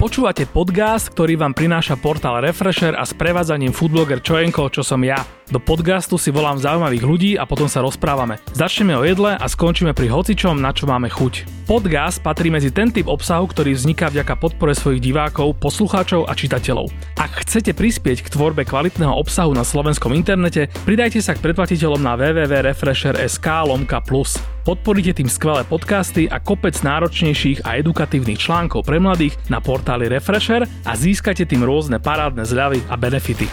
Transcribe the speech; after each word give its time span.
Počúvate 0.00 0.48
podcast, 0.48 1.12
ktorý 1.12 1.36
vám 1.36 1.52
prináša 1.52 1.92
portál 2.00 2.40
Refresher 2.40 2.96
a 2.96 3.04
s 3.04 3.12
prevádzaním 3.12 3.76
foodbloger 3.76 4.24
Čojenko, 4.24 4.72
čo 4.72 4.80
som 4.80 4.96
ja. 5.04 5.20
Do 5.50 5.58
podcastu 5.58 6.14
si 6.14 6.30
volám 6.30 6.62
zaujímavých 6.62 7.02
ľudí 7.02 7.30
a 7.34 7.42
potom 7.42 7.66
sa 7.66 7.82
rozprávame. 7.82 8.38
Začneme 8.54 8.94
o 8.94 9.02
jedle 9.02 9.34
a 9.34 9.46
skončíme 9.50 9.90
pri 9.90 10.06
hocičom, 10.06 10.62
na 10.62 10.70
čo 10.70 10.86
máme 10.86 11.10
chuť. 11.10 11.66
Podcast 11.66 12.22
patrí 12.22 12.54
medzi 12.54 12.70
ten 12.70 12.94
typ 12.94 13.10
obsahu, 13.10 13.50
ktorý 13.50 13.74
vzniká 13.74 14.14
vďaka 14.14 14.38
podpore 14.38 14.78
svojich 14.78 15.02
divákov, 15.02 15.58
poslucháčov 15.58 16.30
a 16.30 16.38
čitateľov. 16.38 16.94
Ak 17.18 17.42
chcete 17.42 17.74
prispieť 17.74 18.22
k 18.22 18.30
tvorbe 18.30 18.62
kvalitného 18.62 19.10
obsahu 19.10 19.50
na 19.50 19.66
slovenskom 19.66 20.14
internete, 20.14 20.70
pridajte 20.86 21.18
sa 21.18 21.34
k 21.34 21.42
predplatiteľom 21.42 21.98
na 21.98 22.14
www.refresher.sk 22.14 23.46
lomka 23.66 23.98
plus. 24.06 24.38
Podporíte 24.62 25.18
tým 25.18 25.26
skvelé 25.26 25.66
podcasty 25.66 26.30
a 26.30 26.38
kopec 26.38 26.78
náročnejších 26.78 27.66
a 27.66 27.74
edukatívnych 27.74 28.38
článkov 28.38 28.86
pre 28.86 29.02
mladých 29.02 29.34
na 29.50 29.58
portáli 29.58 30.06
Refresher 30.06 30.62
a 30.86 30.92
získate 30.94 31.42
tým 31.42 31.66
rôzne 31.66 31.98
parádne 31.98 32.46
zľavy 32.46 32.86
a 32.86 32.94
benefity. 32.94 33.50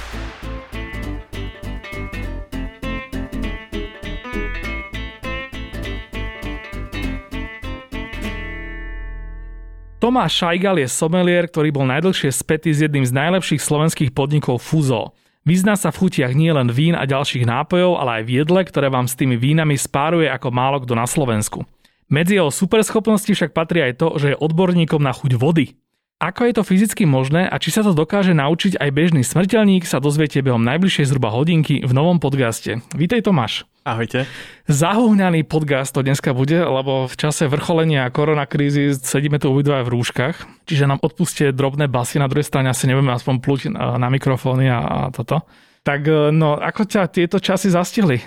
Tomáš 9.98 10.46
Šajgal 10.46 10.78
je 10.78 10.94
somelier, 10.94 11.50
ktorý 11.50 11.74
bol 11.74 11.90
najdlhšie 11.90 12.30
spätý 12.30 12.70
s 12.70 12.86
jedným 12.86 13.02
z 13.02 13.18
najlepších 13.18 13.58
slovenských 13.58 14.14
podnikov 14.14 14.62
Fuzo. 14.62 15.18
Vyzná 15.42 15.74
sa 15.74 15.90
v 15.90 16.06
chutiach 16.06 16.38
nielen 16.38 16.70
vín 16.70 16.94
a 16.94 17.10
ďalších 17.10 17.50
nápojov, 17.50 17.98
ale 17.98 18.22
aj 18.22 18.24
v 18.30 18.34
jedle, 18.46 18.62
ktoré 18.62 18.94
vám 18.94 19.10
s 19.10 19.18
tými 19.18 19.42
vínami 19.42 19.74
spáruje 19.74 20.30
ako 20.30 20.54
málo 20.54 20.86
kto 20.86 20.94
na 20.94 21.10
Slovensku. 21.10 21.66
Medzi 22.14 22.38
jeho 22.38 22.54
superschopnosti 22.54 23.34
však 23.34 23.58
patrí 23.58 23.90
aj 23.90 23.98
to, 23.98 24.08
že 24.22 24.28
je 24.32 24.38
odborníkom 24.38 25.02
na 25.02 25.18
chuť 25.18 25.34
vody. 25.34 25.74
Ako 26.18 26.50
je 26.50 26.58
to 26.58 26.66
fyzicky 26.66 27.06
možné 27.06 27.46
a 27.46 27.62
či 27.62 27.70
sa 27.70 27.86
to 27.86 27.94
dokáže 27.94 28.34
naučiť 28.34 28.82
aj 28.82 28.90
bežný 28.90 29.22
smrteľník, 29.22 29.86
sa 29.86 30.02
dozviete 30.02 30.42
behom 30.42 30.66
najbližšej 30.66 31.14
zhruba 31.14 31.30
hodinky 31.30 31.86
v 31.86 31.94
novom 31.94 32.18
podcaste. 32.18 32.82
Vítej 32.98 33.22
Tomáš. 33.22 33.70
Ahojte. 33.86 34.26
Zahúňaný 34.66 35.46
podcast 35.46 35.94
to 35.94 36.02
dneska 36.02 36.34
bude, 36.34 36.58
lebo 36.58 37.06
v 37.06 37.14
čase 37.14 37.46
vrcholenia 37.46 38.10
koronakrízy 38.10 38.98
sedíme 38.98 39.38
tu 39.38 39.54
obidva 39.54 39.86
v 39.86 39.94
rúškach, 39.94 40.66
čiže 40.66 40.90
nám 40.90 41.06
odpustie 41.06 41.54
drobné 41.54 41.86
basy, 41.86 42.18
na 42.18 42.26
druhej 42.26 42.50
strane 42.50 42.74
asi 42.74 42.90
nebudeme 42.90 43.14
aspoň 43.14 43.36
pluť 43.38 43.60
na 43.78 44.10
mikrofóny 44.10 44.74
a, 44.74 44.80
a 44.82 44.98
toto. 45.14 45.46
Tak 45.86 46.02
e, 46.02 46.34
no, 46.34 46.58
ako 46.58 46.98
ťa 46.98 47.14
tieto 47.14 47.38
časy 47.38 47.70
zastihli? 47.70 48.26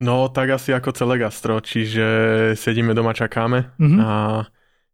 No, 0.00 0.32
tak 0.32 0.56
asi 0.56 0.72
ako 0.72 0.96
celé 0.96 1.20
gastro, 1.20 1.60
čiže 1.60 2.06
sedíme 2.56 2.96
doma, 2.96 3.12
čakáme 3.12 3.76
mm-hmm. 3.76 4.00
a 4.00 4.08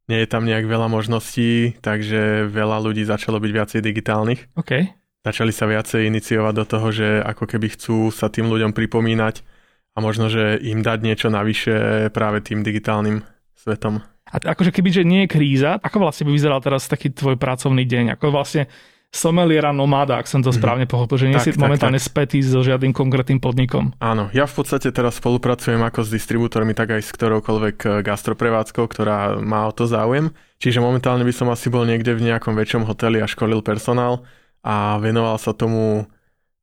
nie 0.09 0.19
je 0.21 0.29
tam 0.29 0.45
nejak 0.45 0.69
veľa 0.69 0.89
možností, 0.93 1.81
takže 1.81 2.49
veľa 2.51 2.79
ľudí 2.85 3.05
začalo 3.09 3.41
byť 3.41 3.51
viacej 3.53 3.81
digitálnych. 3.81 4.41
Okay. 4.59 4.93
Začali 5.25 5.53
sa 5.53 5.65
viacej 5.65 6.09
iniciovať 6.13 6.55
do 6.55 6.65
toho, 6.69 6.89
že 6.93 7.09
ako 7.25 7.45
keby 7.49 7.73
chcú 7.73 8.13
sa 8.13 8.29
tým 8.29 8.53
ľuďom 8.53 8.77
pripomínať, 8.77 9.41
a 9.95 9.99
možno, 10.03 10.27
že 10.27 10.59
im 10.59 10.83
dať 10.83 10.99
niečo 11.07 11.29
navyše 11.31 12.11
práve 12.11 12.43
tým 12.43 12.67
digitálnym 12.67 13.23
svetom. 13.55 14.03
A 14.27 14.43
akože 14.43 14.75
keby, 14.75 14.91
že 14.91 15.07
nie 15.07 15.25
je 15.25 15.33
kríza, 15.39 15.79
ako 15.79 16.03
vlastne 16.03 16.27
by 16.27 16.35
vyzeral 16.35 16.59
teraz 16.59 16.91
taký 16.91 17.15
tvoj 17.15 17.39
pracovný 17.39 17.87
deň? 17.87 18.19
Ako 18.19 18.35
vlastne 18.35 18.67
someliera 19.15 19.71
nomáda, 19.71 20.19
ak 20.19 20.27
som 20.27 20.43
to 20.43 20.51
mhm. 20.51 20.59
správne 20.59 20.87
pochopil, 20.91 21.23
že 21.23 21.31
nie 21.31 21.39
tak, 21.39 21.47
si 21.47 21.51
tak, 21.55 21.63
momentálne 21.63 22.03
tak. 22.03 22.09
spätý 22.11 22.43
so 22.43 22.67
žiadnym 22.67 22.91
konkrétnym 22.91 23.39
podnikom. 23.39 23.95
Áno, 24.03 24.27
ja 24.35 24.51
v 24.51 24.55
podstate 24.59 24.91
teraz 24.91 25.23
spolupracujem 25.23 25.79
ako 25.79 26.03
s 26.03 26.11
distribútormi, 26.11 26.75
tak 26.75 26.99
aj 26.99 27.03
s 27.07 27.15
ktoroukoľvek 27.15 27.77
eh, 27.87 27.91
gastroprevádzkou, 28.03 28.85
ktorá 28.91 29.39
má 29.39 29.71
o 29.71 29.73
to 29.73 29.87
záujem. 29.87 30.35
Čiže 30.59 30.83
momentálne 30.83 31.23
by 31.23 31.31
som 31.31 31.47
asi 31.47 31.71
bol 31.71 31.87
niekde 31.87 32.11
v 32.19 32.27
nejakom 32.27 32.59
väčšom 32.59 32.83
hoteli 32.91 33.23
a 33.23 33.31
školil 33.31 33.63
personál 33.63 34.27
a 34.67 34.99
venoval 34.99 35.39
sa 35.39 35.55
tomu 35.55 36.11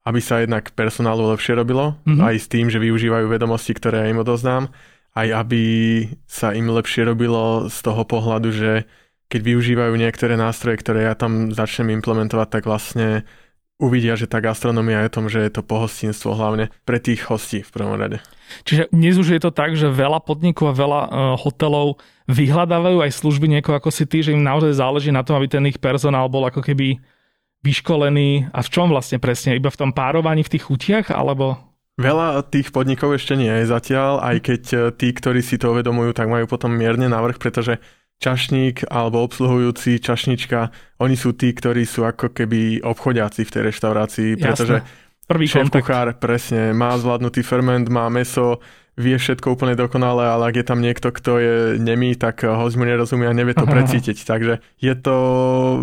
aby 0.01 0.17
sa 0.17 0.41
jednak 0.41 0.73
personálu 0.73 1.29
lepšie 1.29 1.53
robilo, 1.53 1.93
mm-hmm. 2.09 2.25
aj 2.25 2.35
s 2.41 2.47
tým, 2.49 2.73
že 2.73 2.81
využívajú 2.81 3.29
vedomosti, 3.29 3.77
ktoré 3.77 4.05
ja 4.05 4.09
im 4.09 4.25
odoznám, 4.25 4.73
aj 5.13 5.27
aby 5.45 5.63
sa 6.25 6.57
im 6.57 6.71
lepšie 6.71 7.05
robilo 7.05 7.69
z 7.69 7.77
toho 7.85 8.01
pohľadu, 8.01 8.49
že 8.49 8.71
keď 9.31 9.41
využívajú 9.47 9.95
niektoré 9.95 10.35
nástroje, 10.35 10.83
ktoré 10.83 11.07
ja 11.07 11.15
tam 11.15 11.55
začnem 11.55 11.95
implementovať, 11.95 12.47
tak 12.51 12.63
vlastne 12.67 13.23
uvidia, 13.81 14.13
že 14.13 14.29
tá 14.29 14.37
gastronomia 14.37 15.01
je 15.01 15.09
o 15.09 15.15
tom, 15.17 15.25
že 15.25 15.41
je 15.41 15.51
to 15.55 15.65
pohostinstvo 15.65 16.37
hlavne 16.37 16.69
pre 16.85 17.01
tých 17.01 17.25
hostí 17.31 17.65
v 17.65 17.73
prvom 17.73 17.97
rade. 17.97 18.21
Čiže 18.67 18.93
dnes 18.93 19.17
už 19.17 19.33
je 19.33 19.41
to 19.41 19.49
tak, 19.49 19.73
že 19.73 19.89
veľa 19.89 20.21
podnikov 20.21 20.75
a 20.75 20.77
veľa 20.77 21.01
uh, 21.01 21.09
hotelov 21.39 21.97
vyhľadávajú 22.29 23.01
aj 23.01 23.11
služby 23.17 23.49
niekoho 23.49 23.79
ako 23.79 23.89
si 23.89 24.05
ty, 24.05 24.21
že 24.21 24.35
im 24.35 24.45
naozaj 24.45 24.77
záleží 24.77 25.09
na 25.09 25.25
tom, 25.25 25.39
aby 25.39 25.49
ten 25.49 25.65
ich 25.65 25.81
personál 25.81 26.29
bol 26.29 26.45
ako 26.45 26.61
keby 26.61 27.01
vyškolení 27.65 28.53
a 28.53 28.59
v 28.61 28.69
čom 28.69 28.93
vlastne 28.93 29.17
presne? 29.17 29.57
Iba 29.57 29.73
v 29.73 29.79
tom 29.81 29.91
párovaní 29.95 30.45
v 30.45 30.51
tých 30.57 30.67
chutiach 30.69 31.09
alebo... 31.09 31.57
Veľa 31.97 32.41
tých 32.49 32.73
podnikov 32.73 33.13
ešte 33.13 33.37
nie 33.37 33.51
je 33.61 33.69
zatiaľ, 33.69 34.23
aj 34.23 34.37
keď 34.41 34.63
e, 34.73 34.77
tí, 34.95 35.13
ktorí 35.13 35.43
si 35.45 35.61
to 35.61 35.69
uvedomujú, 35.69 36.17
tak 36.17 36.31
majú 36.31 36.49
potom 36.49 36.73
mierne 36.73 37.05
návrh, 37.05 37.37
pretože 37.37 37.77
čašník 38.21 38.85
alebo 38.87 39.25
obsluhujúci 39.25 39.97
čašnička, 39.97 40.69
oni 41.01 41.17
sú 41.17 41.33
tí, 41.33 41.49
ktorí 41.51 41.83
sú 41.89 42.05
ako 42.05 42.29
keby 42.31 42.85
obchodiaci 42.85 43.41
v 43.41 43.51
tej 43.51 43.61
reštaurácii, 43.73 44.29
pretože 44.37 44.85
Jasne. 44.85 44.99
Prvý 45.31 45.47
šéf 45.47 45.71
kuchár 45.71 46.11
presne 46.19 46.75
má 46.75 46.91
zvládnutý 46.99 47.39
ferment, 47.39 47.87
má 47.87 48.11
meso, 48.11 48.59
vie 48.99 49.15
všetko 49.15 49.55
úplne 49.55 49.79
dokonale, 49.79 50.27
ale 50.27 50.51
ak 50.51 50.55
je 50.59 50.65
tam 50.67 50.83
niekto, 50.83 51.07
kto 51.15 51.31
je 51.39 51.55
nemý, 51.79 52.19
tak 52.19 52.43
host 52.43 52.75
mu 52.75 52.83
nerozumie 52.83 53.31
a 53.31 53.33
nevie 53.33 53.55
to 53.55 53.63
precítiť. 53.79 54.27
Takže 54.27 54.59
je 54.83 54.93
to 54.99 55.15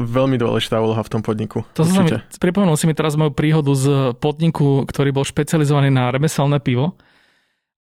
veľmi 0.05 0.37
dôležitá 0.37 0.77
úloha 0.77 1.01
v 1.01 1.13
tom 1.17 1.23
podniku. 1.25 1.65
To 1.81 1.89
som 1.89 2.05
pripomenul 2.37 2.77
si 2.77 2.85
mi 2.85 2.93
teraz 2.93 3.17
moju 3.17 3.33
príhodu 3.33 3.73
z 3.73 4.13
podniku, 4.21 4.85
ktorý 4.85 5.17
bol 5.17 5.25
špecializovaný 5.25 5.89
na 5.89 6.13
remeselné 6.13 6.61
pivo. 6.61 7.01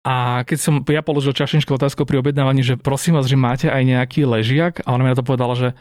A 0.07 0.47
keď 0.47 0.59
som 0.63 0.75
ja 0.87 1.03
položil 1.03 1.35
čašničku 1.35 1.75
otázku 1.75 2.07
pri 2.07 2.23
objednávaní, 2.23 2.63
že 2.63 2.79
prosím 2.79 3.19
vás, 3.19 3.27
že 3.27 3.35
máte 3.35 3.67
aj 3.67 3.83
nejaký 3.83 4.23
ležiak, 4.23 4.87
a 4.87 4.95
ona 4.95 5.03
mi 5.03 5.11
na 5.11 5.19
to 5.19 5.27
povedala, 5.27 5.59
že 5.59 5.75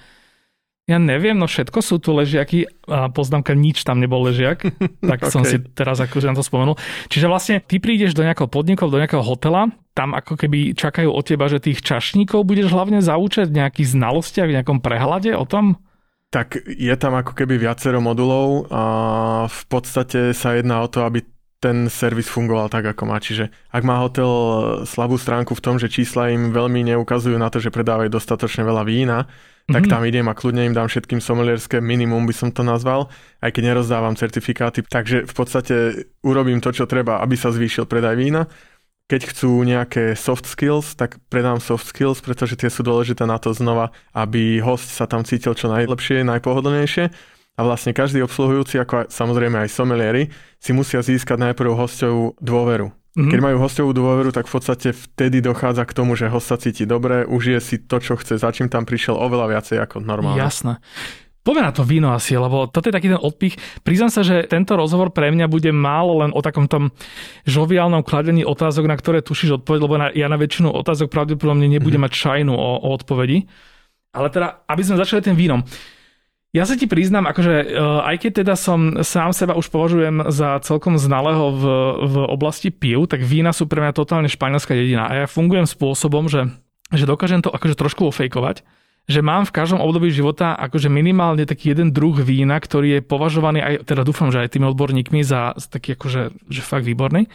ja 0.86 0.98
neviem, 0.98 1.38
no 1.38 1.46
všetko 1.46 1.78
sú 1.82 2.02
tu 2.02 2.14
ležiaky 2.14 2.66
a 2.90 3.10
poznámka, 3.10 3.58
nič 3.58 3.86
tam 3.86 4.02
nebol 4.02 4.26
ležiak, 4.26 4.66
tak 5.14 5.20
okay. 5.22 5.30
som 5.30 5.46
si 5.46 5.62
teraz 5.62 6.02
akože 6.02 6.34
na 6.34 6.38
to 6.38 6.42
spomenul. 6.42 6.74
Čiže 7.10 7.30
vlastne 7.30 7.62
ty 7.62 7.78
prídeš 7.78 8.18
do 8.18 8.26
nejakého 8.26 8.50
podniku, 8.50 8.90
do 8.90 8.98
nejakého 8.98 9.22
hotela, 9.22 9.70
tam 9.94 10.18
ako 10.18 10.42
keby 10.42 10.74
čakajú 10.74 11.10
od 11.14 11.22
teba, 11.22 11.46
že 11.46 11.62
tých 11.62 11.86
čašníkov 11.86 12.50
budeš 12.50 12.74
hlavne 12.74 13.06
zaučať 13.06 13.54
v 13.54 13.62
nejakých 13.62 13.94
znalostiach, 13.94 14.50
v 14.50 14.56
nejakom 14.62 14.82
prehľade 14.82 15.38
o 15.38 15.46
tom? 15.46 15.78
Tak 16.34 16.66
je 16.66 16.96
tam 16.98 17.14
ako 17.14 17.38
keby 17.38 17.62
viacero 17.62 18.02
modulov 18.02 18.74
a 18.74 18.84
v 19.46 19.62
podstate 19.70 20.34
sa 20.34 20.58
jedná 20.58 20.82
o 20.82 20.90
to, 20.90 21.06
aby 21.06 21.22
ten 21.66 21.90
servis 21.90 22.30
fungoval 22.30 22.70
tak, 22.70 22.86
ako 22.86 23.10
má. 23.10 23.18
Čiže 23.18 23.50
ak 23.74 23.82
má 23.82 24.06
hotel 24.06 24.30
slabú 24.86 25.18
stránku 25.18 25.58
v 25.58 25.64
tom, 25.66 25.82
že 25.82 25.90
čísla 25.90 26.30
im 26.30 26.54
veľmi 26.54 26.86
neukazujú 26.94 27.34
na 27.42 27.50
to, 27.50 27.58
že 27.58 27.74
predávajú 27.74 28.14
dostatočne 28.14 28.62
veľa 28.62 28.86
vína, 28.86 29.26
tak 29.66 29.90
mm-hmm. 29.90 29.94
tam 29.98 30.06
idem 30.06 30.30
a 30.30 30.38
kľudne 30.38 30.70
im 30.70 30.78
dám 30.78 30.86
všetkým 30.86 31.18
somelierské 31.18 31.82
minimum, 31.82 32.30
by 32.30 32.38
som 32.38 32.54
to 32.54 32.62
nazval, 32.62 33.10
aj 33.42 33.50
keď 33.50 33.74
nerozdávam 33.74 34.14
certifikáty. 34.14 34.86
Takže 34.86 35.26
v 35.26 35.34
podstate 35.34 35.76
urobím 36.22 36.62
to, 36.62 36.70
čo 36.70 36.86
treba, 36.86 37.18
aby 37.26 37.34
sa 37.34 37.50
zvýšil 37.50 37.90
predaj 37.90 38.14
vína. 38.14 38.46
Keď 39.10 39.22
chcú 39.34 39.66
nejaké 39.66 40.14
soft 40.14 40.46
skills, 40.46 40.94
tak 40.94 41.18
predám 41.34 41.58
soft 41.58 41.90
skills, 41.90 42.22
pretože 42.22 42.62
tie 42.62 42.70
sú 42.70 42.86
dôležité 42.86 43.26
na 43.26 43.42
to 43.42 43.58
znova, 43.58 43.90
aby 44.14 44.62
host 44.62 44.94
sa 44.94 45.10
tam 45.10 45.26
cítil 45.26 45.58
čo 45.58 45.66
najlepšie, 45.74 46.22
najpohodlnejšie. 46.26 47.35
A 47.56 47.64
vlastne 47.64 47.96
každý 47.96 48.20
obsluhujúci, 48.20 48.76
ako 48.84 49.08
aj, 49.08 49.16
samozrejme 49.16 49.64
aj 49.64 49.70
somelieri, 49.72 50.28
si 50.60 50.76
musia 50.76 51.00
získať 51.00 51.40
najprv 51.40 51.72
hostov 51.72 52.36
dôveru. 52.44 52.92
Mm-hmm. 53.16 53.32
Keď 53.32 53.40
majú 53.40 53.58
hostovú 53.64 53.96
dôveru, 53.96 54.36
tak 54.36 54.52
v 54.52 54.60
podstate 54.60 54.92
vtedy 54.92 55.40
dochádza 55.40 55.88
k 55.88 55.96
tomu, 55.96 56.20
že 56.20 56.28
host 56.28 56.52
sa 56.52 56.60
cíti 56.60 56.84
dobre, 56.84 57.24
užije 57.24 57.60
si 57.64 57.76
to, 57.80 58.04
čo 58.04 58.20
chce, 58.20 58.36
za 58.36 58.52
čím 58.52 58.68
tam 58.68 58.84
prišiel 58.84 59.16
oveľa 59.16 59.56
viacej 59.56 59.78
ako 59.88 60.04
normálne. 60.04 60.44
Jasné. 60.44 60.84
Poďme 61.46 61.64
na 61.64 61.72
to 61.72 61.88
víno 61.88 62.12
asi, 62.12 62.36
lebo 62.36 62.68
toto 62.68 62.90
je 62.90 62.96
taký 62.98 63.08
ten 63.08 63.22
odpich. 63.22 63.56
Priznám 63.88 64.12
sa, 64.12 64.26
že 64.26 64.50
tento 64.50 64.76
rozhovor 64.76 65.16
pre 65.16 65.32
mňa 65.32 65.48
bude 65.48 65.72
málo 65.72 66.26
len 66.26 66.36
o 66.36 66.42
takom 66.44 66.68
tom 66.68 66.92
žoviálnom 67.48 68.04
kladení 68.04 68.44
otázok, 68.44 68.84
na 68.84 68.98
ktoré 69.00 69.24
tušíš 69.24 69.62
odpoveď, 69.62 69.80
lebo 69.80 69.96
na, 69.96 70.08
ja 70.12 70.28
na 70.28 70.36
väčšinu 70.36 70.74
otázok 70.74 71.08
pravdepodobne 71.08 71.72
nebudem 71.72 72.04
mm-hmm. 72.04 72.12
mať 72.12 72.20
šajnu 72.20 72.52
o, 72.52 72.72
o 72.84 72.88
odpovedi. 72.92 73.48
Ale 74.12 74.28
teda, 74.28 74.66
aby 74.68 74.82
sme 74.84 75.00
začali 75.00 75.22
tým 75.22 75.38
vínom. 75.38 75.62
Ja 76.56 76.64
sa 76.64 76.80
ti 76.80 76.88
priznám, 76.88 77.28
akože 77.28 77.52
e, 77.52 77.66
aj 77.84 78.16
keď 78.16 78.32
teda 78.48 78.56
som 78.56 79.04
sám 79.04 79.36
seba 79.36 79.60
už 79.60 79.68
považujem 79.68 80.32
za 80.32 80.56
celkom 80.64 80.96
znalého 80.96 81.52
v, 81.52 81.64
v 82.08 82.16
oblasti 82.32 82.72
pív, 82.72 83.12
tak 83.12 83.28
vína 83.28 83.52
sú 83.52 83.68
pre 83.68 83.84
mňa 83.84 83.92
totálne 83.92 84.32
španielská 84.32 84.72
dedina. 84.72 85.12
A 85.12 85.20
ja 85.20 85.26
fungujem 85.28 85.68
spôsobom, 85.68 86.32
že, 86.32 86.48
že 86.96 87.04
dokážem 87.04 87.44
to 87.44 87.52
akože 87.52 87.76
trošku 87.76 88.08
ofejkovať 88.08 88.64
že 89.06 89.22
mám 89.22 89.46
v 89.46 89.54
každom 89.54 89.86
období 89.86 90.10
života 90.10 90.58
akože 90.58 90.90
minimálne 90.90 91.46
taký 91.46 91.78
jeden 91.78 91.94
druh 91.94 92.18
vína, 92.18 92.58
ktorý 92.58 93.00
je 93.00 93.06
považovaný 93.06 93.62
aj, 93.62 93.74
teda 93.86 94.02
dúfam, 94.02 94.34
že 94.34 94.42
aj 94.42 94.58
tými 94.58 94.66
odborníkmi 94.74 95.22
za, 95.22 95.54
za 95.54 95.68
taký 95.70 95.94
akože 95.94 96.34
že 96.50 96.62
fakt 96.66 96.90
výborný. 96.90 97.30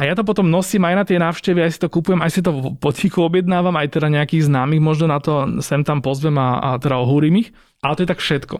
A 0.00 0.08
ja 0.08 0.16
to 0.16 0.24
potom 0.24 0.48
nosím 0.48 0.88
aj 0.88 0.94
na 0.98 1.04
tie 1.04 1.18
návštevy, 1.20 1.62
aj 1.62 1.72
si 1.76 1.80
to 1.80 1.92
kúpujem, 1.92 2.24
aj 2.24 2.30
si 2.32 2.40
to 2.40 2.50
potichu 2.80 3.22
objednávam, 3.22 3.76
aj 3.76 3.92
teda 3.92 4.08
nejakých 4.08 4.48
známych 4.48 4.82
možno 4.82 5.06
na 5.06 5.20
to 5.22 5.60
sem 5.62 5.84
tam 5.84 6.00
pozvem 6.00 6.34
a, 6.40 6.58
a 6.58 6.68
teda 6.80 6.98
ohúrim 6.98 7.38
ich. 7.38 7.54
Ale 7.84 7.94
to 7.94 8.02
je 8.02 8.10
tak 8.10 8.22
všetko. 8.22 8.56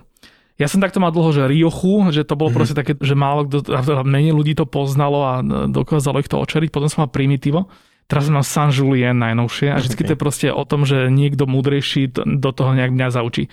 Ja 0.61 0.69
som 0.69 0.85
takto 0.85 1.01
mal 1.01 1.11
dlho, 1.11 1.33
že 1.33 1.49
Riochu, 1.49 2.13
že 2.13 2.23
to 2.23 2.37
bolo 2.37 2.53
mm-hmm. 2.53 2.59
proste 2.61 2.77
také, 2.77 2.93
že 2.95 3.17
málo 3.17 3.49
kto, 3.49 3.73
menej 4.05 4.37
ľudí 4.37 4.53
to 4.55 4.69
poznalo 4.69 5.19
a 5.25 5.33
dokázalo 5.67 6.21
ich 6.21 6.29
to 6.29 6.39
očeriť. 6.39 6.69
Potom 6.71 6.87
som 6.87 7.09
mal 7.09 7.11
Primitivo. 7.11 7.73
Teraz 8.07 8.29
mám 8.29 8.45
San 8.45 8.69
Julien 8.69 9.17
najnovšie 9.17 9.73
a 9.73 9.81
vždy 9.81 10.05
to 10.05 10.13
je 10.15 10.21
proste 10.21 10.49
o 10.53 10.63
tom, 10.69 10.85
že 10.85 11.09
niekto 11.09 11.49
múdrejší 11.49 12.13
do 12.13 12.51
toho 12.53 12.77
nejak 12.77 12.93
mňa 12.93 13.09
zaučí. 13.09 13.49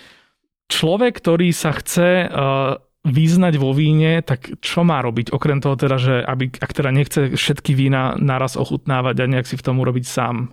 Človek, 0.68 1.16
ktorý 1.16 1.48
sa 1.50 1.72
chce 1.72 2.28
uh, 2.28 2.76
vyznať 3.04 3.54
vo 3.56 3.72
víne, 3.72 4.20
tak 4.20 4.60
čo 4.60 4.84
má 4.84 5.00
robiť? 5.00 5.32
Okrem 5.32 5.64
toho 5.64 5.76
teda, 5.76 5.96
že 5.96 6.20
aby, 6.20 6.52
ak 6.52 6.70
teda 6.76 6.90
nechce 6.92 7.32
všetky 7.32 7.72
vína 7.72 8.16
naraz 8.20 8.60
ochutnávať 8.60 9.24
a 9.24 9.30
nejak 9.30 9.48
si 9.48 9.56
v 9.56 9.64
tom 9.64 9.80
urobiť 9.80 10.04
sám. 10.04 10.52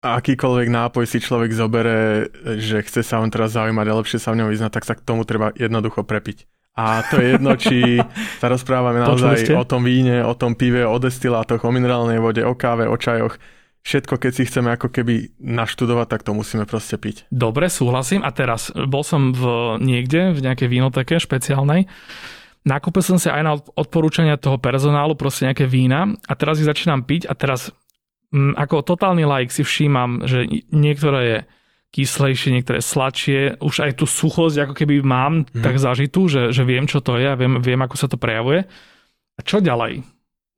Akýkoľvek 0.00 0.68
nápoj 0.72 1.04
si 1.04 1.20
človek 1.20 1.52
zobere, 1.52 2.32
že 2.56 2.80
chce 2.80 3.04
sa 3.04 3.20
on 3.20 3.28
teraz 3.28 3.52
zaujímať 3.52 3.86
a 3.92 3.98
lepšie 4.00 4.16
sa 4.16 4.32
v 4.32 4.40
ňom 4.40 4.48
vyznať, 4.48 4.72
tak 4.72 4.88
sa 4.88 4.96
k 4.96 5.04
tomu 5.04 5.28
treba 5.28 5.52
jednoducho 5.52 6.08
prepiť. 6.08 6.48
A 6.72 7.04
to 7.04 7.20
je 7.20 7.36
jedno, 7.36 7.52
či 7.60 8.00
sa 8.40 8.48
rozprávame 8.48 9.04
naozaj 9.04 9.52
o 9.52 9.66
tom 9.68 9.84
víne, 9.84 10.24
o 10.24 10.32
tom 10.32 10.56
pive, 10.56 10.88
o 10.88 10.96
destilátoch, 10.96 11.60
o 11.60 11.70
minerálnej 11.74 12.16
vode, 12.16 12.40
o 12.40 12.56
káve, 12.56 12.88
o 12.88 12.96
čajoch 12.96 13.36
všetko, 13.82 14.14
keď 14.20 14.32
si 14.32 14.46
chceme 14.46 14.72
ako 14.76 14.92
keby 14.92 15.36
naštudovať, 15.40 16.06
tak 16.08 16.20
to 16.22 16.36
musíme 16.36 16.68
proste 16.68 17.00
piť. 17.00 17.28
Dobre, 17.32 17.72
súhlasím. 17.72 18.20
A 18.20 18.30
teraz 18.32 18.68
bol 18.72 19.00
som 19.00 19.32
v 19.32 19.76
niekde, 19.80 20.36
v 20.36 20.40
nejakej 20.44 20.68
vínoteke 20.68 21.16
špeciálnej. 21.16 21.88
Nakúpil 22.60 23.00
som 23.00 23.16
si 23.16 23.32
aj 23.32 23.42
na 23.42 23.56
odporúčania 23.56 24.36
toho 24.36 24.60
personálu 24.60 25.16
proste 25.16 25.48
nejaké 25.48 25.64
vína 25.64 26.12
a 26.28 26.32
teraz 26.36 26.60
ich 26.60 26.68
začínam 26.68 27.08
piť 27.08 27.24
a 27.24 27.32
teraz 27.32 27.72
mm, 28.36 28.52
ako 28.52 28.84
totálny 28.84 29.24
like 29.24 29.48
si 29.48 29.64
všímam, 29.64 30.28
že 30.28 30.44
niektoré 30.68 31.20
je 31.24 31.38
kyslejšie, 31.90 32.52
niektoré 32.52 32.84
sladšie. 32.84 33.64
Už 33.64 33.80
aj 33.80 33.96
tú 33.96 34.04
suchosť 34.04 34.68
ako 34.68 34.74
keby 34.76 35.00
mám 35.00 35.48
mm. 35.48 35.64
tak 35.64 35.80
zažitú, 35.80 36.28
že, 36.28 36.52
že 36.52 36.68
viem, 36.68 36.84
čo 36.84 37.00
to 37.00 37.16
je 37.16 37.32
a 37.32 37.38
viem, 37.38 37.64
viem, 37.64 37.80
ako 37.80 37.96
sa 37.96 38.12
to 38.12 38.20
prejavuje. 38.20 38.68
A 39.34 39.40
čo 39.40 39.64
ďalej? 39.64 40.04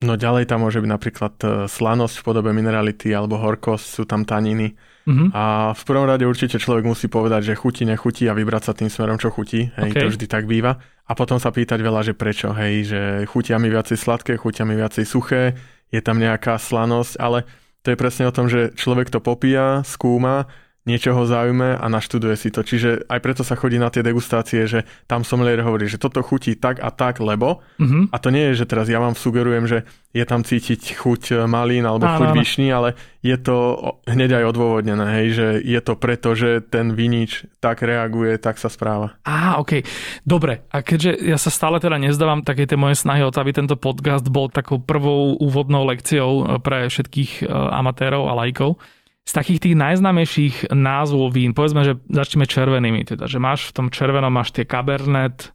No 0.02 0.18
ďalej 0.18 0.50
tam 0.50 0.66
môže 0.66 0.82
byť 0.82 0.90
napríklad 0.90 1.34
e, 1.42 1.46
slanosť 1.70 2.14
v 2.20 2.24
podobe 2.26 2.50
minerality 2.50 3.14
alebo 3.14 3.38
horkosť, 3.38 3.86
sú 3.86 4.04
tam 4.04 4.26
taniny. 4.26 4.74
Mm-hmm. 5.02 5.28
A 5.34 5.74
v 5.74 5.82
prvom 5.82 6.06
rade 6.06 6.22
určite 6.22 6.62
človek 6.62 6.86
musí 6.86 7.10
povedať, 7.10 7.54
že 7.54 7.58
chutí, 7.58 7.82
nechutí 7.82 8.30
a 8.30 8.34
vybrať 8.34 8.62
sa 8.62 8.72
tým 8.74 8.90
smerom, 8.90 9.18
čo 9.18 9.34
chutí. 9.34 9.70
Hej, 9.74 9.90
okay. 9.90 10.02
to 10.06 10.12
vždy 10.14 10.26
tak 10.30 10.46
býva. 10.46 10.78
A 11.06 11.12
potom 11.18 11.42
sa 11.42 11.50
pýtať 11.50 11.82
veľa, 11.82 12.06
že 12.06 12.14
prečo. 12.14 12.54
Hej, 12.54 12.74
že 12.86 13.00
chutia 13.26 13.58
mi 13.58 13.66
viacej 13.66 13.98
sladké, 13.98 14.38
chutia 14.38 14.62
mi 14.62 14.78
viacej 14.78 15.02
suché, 15.02 15.58
je 15.90 16.00
tam 16.02 16.22
nejaká 16.22 16.54
slanosť, 16.58 17.18
ale 17.18 17.44
to 17.82 17.90
je 17.90 17.98
presne 17.98 18.30
o 18.30 18.34
tom, 18.34 18.46
že 18.46 18.70
človek 18.78 19.10
to 19.10 19.18
popíja, 19.18 19.82
skúma 19.82 20.46
niečo 20.82 21.14
ho 21.14 21.22
zaujme 21.22 21.78
a 21.78 21.86
naštuduje 21.86 22.34
si 22.34 22.48
to. 22.50 22.66
Čiže 22.66 23.06
aj 23.06 23.20
preto 23.22 23.42
sa 23.46 23.54
chodí 23.54 23.78
na 23.78 23.86
tie 23.86 24.02
degustácie, 24.02 24.66
že 24.66 24.82
tam 25.06 25.22
sommelier 25.22 25.62
hovorí, 25.62 25.86
že 25.86 26.02
toto 26.02 26.22
chutí 26.26 26.58
tak 26.58 26.82
a 26.82 26.90
tak, 26.90 27.22
lebo. 27.22 27.62
Mm-hmm. 27.78 28.10
A 28.10 28.16
to 28.18 28.34
nie 28.34 28.50
je, 28.50 28.62
že 28.62 28.68
teraz 28.68 28.90
ja 28.90 28.98
vám 28.98 29.14
sugerujem, 29.14 29.70
že 29.70 29.86
je 30.12 30.24
tam 30.26 30.42
cítiť 30.42 30.98
chuť 30.98 31.48
malín 31.48 31.86
alebo 31.86 32.04
áno, 32.04 32.18
chuť 32.18 32.28
áno. 32.34 32.38
vyšný, 32.42 32.66
ale 32.68 32.88
je 33.22 33.36
to 33.38 33.56
hneď 34.04 34.42
aj 34.42 34.44
odôvodnené, 34.50 35.06
hej, 35.22 35.28
že 35.32 35.46
je 35.62 35.80
to 35.80 35.94
preto, 35.96 36.34
že 36.34 36.60
ten 36.66 36.92
vinič 36.92 37.48
tak 37.62 37.80
reaguje, 37.80 38.36
tak 38.36 38.58
sa 38.58 38.68
správa. 38.68 39.16
Á, 39.24 39.62
OK. 39.62 39.86
Dobre, 40.26 40.66
a 40.68 40.82
keďže 40.82 41.16
ja 41.22 41.38
sa 41.38 41.48
stále 41.48 41.78
teda 41.78 41.96
nezdávam 41.96 42.42
také 42.42 42.66
tie 42.66 42.76
moje 42.76 42.98
snahy 42.98 43.22
o 43.22 43.30
to, 43.30 43.40
aby 43.40 43.54
tento 43.54 43.78
podcast 43.78 44.26
bol 44.28 44.50
takou 44.50 44.82
prvou 44.82 45.38
úvodnou 45.38 45.86
lekciou 45.86 46.60
pre 46.60 46.90
všetkých 46.90 47.46
e, 47.46 47.48
amatérov 47.48 48.28
a 48.28 48.36
lajkov, 48.44 48.76
z 49.22 49.32
takých 49.32 49.60
tých 49.70 49.76
najznámejších 49.78 50.74
názvov 50.74 51.30
vín, 51.32 51.54
povedzme, 51.54 51.86
že 51.86 51.94
začneme 52.10 52.46
červenými, 52.46 53.06
teda, 53.06 53.30
že 53.30 53.38
máš 53.38 53.70
v 53.70 53.74
tom 53.78 53.86
červenom 53.88 54.34
máš 54.34 54.50
tie 54.50 54.66
Cabernet, 54.66 55.54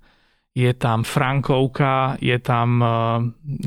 je 0.58 0.74
tam 0.74 1.06
Frankovka, 1.06 2.18
je 2.18 2.34
tam, 2.42 2.82
eh, 2.82 2.90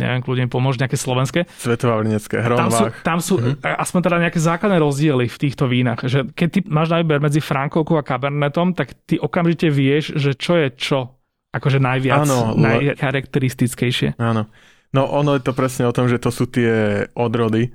neviem, 0.03 0.21
kľudne 0.27 0.51
pomôž, 0.51 0.75
nejaké 0.83 0.99
slovenské. 0.99 1.47
Svetová 1.55 2.03
vrnecké, 2.03 2.43
Tam 2.43 2.73
sú, 2.75 2.85
tam 3.07 3.19
sú 3.23 3.35
mm-hmm. 3.39 3.63
aspoň 3.63 4.01
teda 4.11 4.17
nejaké 4.27 4.41
základné 4.43 4.79
rozdiely 4.83 5.31
v 5.31 5.39
týchto 5.39 5.71
vínach. 5.71 6.03
Že 6.03 6.35
keď 6.35 6.49
ty 6.51 6.59
máš 6.67 6.91
na 6.91 6.99
výber 6.99 7.23
medzi 7.23 7.39
Frankovkou 7.39 7.95
a 7.95 8.03
Cabernetom, 8.03 8.75
tak 8.75 8.99
ty 9.07 9.23
okamžite 9.23 9.71
vieš, 9.71 10.19
že 10.19 10.35
čo 10.35 10.59
je 10.59 10.75
čo. 10.75 11.15
Akože 11.55 11.79
najviac, 11.79 12.27
Áno, 12.27 12.59
najcharakteristickejšie. 12.59 14.19
Áno. 14.19 14.51
No 14.91 15.07
ono 15.07 15.39
je 15.39 15.43
to 15.47 15.55
presne 15.55 15.87
o 15.87 15.95
tom, 15.95 16.11
že 16.11 16.19
to 16.19 16.35
sú 16.35 16.51
tie 16.51 17.07
odrody, 17.15 17.71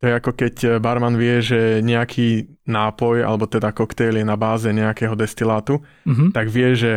to 0.00 0.02
je 0.08 0.12
ako 0.12 0.30
keď 0.36 0.54
eh, 0.64 0.70
barman 0.76 1.16
vie, 1.16 1.40
že 1.40 1.80
nejaký 1.80 2.60
nápoj, 2.68 3.24
alebo 3.24 3.48
teda 3.48 3.72
koktejl 3.72 4.20
je 4.20 4.26
na 4.26 4.36
báze 4.36 4.68
nejakého 4.68 5.16
destilátu, 5.16 5.80
mm-hmm. 6.04 6.36
tak 6.36 6.52
vie, 6.52 6.76
že 6.76 6.92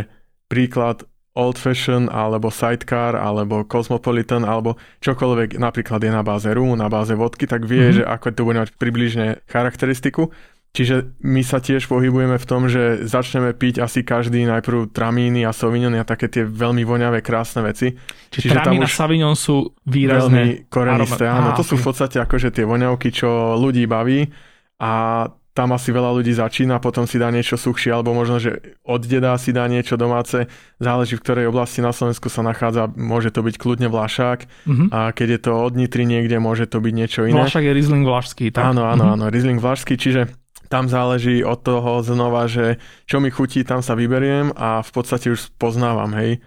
príklad 0.52 1.08
Old 1.38 1.56
Fashion, 1.56 2.12
alebo 2.12 2.52
Sidecar, 2.52 3.16
alebo 3.16 3.64
Cosmopolitan, 3.64 4.44
alebo 4.44 4.76
čokoľvek 5.00 5.56
napríklad 5.62 6.04
je 6.04 6.12
na 6.12 6.26
báze 6.26 6.50
rumu, 6.52 6.76
na 6.76 6.92
báze 6.92 7.16
vodky, 7.16 7.48
tak 7.48 7.64
vie, 7.64 7.88
mm-hmm. 7.88 7.98
že 8.02 8.04
ako 8.04 8.26
to 8.36 8.42
bude 8.44 8.60
mať 8.60 8.70
približne 8.76 9.40
charakteristiku 9.48 10.34
Čiže 10.70 11.18
my 11.26 11.42
sa 11.42 11.58
tiež 11.58 11.90
pohybujeme 11.90 12.38
v 12.38 12.46
tom, 12.46 12.70
že 12.70 13.02
začneme 13.02 13.58
piť 13.58 13.82
asi 13.82 14.06
každý 14.06 14.46
najprv 14.46 14.94
tramíny 14.94 15.42
a 15.42 15.50
sauvignon 15.50 15.98
a 15.98 16.06
také 16.06 16.30
tie 16.30 16.46
veľmi 16.46 16.86
voňavé, 16.86 17.26
krásne 17.26 17.66
veci. 17.66 17.98
Čiže, 18.30 18.54
Čiže 18.54 18.54
tramín 18.54 18.86
a 18.86 18.90
sauvignon 18.90 19.34
sú 19.34 19.74
výrazné 19.90 20.70
veľmi 20.70 20.70
korenisté. 20.70 21.26
Áno, 21.26 21.58
to 21.58 21.66
okay. 21.66 21.70
sú 21.74 21.76
v 21.82 21.86
podstate 21.90 22.18
akože 22.22 22.54
tie 22.54 22.70
voňavky, 22.70 23.10
čo 23.10 23.58
ľudí 23.58 23.90
baví 23.90 24.30
a 24.78 25.26
tam 25.58 25.76
asi 25.76 25.92
veľa 25.92 26.16
ľudí 26.16 26.32
začína, 26.32 26.80
potom 26.80 27.04
si 27.04 27.20
dá 27.20 27.28
niečo 27.28 27.60
suchšie, 27.60 27.92
alebo 27.92 28.16
možno, 28.16 28.40
že 28.40 28.80
od 28.88 29.04
deda 29.04 29.36
si 29.36 29.52
dá 29.52 29.68
niečo 29.68 30.00
domáce, 30.00 30.48
záleží 30.80 31.20
v 31.20 31.24
ktorej 31.26 31.52
oblasti 31.52 31.84
na 31.84 31.92
Slovensku 31.92 32.32
sa 32.32 32.40
nachádza, 32.48 32.88
môže 32.96 33.28
to 33.36 33.44
byť 33.44 33.60
kľudne 33.60 33.92
Vlašák 33.92 34.40
mm-hmm. 34.48 34.88
a 34.96 35.12
keď 35.12 35.28
je 35.36 35.40
to 35.44 35.52
od 35.52 35.76
Nitry 35.76 36.08
niekde, 36.08 36.40
môže 36.40 36.64
to 36.72 36.80
byť 36.80 36.94
niečo 36.96 37.28
iné. 37.28 37.44
Vlašák 37.44 37.66
je 37.66 37.74
Riesling 37.76 38.08
Vlašský, 38.08 38.56
tak? 38.56 38.72
Áno, 38.72 38.88
áno, 38.88 39.04
mm-hmm. 39.04 39.16
áno, 39.20 39.26
Riesling 39.28 39.60
Vlašský, 39.60 40.00
čiže 40.00 40.32
tam 40.70 40.86
záleží 40.86 41.42
od 41.42 41.60
toho 41.66 42.06
znova, 42.06 42.46
že 42.46 42.78
čo 43.10 43.18
mi 43.18 43.34
chutí, 43.34 43.66
tam 43.66 43.82
sa 43.82 43.98
vyberiem 43.98 44.54
a 44.54 44.86
v 44.86 44.92
podstate 44.94 45.34
už 45.34 45.50
poznávam, 45.58 46.14
hej. 46.14 46.40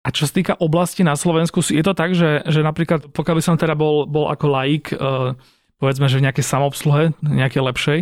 A 0.00 0.08
čo 0.08 0.24
sa 0.24 0.32
týka 0.32 0.56
oblasti 0.56 1.04
na 1.04 1.12
Slovensku, 1.12 1.60
je 1.60 1.84
to 1.84 1.92
tak, 1.92 2.16
že, 2.16 2.40
že 2.48 2.64
napríklad, 2.64 3.12
pokiaľ 3.12 3.36
by 3.36 3.44
som 3.44 3.60
teda 3.60 3.76
bol, 3.76 4.08
bol 4.08 4.32
ako 4.32 4.46
laik, 4.48 4.96
uh, 4.96 5.36
povedzme, 5.76 6.08
že 6.08 6.16
v 6.16 6.24
nejakej 6.24 6.44
samobsluhe, 6.48 7.12
nejakej 7.20 7.62
lepšej, 7.68 8.00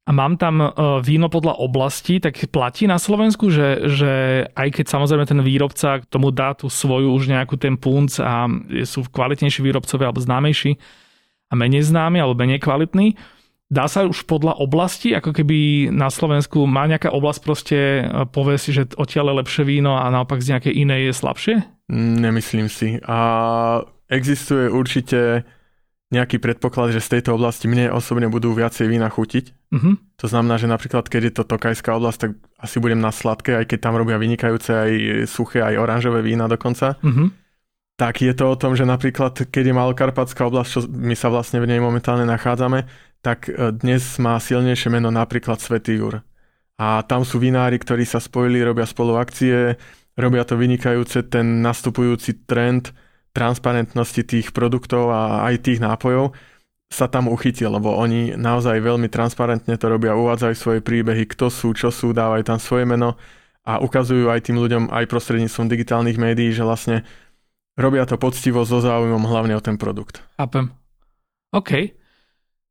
a 0.00 0.10
mám 0.10 0.34
tam 0.34 0.58
uh, 0.58 0.98
víno 0.98 1.30
podľa 1.30 1.62
oblasti, 1.62 2.18
tak 2.18 2.34
platí 2.50 2.90
na 2.90 2.98
Slovensku, 2.98 3.46
že, 3.46 3.86
že 3.86 4.12
aj 4.58 4.82
keď 4.82 4.86
samozrejme 4.90 5.22
ten 5.22 5.38
výrobca 5.38 6.02
k 6.02 6.08
tomu 6.10 6.34
dá 6.34 6.50
tú 6.58 6.66
svoju 6.66 7.14
už 7.14 7.30
nejakú 7.30 7.54
ten 7.54 7.78
punc 7.78 8.18
a 8.18 8.50
sú 8.82 9.06
kvalitnejší 9.06 9.62
výrobcovia 9.62 10.10
alebo 10.10 10.18
známejší 10.18 10.74
a 11.46 11.54
menej 11.54 11.86
známi 11.86 12.18
alebo 12.18 12.34
menej 12.34 12.58
kvalitní, 12.58 13.14
Dá 13.70 13.86
sa 13.86 14.02
už 14.02 14.26
podľa 14.26 14.58
oblasti, 14.58 15.14
ako 15.14 15.30
keby 15.30 15.88
na 15.94 16.10
Slovensku 16.10 16.66
má 16.66 16.90
nejaká 16.90 17.14
oblasť 17.14 17.40
proste 17.46 17.78
e, 18.02 18.26
povie 18.26 18.58
si, 18.58 18.74
že 18.74 18.90
odtiaľ 18.98 19.30
je 19.30 19.38
lepšie 19.46 19.62
víno 19.62 19.94
a 19.94 20.10
naopak 20.10 20.42
z 20.42 20.58
nejakej 20.58 20.74
inej 20.74 21.00
je 21.06 21.12
slabšie? 21.14 21.54
Nemyslím 21.94 22.66
si. 22.66 22.98
A 23.06 23.18
existuje 24.10 24.66
určite 24.66 25.46
nejaký 26.10 26.42
predpoklad, 26.42 26.90
že 26.90 26.98
z 26.98 27.18
tejto 27.18 27.38
oblasti 27.38 27.70
mne 27.70 27.94
osobne 27.94 28.26
budú 28.26 28.50
viacej 28.50 28.90
vína 28.90 29.06
chutiť. 29.06 29.70
Uh-huh. 29.70 29.94
To 30.18 30.26
znamená, 30.26 30.58
že 30.58 30.66
napríklad 30.66 31.06
keď 31.06 31.30
je 31.30 31.32
to 31.38 31.46
Tokajská 31.46 31.94
oblasť, 31.94 32.18
tak 32.18 32.30
asi 32.58 32.82
budem 32.82 32.98
na 32.98 33.14
sladké, 33.14 33.54
aj 33.54 33.70
keď 33.70 33.78
tam 33.78 33.94
robia 33.94 34.18
vynikajúce 34.18 34.70
aj 34.74 34.92
suché, 35.30 35.62
aj 35.62 35.78
oranžové 35.78 36.26
vína 36.26 36.50
dokonca. 36.50 36.98
Uh-huh. 36.98 37.30
Tak 37.94 38.26
je 38.26 38.34
to 38.34 38.50
o 38.50 38.58
tom, 38.58 38.74
že 38.74 38.82
napríklad 38.82 39.38
keď 39.54 39.70
je 39.70 39.78
Malokarpatská 39.78 40.50
oblasť, 40.50 40.70
čo 40.74 40.80
my 40.90 41.14
sa 41.14 41.30
vlastne 41.30 41.62
v 41.62 41.70
nej 41.70 41.78
momentálne 41.78 42.26
nachádzame, 42.26 42.90
tak 43.20 43.48
e, 43.48 43.72
dnes 43.76 44.16
má 44.16 44.40
silnejšie 44.40 44.88
meno 44.92 45.12
napríklad 45.12 45.60
Svetý 45.60 46.00
Jur. 46.00 46.24
A 46.80 47.04
tam 47.04 47.28
sú 47.28 47.36
vinári, 47.36 47.76
ktorí 47.76 48.08
sa 48.08 48.20
spojili, 48.20 48.64
robia 48.64 48.88
spolu 48.88 49.20
akcie, 49.20 49.76
robia 50.16 50.44
to 50.48 50.56
vynikajúce, 50.56 51.28
ten 51.28 51.60
nastupujúci 51.60 52.48
trend 52.48 52.96
transparentnosti 53.30 54.26
tých 54.26 54.50
produktov 54.50 55.12
a 55.12 55.46
aj 55.46 55.54
tých 55.62 55.78
nápojov 55.78 56.34
sa 56.90 57.06
tam 57.06 57.30
uchytil, 57.30 57.70
lebo 57.70 57.94
oni 57.94 58.34
naozaj 58.34 58.82
veľmi 58.82 59.06
transparentne 59.06 59.78
to 59.78 59.86
robia, 59.86 60.18
uvádzajú 60.18 60.54
svoje 60.58 60.80
príbehy, 60.82 61.22
kto 61.30 61.46
sú, 61.46 61.70
čo 61.70 61.94
sú, 61.94 62.10
dávajú 62.10 62.42
tam 62.42 62.58
svoje 62.58 62.82
meno 62.82 63.14
a 63.62 63.78
ukazujú 63.78 64.26
aj 64.26 64.50
tým 64.50 64.58
ľuďom 64.58 64.90
aj 64.90 65.06
prostredníctvom 65.06 65.70
digitálnych 65.70 66.18
médií, 66.18 66.50
že 66.50 66.66
vlastne 66.66 67.06
robia 67.78 68.02
to 68.10 68.18
poctivo 68.18 68.66
so 68.66 68.82
záujmom 68.82 69.22
hlavne 69.22 69.54
o 69.54 69.62
ten 69.62 69.78
produkt. 69.78 70.26
Chápem. 70.34 70.74
OK. 71.54 71.99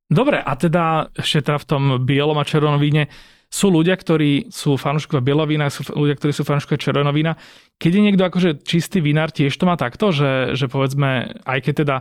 Dobre, 0.10 0.42
a 0.42 0.58
teda 0.58 1.14
ešte 1.14 1.54
teda 1.54 1.58
v 1.62 1.68
tom 1.70 1.84
bielom 2.02 2.42
a 2.42 2.44
červenom 2.44 2.82
víne 2.82 3.08
sú 3.50 3.70
ľudia, 3.74 3.98
ktorí 3.98 4.50
sú 4.54 4.78
fanúškovia 4.78 5.26
bielovína, 5.26 5.74
sú 5.74 5.86
ľudia, 5.94 6.18
ktorí 6.18 6.34
sú 6.34 6.46
fanúškovia 6.46 6.82
červenovína. 6.82 7.34
Keď 7.82 7.92
je 7.94 8.02
niekto 8.02 8.24
akože 8.26 8.50
čistý 8.62 9.02
vinár, 9.02 9.34
tiež 9.34 9.54
to 9.54 9.66
má 9.66 9.78
takto, 9.78 10.14
že, 10.14 10.54
že 10.54 10.70
povedzme, 10.70 11.42
aj 11.46 11.60
keď 11.66 11.74
teda 11.86 11.96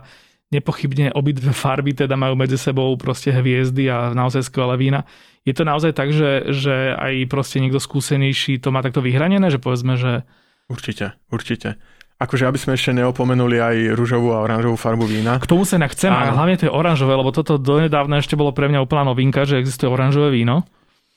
nepochybne 0.49 1.13
obidve 1.13 1.53
farby 1.53 1.93
teda 1.93 2.17
majú 2.17 2.33
medzi 2.33 2.57
sebou 2.57 2.89
proste 2.97 3.29
hviezdy 3.29 3.89
a 3.89 4.13
naozaj 4.17 4.49
skvelé 4.49 4.77
vína. 4.77 5.05
Je 5.45 5.53
to 5.53 5.65
naozaj 5.65 5.93
tak, 5.93 6.09
že, 6.09 6.49
že 6.49 6.97
aj 6.97 7.29
proste 7.29 7.61
niekto 7.61 7.77
skúsenejší 7.77 8.57
to 8.61 8.73
má 8.73 8.81
takto 8.81 9.01
vyhranené, 9.01 9.53
že 9.53 9.61
povedzme, 9.61 9.97
že... 9.97 10.25
Určite, 10.69 11.17
určite. 11.33 11.81
Akože 12.19 12.43
aby 12.43 12.59
sme 12.59 12.75
ešte 12.75 12.91
neopomenuli 12.91 13.63
aj 13.63 13.75
rúžovú 13.95 14.35
a 14.35 14.43
oranžovú 14.43 14.75
farbu 14.75 15.07
vína. 15.07 15.39
K 15.39 15.47
tomu 15.47 15.63
sa 15.63 15.79
chcem, 15.87 16.11
a 16.11 16.35
hlavne 16.35 16.59
to 16.59 16.67
je 16.67 16.73
oranžové, 16.75 17.15
lebo 17.15 17.31
toto 17.31 17.55
donedávna 17.55 18.19
ešte 18.19 18.35
bolo 18.35 18.51
pre 18.51 18.67
mňa 18.67 18.83
úplná 18.83 19.07
novinka, 19.07 19.47
že 19.47 19.55
existuje 19.55 19.87
oranžové 19.87 20.35
víno. 20.35 20.67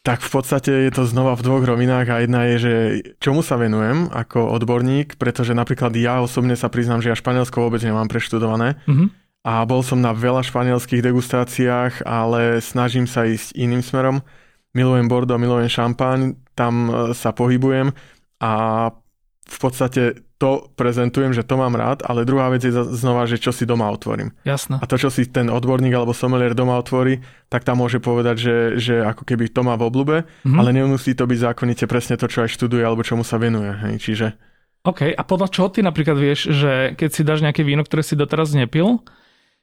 Tak 0.03 0.19
v 0.19 0.31
podstate 0.35 0.71
je 0.87 0.93
to 0.95 1.07
znova 1.07 1.39
v 1.39 1.47
dvoch 1.47 1.63
rovinách 1.63 2.07
a 2.11 2.23
jedna 2.23 2.47
je, 2.51 2.57
že 2.59 2.75
čomu 3.23 3.43
sa 3.43 3.55
venujem 3.55 4.11
ako 4.11 4.51
odborník, 4.51 5.15
pretože 5.15 5.55
napríklad 5.55 5.95
ja 5.95 6.19
osobne 6.19 6.59
sa 6.59 6.67
priznám, 6.67 6.99
že 7.03 7.15
ja 7.15 7.19
Španielsko 7.19 7.63
vôbec 7.63 7.83
nemám 7.87 8.11
preštudované. 8.11 8.83
Mm-hmm. 8.87 9.09
A 9.43 9.63
bol 9.67 9.83
som 9.83 9.99
na 9.99 10.11
veľa 10.15 10.47
španielských 10.47 11.03
degustáciách, 11.03 12.07
ale 12.07 12.59
snažím 12.63 13.11
sa 13.11 13.27
ísť 13.27 13.55
iným 13.59 13.83
smerom. 13.83 14.23
Milujem 14.75 15.07
Bordeaux, 15.07 15.39
milujem 15.39 15.71
šampáň, 15.71 16.35
tam 16.59 16.75
e, 16.87 16.91
sa 17.15 17.31
pohybujem 17.35 17.95
a 18.43 18.53
v 19.47 19.57
podstate 19.59 20.23
to 20.43 20.67
prezentujem, 20.75 21.31
že 21.31 21.47
to 21.47 21.55
mám 21.55 21.79
rád, 21.79 22.03
ale 22.03 22.27
druhá 22.27 22.51
vec 22.51 22.67
je 22.67 22.75
znova, 22.75 23.31
že 23.31 23.39
čo 23.39 23.55
si 23.55 23.63
doma 23.63 23.87
otvorím. 23.95 24.35
Jasné. 24.43 24.83
A 24.83 24.85
to, 24.91 24.99
čo 24.99 25.07
si 25.07 25.31
ten 25.31 25.47
odborník 25.47 25.95
alebo 25.95 26.11
sommelier 26.11 26.51
doma 26.51 26.83
otvorí, 26.83 27.23
tak 27.47 27.63
tam 27.63 27.79
môže 27.79 28.03
povedať, 28.03 28.37
že, 28.43 28.57
že 28.83 28.95
ako 29.07 29.23
keby 29.23 29.55
to 29.55 29.63
má 29.63 29.79
v 29.79 29.87
oblúbe, 29.87 30.17
mm-hmm. 30.27 30.59
ale 30.59 30.75
nemusí 30.75 31.15
to 31.15 31.31
byť 31.31 31.39
zákonite 31.47 31.87
presne 31.87 32.19
to, 32.19 32.27
čo 32.27 32.43
aj 32.43 32.59
študuje 32.59 32.83
alebo 32.83 33.07
čomu 33.07 33.23
sa 33.23 33.39
venuje. 33.39 33.71
Hej. 33.71 33.95
Čiže... 34.03 34.27
OK, 34.83 35.15
a 35.15 35.23
podľa 35.23 35.47
čoho 35.55 35.71
ty 35.71 35.79
napríklad 35.79 36.19
vieš, 36.19 36.51
že 36.51 36.99
keď 36.99 37.11
si 37.15 37.23
dáš 37.23 37.47
nejaké 37.47 37.63
víno, 37.63 37.87
ktoré 37.87 38.03
si 38.03 38.19
doteraz 38.19 38.51
nepil, 38.51 38.99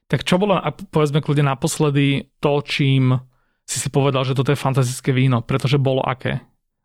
tak 0.08 0.24
čo 0.24 0.40
bolo, 0.40 0.56
povedzme 0.96 1.20
kľudne 1.20 1.52
naposledy, 1.52 2.32
to, 2.40 2.64
čím 2.64 3.20
si 3.68 3.84
si 3.84 3.92
povedal, 3.92 4.24
že 4.24 4.32
toto 4.32 4.56
je 4.56 4.64
fantastické 4.64 5.12
víno, 5.12 5.44
pretože 5.44 5.76
bolo 5.76 6.00
aké? 6.08 6.40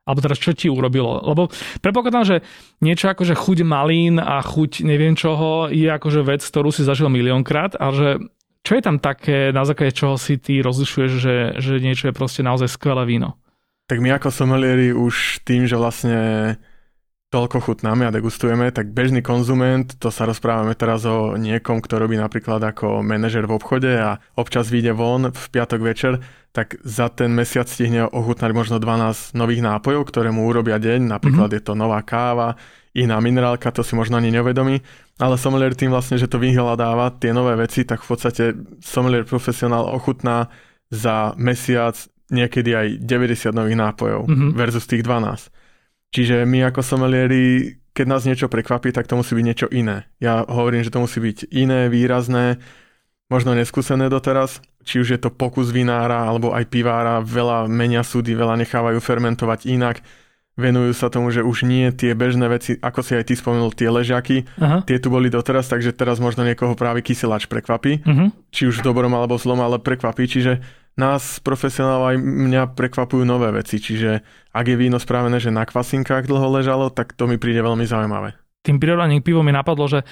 Alebo 0.04 0.20
teraz 0.20 0.36
čo 0.36 0.52
ti 0.52 0.68
urobilo? 0.68 1.24
Lebo 1.24 1.48
predpokladám, 1.80 2.24
že 2.28 2.36
niečo 2.84 3.08
ako, 3.08 3.24
že 3.24 3.36
chuť 3.36 3.64
malín 3.64 4.20
a 4.20 4.44
chuť 4.44 4.84
neviem 4.84 5.16
čoho 5.16 5.72
je 5.72 5.88
akože 5.88 6.20
vec, 6.20 6.44
ktorú 6.44 6.68
si 6.68 6.84
zažil 6.84 7.08
miliónkrát, 7.08 7.80
ale 7.80 7.92
že 7.96 8.10
čo 8.64 8.80
je 8.80 8.82
tam 8.84 8.96
také, 8.96 9.52
na 9.52 9.64
základe 9.68 9.92
čoho 9.92 10.16
si 10.16 10.40
ty 10.40 10.64
rozlišuješ, 10.64 11.10
že, 11.20 11.36
že 11.60 11.72
niečo 11.84 12.08
je 12.08 12.16
proste 12.16 12.40
naozaj 12.40 12.72
skvelé 12.72 13.04
víno? 13.04 13.36
Tak 13.84 14.00
my 14.00 14.16
ako 14.16 14.32
sommelieri 14.32 14.96
už 14.96 15.44
tým, 15.44 15.68
že 15.68 15.76
vlastne 15.76 16.16
toľko 17.34 17.58
chutnáme 17.66 18.06
a 18.06 18.14
degustujeme, 18.14 18.70
tak 18.70 18.94
bežný 18.94 19.18
konzument, 19.18 19.90
to 19.98 20.14
sa 20.14 20.22
rozprávame 20.22 20.78
teraz 20.78 21.02
o 21.02 21.34
niekom, 21.34 21.82
kto 21.82 21.98
robí 21.98 22.14
napríklad 22.14 22.62
ako 22.62 23.02
manažer 23.02 23.50
v 23.50 23.58
obchode 23.58 23.90
a 23.90 24.22
občas 24.38 24.70
vyjde 24.70 24.94
von 24.94 25.34
v 25.34 25.44
piatok 25.50 25.80
večer, 25.82 26.22
tak 26.54 26.78
za 26.86 27.10
ten 27.10 27.34
mesiac 27.34 27.66
stihne 27.66 28.06
ochutnať 28.06 28.54
možno 28.54 28.78
12 28.78 29.34
nových 29.34 29.66
nápojov, 29.66 30.06
ktoré 30.06 30.30
mu 30.30 30.46
urobia 30.46 30.78
deň, 30.78 31.10
napríklad 31.10 31.50
mm-hmm. 31.50 31.66
je 31.66 31.66
to 31.66 31.74
nová 31.74 31.98
káva, 32.06 32.54
iná 32.94 33.18
minerálka, 33.18 33.74
to 33.74 33.82
si 33.82 33.98
možno 33.98 34.14
ani 34.14 34.30
neuvedomí, 34.30 34.78
ale 35.18 35.34
sommelier 35.34 35.74
tým 35.74 35.90
vlastne, 35.90 36.14
že 36.14 36.30
to 36.30 36.38
vyhľadáva 36.38 37.18
tie 37.18 37.34
nové 37.34 37.58
veci, 37.58 37.82
tak 37.82 38.06
v 38.06 38.14
podstate 38.14 38.44
sommelier 38.78 39.26
profesionál 39.26 39.90
ochutná 39.90 40.46
za 40.94 41.34
mesiac 41.34 41.98
niekedy 42.30 42.70
aj 42.70 42.86
90 43.02 43.50
nových 43.50 43.78
nápojov 43.90 44.22
mm-hmm. 44.30 44.50
versus 44.54 44.86
tých 44.86 45.02
12. 45.02 45.63
Čiže 46.14 46.46
my 46.46 46.70
ako 46.70 46.78
somelieri, 46.86 47.74
keď 47.90 48.06
nás 48.06 48.22
niečo 48.22 48.46
prekvapí, 48.46 48.94
tak 48.94 49.10
to 49.10 49.18
musí 49.18 49.34
byť 49.34 49.44
niečo 49.50 49.66
iné. 49.74 50.06
Ja 50.22 50.46
hovorím, 50.46 50.86
že 50.86 50.94
to 50.94 51.02
musí 51.02 51.18
byť 51.18 51.50
iné, 51.50 51.90
výrazné, 51.90 52.62
možno 53.26 53.50
neskúsené 53.58 54.06
doteraz. 54.06 54.62
Či 54.86 55.02
už 55.02 55.08
je 55.10 55.18
to 55.18 55.34
pokus 55.34 55.74
vinára 55.74 56.30
alebo 56.30 56.54
aj 56.54 56.70
pivára, 56.70 57.18
veľa 57.18 57.66
menia 57.66 58.06
súdy, 58.06 58.30
veľa 58.38 58.54
nechávajú 58.62 59.02
fermentovať 59.02 59.66
inak. 59.66 60.06
Venujú 60.54 60.94
sa 60.94 61.10
tomu, 61.10 61.34
že 61.34 61.42
už 61.42 61.66
nie 61.66 61.90
tie 61.90 62.14
bežné 62.14 62.46
veci, 62.46 62.78
ako 62.78 63.02
si 63.02 63.18
aj 63.18 63.26
ty 63.26 63.34
spomenul, 63.34 63.74
tie 63.74 63.90
ležiaky, 63.90 64.46
Aha. 64.62 64.86
tie 64.86 65.02
tu 65.02 65.10
boli 65.10 65.26
doteraz, 65.26 65.66
takže 65.66 65.90
teraz 65.90 66.22
možno 66.22 66.46
niekoho 66.46 66.78
práve 66.78 67.02
kyselač 67.02 67.50
prekvapí. 67.50 68.06
Uh-huh. 68.06 68.30
Či 68.54 68.70
už 68.70 68.78
v 68.78 68.86
dobrom 68.86 69.10
alebo 69.18 69.34
zlom, 69.34 69.58
ale 69.58 69.82
prekvapí. 69.82 70.30
Čiže 70.30 70.62
nás 70.94 71.42
profesionálov 71.42 72.14
aj 72.14 72.16
mňa 72.22 72.62
prekvapujú 72.78 73.26
nové 73.26 73.50
veci, 73.50 73.82
čiže 73.82 74.22
ak 74.54 74.64
je 74.70 74.76
víno 74.78 75.02
spravené, 75.02 75.42
že 75.42 75.50
na 75.50 75.66
kvasinkách 75.66 76.30
dlho 76.30 76.48
ležalo, 76.60 76.86
tak 76.90 77.18
to 77.18 77.26
mi 77.26 77.34
príde 77.34 77.58
veľmi 77.62 77.82
zaujímavé. 77.82 78.38
Tým 78.62 78.78
prirovnaním 78.78 79.20
k 79.20 79.34
pivu 79.34 79.42
mi 79.42 79.50
napadlo, 79.50 79.90
že 79.90 80.06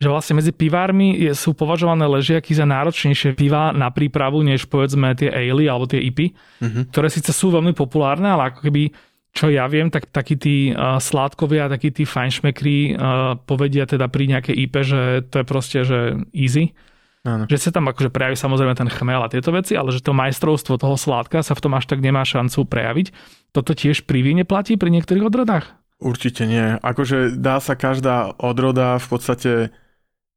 že 0.00 0.08
vlastne 0.08 0.40
medzi 0.40 0.48
pivármi 0.56 1.28
sú 1.36 1.52
považované 1.52 2.08
ležiaky 2.08 2.56
za 2.56 2.64
náročnejšie 2.64 3.36
piva 3.36 3.68
na 3.76 3.92
prípravu, 3.92 4.40
než 4.40 4.64
povedzme 4.64 5.12
tie 5.12 5.28
ale 5.28 5.68
alebo 5.68 5.84
tie 5.84 6.00
IPy, 6.00 6.32
uh-huh. 6.32 6.88
ktoré 6.88 7.12
síce 7.12 7.36
sú 7.36 7.52
veľmi 7.52 7.76
populárne, 7.76 8.32
ale 8.32 8.48
ako 8.48 8.64
keby 8.64 8.96
čo 9.30 9.46
ja 9.46 9.70
viem, 9.70 9.92
tak 9.94 10.10
takí 10.10 10.34
tí 10.34 10.74
uh, 10.74 10.98
sládkovia, 10.98 11.70
takí 11.70 11.94
tí 11.94 12.02
fajnšmekri 12.02 12.96
uh, 12.96 13.38
povedia 13.46 13.86
teda 13.86 14.10
pri 14.10 14.26
nejakej 14.26 14.56
IP, 14.58 14.74
že 14.82 15.00
to 15.30 15.44
je 15.44 15.46
proste, 15.46 15.78
že 15.86 16.18
easy. 16.34 16.74
Áno. 17.20 17.44
Že 17.44 17.68
sa 17.68 17.70
tam 17.76 17.92
akože 17.92 18.08
prejaví 18.08 18.36
samozrejme 18.36 18.72
ten 18.72 18.88
chmel 18.88 19.20
a 19.20 19.28
tieto 19.28 19.52
veci, 19.52 19.76
ale 19.76 19.92
že 19.92 20.00
to 20.00 20.16
majstrovstvo 20.16 20.80
toho 20.80 20.96
sládka 20.96 21.44
sa 21.44 21.52
v 21.52 21.62
tom 21.62 21.76
až 21.76 21.84
tak 21.84 22.00
nemá 22.00 22.24
šancu 22.24 22.64
prejaviť. 22.64 23.12
Toto 23.52 23.76
tiež 23.76 24.08
pri 24.08 24.24
víne 24.24 24.48
platí 24.48 24.80
pri 24.80 24.88
niektorých 24.88 25.28
odrodách? 25.28 25.76
Určite 26.00 26.48
nie. 26.48 26.80
Akože 26.80 27.36
dá 27.36 27.60
sa 27.60 27.76
každá 27.76 28.32
odroda 28.40 28.96
v 28.96 29.06
podstate 29.06 29.52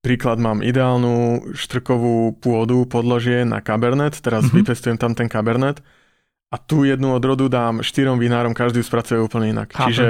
Príklad 0.04 0.36
mám 0.36 0.60
ideálnu 0.60 1.48
štrkovú 1.56 2.36
pôdu 2.44 2.84
podložie 2.84 3.48
na 3.48 3.64
kabernet, 3.64 4.20
teraz 4.20 4.44
mm-hmm. 4.44 4.60
vypestujem 4.60 4.98
tam 5.00 5.16
ten 5.16 5.32
kabernet 5.32 5.80
a 6.52 6.60
tú 6.60 6.84
jednu 6.84 7.16
odrodu 7.16 7.48
dám 7.48 7.80
štyrom 7.80 8.20
vinárom, 8.20 8.52
každý 8.52 8.84
ju 8.84 8.86
spracuje 8.92 9.24
úplne 9.24 9.56
inak. 9.56 9.72
Chápem. 9.72 9.88
Čiže 9.88 10.08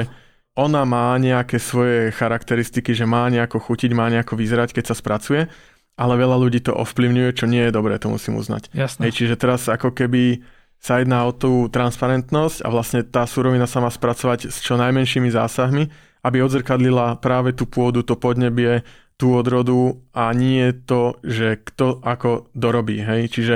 ona 0.58 0.82
má 0.82 1.14
nejaké 1.22 1.62
svoje 1.62 2.10
charakteristiky, 2.10 2.98
že 2.98 3.06
má 3.06 3.30
nejako 3.30 3.62
chutiť, 3.62 3.94
má 3.94 4.10
nejako 4.10 4.34
vyzerať, 4.34 4.74
keď 4.74 4.84
sa 4.90 4.96
spracuje 4.98 5.46
ale 5.94 6.14
veľa 6.18 6.38
ľudí 6.42 6.60
to 6.66 6.74
ovplyvňuje, 6.74 7.30
čo 7.38 7.46
nie 7.46 7.70
je 7.70 7.76
dobré, 7.76 7.98
to 8.02 8.10
musím 8.10 8.38
uznať. 8.42 8.74
Jasné. 8.74 9.10
Hej, 9.10 9.14
čiže 9.24 9.36
teraz 9.38 9.70
ako 9.70 9.94
keby 9.94 10.42
sa 10.84 11.00
jedná 11.00 11.24
o 11.24 11.32
tú 11.32 11.72
transparentnosť 11.72 12.66
a 12.66 12.68
vlastne 12.68 13.08
tá 13.08 13.24
surovina 13.24 13.64
sa 13.70 13.80
má 13.80 13.88
spracovať 13.88 14.52
s 14.52 14.60
čo 14.60 14.76
najmenšími 14.76 15.32
zásahmi, 15.32 15.88
aby 16.28 16.38
odzrkadlila 16.44 17.24
práve 17.24 17.56
tú 17.56 17.64
pôdu, 17.64 18.04
to 18.04 18.20
podnebie, 18.20 18.84
tú 19.16 19.38
odrodu 19.38 19.96
a 20.12 20.36
nie 20.36 20.76
to, 20.84 21.16
že 21.24 21.62
kto 21.64 22.04
ako 22.04 22.52
dorobí. 22.52 23.00
Hej? 23.00 23.32
Čiže 23.32 23.56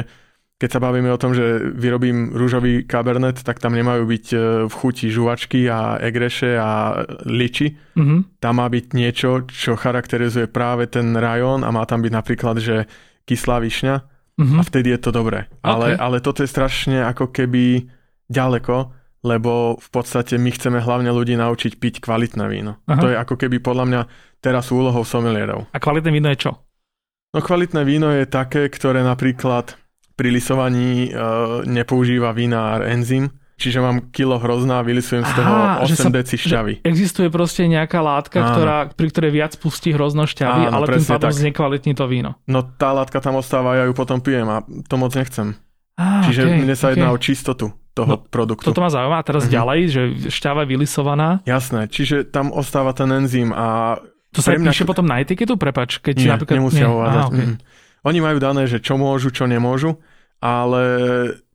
keď 0.57 0.69
sa 0.73 0.81
bavíme 0.81 1.13
o 1.13 1.21
tom, 1.21 1.37
že 1.37 1.69
vyrobím 1.69 2.33
rúžový 2.33 2.81
kabernet, 2.89 3.45
tak 3.45 3.61
tam 3.61 3.77
nemajú 3.77 4.09
byť 4.09 4.25
e, 4.33 4.37
v 4.65 4.73
chuti 4.73 5.13
žuvačky 5.13 5.69
a 5.69 6.01
egreše 6.01 6.57
a 6.57 7.05
liči. 7.29 7.77
Mm-hmm. 7.93 8.41
Tam 8.41 8.57
má 8.57 8.65
byť 8.65 8.85
niečo, 8.97 9.45
čo 9.45 9.77
charakterizuje 9.77 10.49
práve 10.49 10.89
ten 10.89 11.13
rajón 11.13 11.61
a 11.61 11.69
má 11.69 11.85
tam 11.85 12.01
byť 12.01 12.09
napríklad, 12.09 12.57
že 12.57 12.89
kyslá 13.29 13.61
višňa 13.61 13.95
mm-hmm. 14.41 14.57
a 14.57 14.61
vtedy 14.65 14.97
je 14.97 14.99
to 15.05 15.13
dobré. 15.13 15.45
Okay. 15.45 15.61
Ale, 15.61 15.87
ale 15.93 16.17
toto 16.25 16.41
je 16.41 16.49
strašne 16.49 17.05
ako 17.05 17.29
keby 17.29 17.85
ďaleko, 18.25 18.97
lebo 19.29 19.77
v 19.77 19.89
podstate 19.93 20.41
my 20.41 20.49
chceme 20.49 20.81
hlavne 20.81 21.13
ľudí 21.13 21.37
naučiť 21.37 21.77
piť 21.77 22.01
kvalitné 22.01 22.45
víno. 22.49 22.81
Aha. 22.89 22.97
To 22.97 23.07
je 23.13 23.15
ako 23.17 23.37
keby 23.37 23.61
podľa 23.61 23.85
mňa 23.85 24.01
teraz 24.41 24.73
úlohou 24.73 25.05
somelierov. 25.05 25.69
A 25.69 25.77
kvalitné 25.77 26.09
víno 26.09 26.33
je 26.33 26.49
čo? 26.49 26.51
No 27.29 27.45
kvalitné 27.45 27.85
víno 27.85 28.09
je 28.09 28.25
také, 28.25 28.65
ktoré 28.73 29.05
napríklad 29.05 29.77
pri 30.17 30.33
lisovaní 30.33 31.13
uh, 31.13 31.61
nepoužíva 31.61 32.33
vinár 32.33 32.81
enzym, 32.89 33.29
čiže 33.53 33.77
mám 33.77 34.09
kilo 34.09 34.41
hrozná 34.41 34.81
a 34.81 34.83
vylisujem 34.83 35.21
z 35.21 35.31
toho 35.37 35.53
Aha, 35.53 35.85
8 35.85 35.93
sa, 35.93 36.09
deci 36.09 36.41
šťavy. 36.41 36.81
Existuje 36.81 37.29
proste 37.29 37.69
nejaká 37.69 38.01
látka, 38.01 38.41
ktorá, 38.41 38.89
pri 38.89 39.07
ktorej 39.13 39.31
viac 39.37 39.53
pustí 39.61 39.93
hrozno 39.93 40.25
šťavy, 40.25 40.73
Áno, 40.73 40.81
ale 40.81 40.85
tým 40.97 41.05
pádom 41.05 41.29
znekvalitní 41.29 41.93
to 41.93 42.09
víno. 42.09 42.41
No 42.49 42.65
tá 42.65 42.97
látka 42.97 43.21
tam 43.21 43.37
ostáva, 43.37 43.77
ja 43.77 43.85
ju 43.85 43.93
potom 43.93 44.17
pijem 44.17 44.49
a 44.49 44.65
to 44.65 44.95
moc 44.97 45.13
nechcem. 45.13 45.53
Á, 45.97 46.25
Čiže 46.25 46.41
okay, 46.45 46.61
mne 46.61 46.75
sa 46.77 46.93
jedná 46.93 47.09
okay. 47.09 47.17
o 47.17 47.21
čistotu 47.21 47.65
toho 47.97 48.09
no, 48.09 48.17
produktu. 48.21 48.69
Toto 48.69 48.85
ma 48.85 48.93
zaujíma. 48.93 49.17
A 49.17 49.25
teraz 49.25 49.49
uh-huh. 49.49 49.57
ďalej, 49.57 49.79
že 49.89 50.01
šťava 50.29 50.61
je 50.61 50.67
vylisovaná. 50.69 51.41
Jasné, 51.49 51.89
čiže 51.89 52.29
tam 52.29 52.53
ostáva 52.53 52.93
ten 52.93 53.09
enzym 53.09 53.49
a... 53.49 53.97
To 54.37 54.45
sa 54.45 54.53
mňa... 54.53 54.69
píše 54.69 54.85
potom 54.85 55.09
na 55.09 55.17
etiketu, 55.17 55.57
prepač? 55.57 55.97
Keď 55.97 56.15
nie, 56.21 56.29
napríklad... 56.29 56.61
nemusia 56.61 56.85
nie. 56.85 57.01
Aha, 57.01 57.21
okay. 57.33 57.45
mm. 57.49 57.57
Oni 58.05 58.19
majú 58.21 58.37
dané, 58.37 58.69
že 58.69 58.77
čo 58.77 58.95
môžu, 58.95 59.33
čo 59.33 59.49
nemôžu 59.49 59.97
ale 60.41 60.83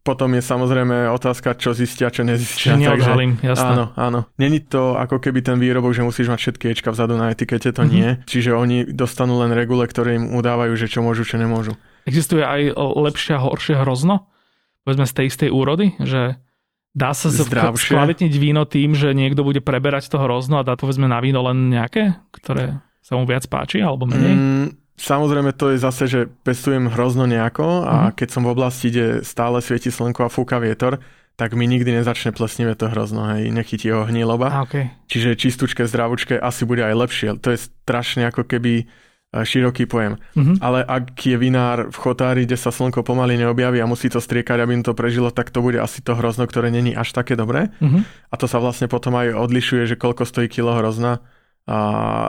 potom 0.02 0.34
je 0.34 0.42
samozrejme 0.42 1.14
otázka, 1.14 1.54
čo 1.54 1.70
zistia, 1.70 2.10
čo 2.10 2.26
nezistia. 2.26 2.74
Čiže 2.74 2.82
neodhalím, 2.82 3.38
jasné. 3.38 3.70
Áno, 3.70 3.84
áno. 3.94 4.20
Není 4.34 4.66
to 4.66 4.98
ako 4.98 5.22
keby 5.22 5.46
ten 5.46 5.62
výrobok, 5.62 5.94
že 5.94 6.02
musíš 6.02 6.26
mať 6.26 6.38
všetky 6.42 6.64
ečka 6.74 6.90
vzadu 6.90 7.14
na 7.14 7.30
etikete, 7.30 7.70
to 7.70 7.86
mm-hmm. 7.86 7.94
nie. 7.94 8.08
Čiže 8.26 8.50
oni 8.50 8.90
dostanú 8.90 9.38
len 9.38 9.54
regule, 9.54 9.86
ktoré 9.86 10.18
im 10.18 10.34
udávajú, 10.34 10.74
že 10.74 10.90
čo 10.90 11.06
môžu, 11.06 11.22
čo 11.22 11.38
nemôžu. 11.38 11.78
Existuje 12.02 12.42
aj 12.42 12.74
lepšie 12.74 13.38
a 13.38 13.44
horšie 13.46 13.78
hrozno? 13.78 14.26
Povedzme 14.82 15.06
z 15.06 15.14
tej 15.14 15.26
istej 15.30 15.50
úrody, 15.54 15.94
že 16.02 16.34
dá 16.90 17.14
sa 17.14 17.30
Zdravšie. 17.30 17.94
skvalitniť 17.94 18.34
víno 18.42 18.66
tým, 18.66 18.98
že 18.98 19.14
niekto 19.14 19.46
bude 19.46 19.62
preberať 19.62 20.10
to 20.10 20.18
hrozno 20.18 20.58
a 20.58 20.66
dá 20.66 20.74
povedzme 20.74 21.06
na 21.06 21.22
víno 21.22 21.46
len 21.46 21.70
nejaké, 21.70 22.18
ktoré 22.34 22.82
sa 22.98 23.14
mu 23.14 23.22
viac 23.22 23.46
páči 23.46 23.78
alebo 23.78 24.10
menej? 24.10 24.34
Mm, 24.34 24.68
samozrejme 25.02 25.50
to 25.58 25.74
je 25.74 25.82
zase, 25.82 26.04
že 26.06 26.20
pestujem 26.46 26.86
hrozno 26.86 27.26
nejako 27.26 27.82
a 27.82 27.96
mm. 28.08 28.12
keď 28.14 28.28
som 28.30 28.46
v 28.46 28.52
oblasti, 28.54 28.94
kde 28.94 29.26
stále 29.26 29.58
svieti 29.58 29.90
slnko 29.90 30.30
a 30.30 30.32
fúka 30.32 30.62
vietor, 30.62 31.02
tak 31.34 31.58
mi 31.58 31.66
nikdy 31.66 31.98
nezačne 31.98 32.30
plesnivé 32.30 32.78
to 32.78 32.86
hrozno, 32.86 33.26
hej, 33.34 33.50
nechytí 33.50 33.90
ho 33.90 34.06
hniloba. 34.06 34.62
Okay. 34.68 34.94
Čiže 35.10 35.34
čistúčke, 35.34 35.82
zdravúčke 35.88 36.38
asi 36.38 36.62
bude 36.62 36.84
aj 36.86 36.94
lepšie. 36.94 37.28
To 37.40 37.50
je 37.50 37.58
strašne 37.58 38.30
ako 38.30 38.46
keby 38.46 38.86
široký 39.32 39.88
pojem. 39.88 40.20
Mm-hmm. 40.36 40.60
Ale 40.60 40.84
ak 40.84 41.16
je 41.16 41.40
vinár 41.40 41.88
v 41.88 41.96
chotári, 41.96 42.44
kde 42.44 42.60
sa 42.60 42.68
slnko 42.68 43.00
pomaly 43.00 43.40
neobjaví 43.40 43.80
a 43.80 43.88
musí 43.88 44.12
to 44.12 44.20
striekať, 44.20 44.60
aby 44.60 44.76
im 44.76 44.84
to 44.84 44.92
prežilo, 44.92 45.32
tak 45.32 45.48
to 45.48 45.64
bude 45.64 45.80
asi 45.80 46.04
to 46.04 46.12
hrozno, 46.12 46.44
ktoré 46.44 46.68
není 46.68 46.92
až 46.92 47.16
také 47.16 47.32
dobré. 47.32 47.72
Mm-hmm. 47.80 48.28
A 48.28 48.34
to 48.36 48.44
sa 48.44 48.60
vlastne 48.60 48.92
potom 48.92 49.16
aj 49.16 49.32
odlišuje, 49.32 49.88
že 49.88 49.96
koľko 49.96 50.28
stojí 50.28 50.52
kilo 50.52 50.76
hrozna. 50.76 51.24
A 51.62 51.78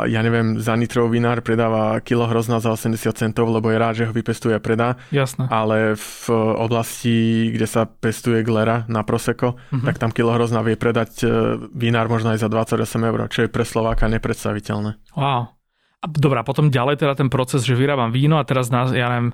ja 0.05 0.21
neviem, 0.21 0.61
za 0.61 0.77
nitrov 0.77 1.09
vinár 1.09 1.41
predáva 1.41 1.97
kilo 2.05 2.29
hrozna 2.29 2.61
za 2.61 2.69
80 2.69 3.17
centov, 3.17 3.49
lebo 3.49 3.73
je 3.73 3.81
rád, 3.81 3.93
že 3.97 4.05
ho 4.05 4.13
vypestuje 4.13 4.53
a 4.53 4.61
predá. 4.61 5.01
Jasné. 5.09 5.49
Ale 5.49 5.97
v 5.97 6.25
oblasti, 6.61 7.49
kde 7.49 7.65
sa 7.65 7.89
pestuje 7.89 8.45
glera 8.45 8.85
na 8.85 9.01
proseko, 9.01 9.57
mm-hmm. 9.57 9.85
tak 9.89 9.97
tam 9.97 10.13
kilo 10.13 10.37
hrozna 10.37 10.61
vie 10.61 10.77
predať 10.77 11.25
e, 11.25 11.27
vinár 11.73 12.13
možno 12.13 12.29
aj 12.37 12.45
za 12.45 12.49
28 12.49 13.09
eur, 13.09 13.19
čo 13.33 13.39
je 13.45 13.49
pre 13.49 13.65
Slováka 13.65 14.05
nepredstaviteľné. 14.05 15.01
Wow. 15.17 15.49
A 16.03 16.05
dobrá, 16.05 16.45
potom 16.45 16.69
ďalej 16.69 17.01
teda 17.01 17.17
ten 17.17 17.33
proces, 17.33 17.65
že 17.65 17.73
vyrábam 17.73 18.13
víno 18.13 18.37
a 18.37 18.45
teraz 18.45 18.69
nás, 18.69 18.93
ja 18.93 19.09
neviem, 19.09 19.33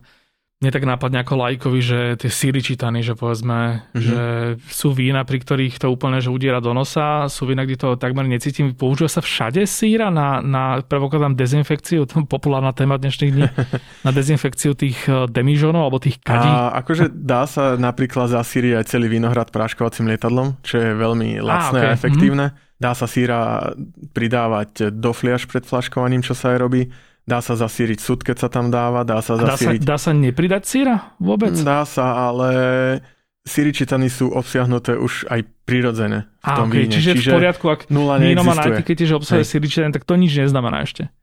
mne 0.59 0.75
tak 0.75 0.83
nápadne 0.83 1.23
ako 1.23 1.39
lajkovi, 1.39 1.79
že 1.79 1.99
tie 2.19 2.27
síry 2.27 2.59
čítany, 2.59 2.99
že 2.99 3.15
povedzme, 3.15 3.79
mm-hmm. 3.79 3.95
že 3.95 4.23
sú 4.67 4.91
vína, 4.91 5.23
pri 5.23 5.39
ktorých 5.39 5.79
to 5.79 5.87
úplne 5.87 6.19
že 6.19 6.27
udiera 6.27 6.59
do 6.59 6.75
nosa, 6.75 7.31
sú 7.31 7.47
vína, 7.47 7.63
kde 7.63 7.79
to 7.79 7.89
takmer 7.95 8.27
necítim. 8.27 8.75
Používa 8.75 9.07
sa 9.07 9.23
všade 9.23 9.63
síra 9.63 10.11
na, 10.11 10.43
na 10.43 10.83
prvokladám 10.83 11.39
dezinfekciu, 11.39 12.03
to 12.03 12.19
je 12.19 12.27
populárna 12.27 12.75
téma 12.75 12.99
dnešných 12.99 13.31
dní, 13.31 13.47
na 14.05 14.11
dezinfekciu 14.11 14.75
tých 14.75 14.99
eh, 15.07 15.31
demižonov 15.31 15.87
alebo 15.87 16.03
tých 16.03 16.19
kadí. 16.19 16.51
A 16.51 16.75
akože 16.83 17.07
dá 17.07 17.47
sa 17.47 17.79
napríklad 17.79 18.27
zasíriť 18.27 18.83
aj 18.83 18.85
celý 18.91 19.07
vínohrad 19.07 19.55
práškovacím 19.55 20.11
lietadlom, 20.11 20.59
čo 20.59 20.75
je 20.75 20.91
veľmi 20.91 21.39
lacné 21.39 21.79
a, 21.79 21.83
okay. 21.87 21.91
a 21.91 21.95
efektívne. 21.95 22.47
Mm-hmm 22.51 22.67
Dá 22.79 22.95
sa 22.95 23.11
síra 23.11 23.75
pridávať 24.15 24.95
do 24.95 25.11
fliaž 25.11 25.51
pred 25.51 25.67
flaškovaním, 25.67 26.23
čo 26.23 26.31
sa 26.31 26.55
aj 26.55 26.57
robí. 26.63 26.87
Dá 27.29 27.45
sa 27.45 27.53
zasíriť 27.53 28.01
sud, 28.01 28.25
keď 28.25 28.35
sa 28.41 28.49
tam 28.49 28.73
dáva. 28.73 29.05
Dá 29.05 29.21
sa 29.21 29.37
zasíriť... 29.37 29.85
Dá 29.85 30.01
sa, 30.01 30.09
dá 30.09 30.17
sa 30.17 30.17
nepridať 30.17 30.63
síra 30.65 31.13
vôbec? 31.21 31.53
Dá 31.53 31.85
sa, 31.85 32.33
ale 32.33 32.49
síričitany 33.45 34.09
sú 34.09 34.33
obsiahnuté 34.33 34.97
už 34.97 35.29
aj 35.29 35.45
prirodzené 35.65 36.25
v 36.41 36.49
tom 36.53 36.67
okay, 36.69 36.85
víne. 36.85 36.93
Čiže, 36.93 37.11
čiže 37.17 37.29
v 37.29 37.37
poriadku, 37.37 37.65
ak 37.69 37.81
víno 38.21 38.41
má 38.41 38.53
na 38.57 38.65
etikete, 38.73 39.05
že 39.05 39.13
obsahuje 39.17 39.45
síričitany, 39.45 39.93
tak 39.93 40.05
to 40.05 40.17
nič 40.17 40.33
neznamená 40.33 40.81
ešte. 40.85 41.13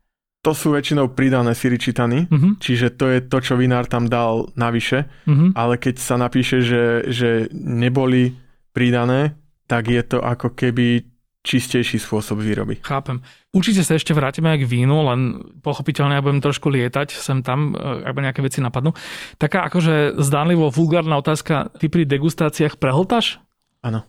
To 0.45 0.55
sú 0.55 0.71
väčšinou 0.71 1.11
pridané 1.11 1.51
síričitany, 1.57 2.29
uh-huh. 2.29 2.55
čiže 2.61 2.95
to 2.95 3.09
je 3.11 3.19
to, 3.25 3.37
čo 3.43 3.59
vinár 3.59 3.89
tam 3.89 4.07
dal 4.07 4.47
navyše, 4.55 5.09
uh-huh. 5.27 5.51
ale 5.57 5.75
keď 5.75 5.95
sa 5.99 6.15
napíše, 6.15 6.63
že, 6.63 7.03
že 7.09 7.29
neboli 7.51 8.37
pridané, 8.71 9.35
tak 9.67 9.91
je 9.91 9.99
to 10.05 10.23
ako 10.23 10.55
keby 10.55 11.03
čistejší 11.47 12.03
spôsob 12.03 12.43
výroby. 12.43 12.83
Chápem. 12.83 13.23
Určite 13.55 13.87
sa 13.87 13.95
ešte 13.95 14.11
vrátime 14.11 14.51
aj 14.51 14.67
k 14.67 14.69
vínu, 14.69 15.07
len 15.07 15.19
pochopiteľne 15.63 16.19
ja 16.19 16.23
budem 16.23 16.43
trošku 16.43 16.67
lietať 16.67 17.15
sem 17.15 17.39
tam, 17.39 17.71
e, 17.71 18.03
ak 18.03 18.19
nejaké 18.19 18.43
veci 18.43 18.59
napadnú. 18.59 18.91
Taká 19.39 19.63
akože 19.71 20.19
zdánlivo 20.19 20.67
vulgárna 20.67 21.15
otázka, 21.15 21.71
ty 21.79 21.87
pri 21.87 22.03
degustáciách 22.03 22.75
prehltaš? 22.75 23.39
Áno. 23.79 24.03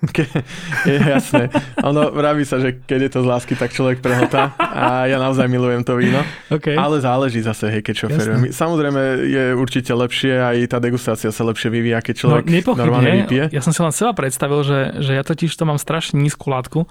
je 0.88 0.96
jasné. 0.96 1.52
Ono 1.84 2.08
vraví 2.08 2.48
sa, 2.48 2.56
že 2.56 2.80
keď 2.80 3.00
je 3.08 3.10
to 3.12 3.20
z 3.20 3.26
lásky, 3.28 3.52
tak 3.52 3.76
človek 3.76 4.00
prehotá 4.00 4.56
a 4.56 5.04
ja 5.04 5.20
naozaj 5.20 5.44
milujem 5.44 5.84
to 5.84 6.00
víno. 6.00 6.24
Okay. 6.48 6.72
Ale 6.72 7.04
záleží 7.04 7.44
zase, 7.44 7.68
hej, 7.68 7.84
keď 7.84 8.08
šoferujem. 8.08 8.40
Samozrejme 8.48 9.00
je 9.28 9.44
určite 9.52 9.92
lepšie, 9.92 10.40
aj 10.40 10.56
tá 10.72 10.78
degustácia 10.80 11.28
sa 11.28 11.42
lepšie 11.44 11.68
vyvíja, 11.68 12.00
keď 12.00 12.14
človek 12.16 12.44
no, 12.48 12.72
normálne 12.80 13.24
vypije. 13.24 13.52
Ja 13.52 13.60
som 13.60 13.76
si 13.76 13.80
len 13.84 13.92
seba 13.92 14.16
predstavil, 14.16 14.64
že, 14.64 14.78
že 15.04 15.12
ja 15.12 15.22
totiž 15.22 15.52
to 15.52 15.68
mám 15.68 15.76
strašne 15.76 16.16
nízku 16.16 16.48
látku, 16.48 16.88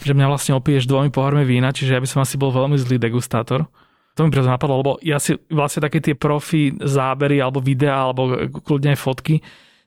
že 0.00 0.12
mňa 0.16 0.26
vlastne 0.32 0.56
opiješ 0.56 0.88
dvomi 0.88 1.12
pohármi 1.12 1.44
vína, 1.44 1.76
čiže 1.76 1.94
ja 1.96 2.00
by 2.00 2.08
som 2.08 2.24
asi 2.24 2.40
bol 2.40 2.48
veľmi 2.48 2.80
zlý 2.80 2.96
degustátor. 2.96 3.68
To 4.16 4.26
mi 4.26 4.34
preto 4.34 4.50
napadlo, 4.50 4.82
lebo 4.82 4.92
ja 4.98 5.22
si 5.22 5.38
vlastne 5.46 5.86
také 5.86 6.02
tie 6.02 6.18
profi 6.18 6.74
zábery 6.74 7.38
alebo 7.38 7.62
videá 7.62 8.10
alebo 8.10 8.50
kľudne 8.50 8.96
aj 8.96 8.98
fotky 8.98 9.38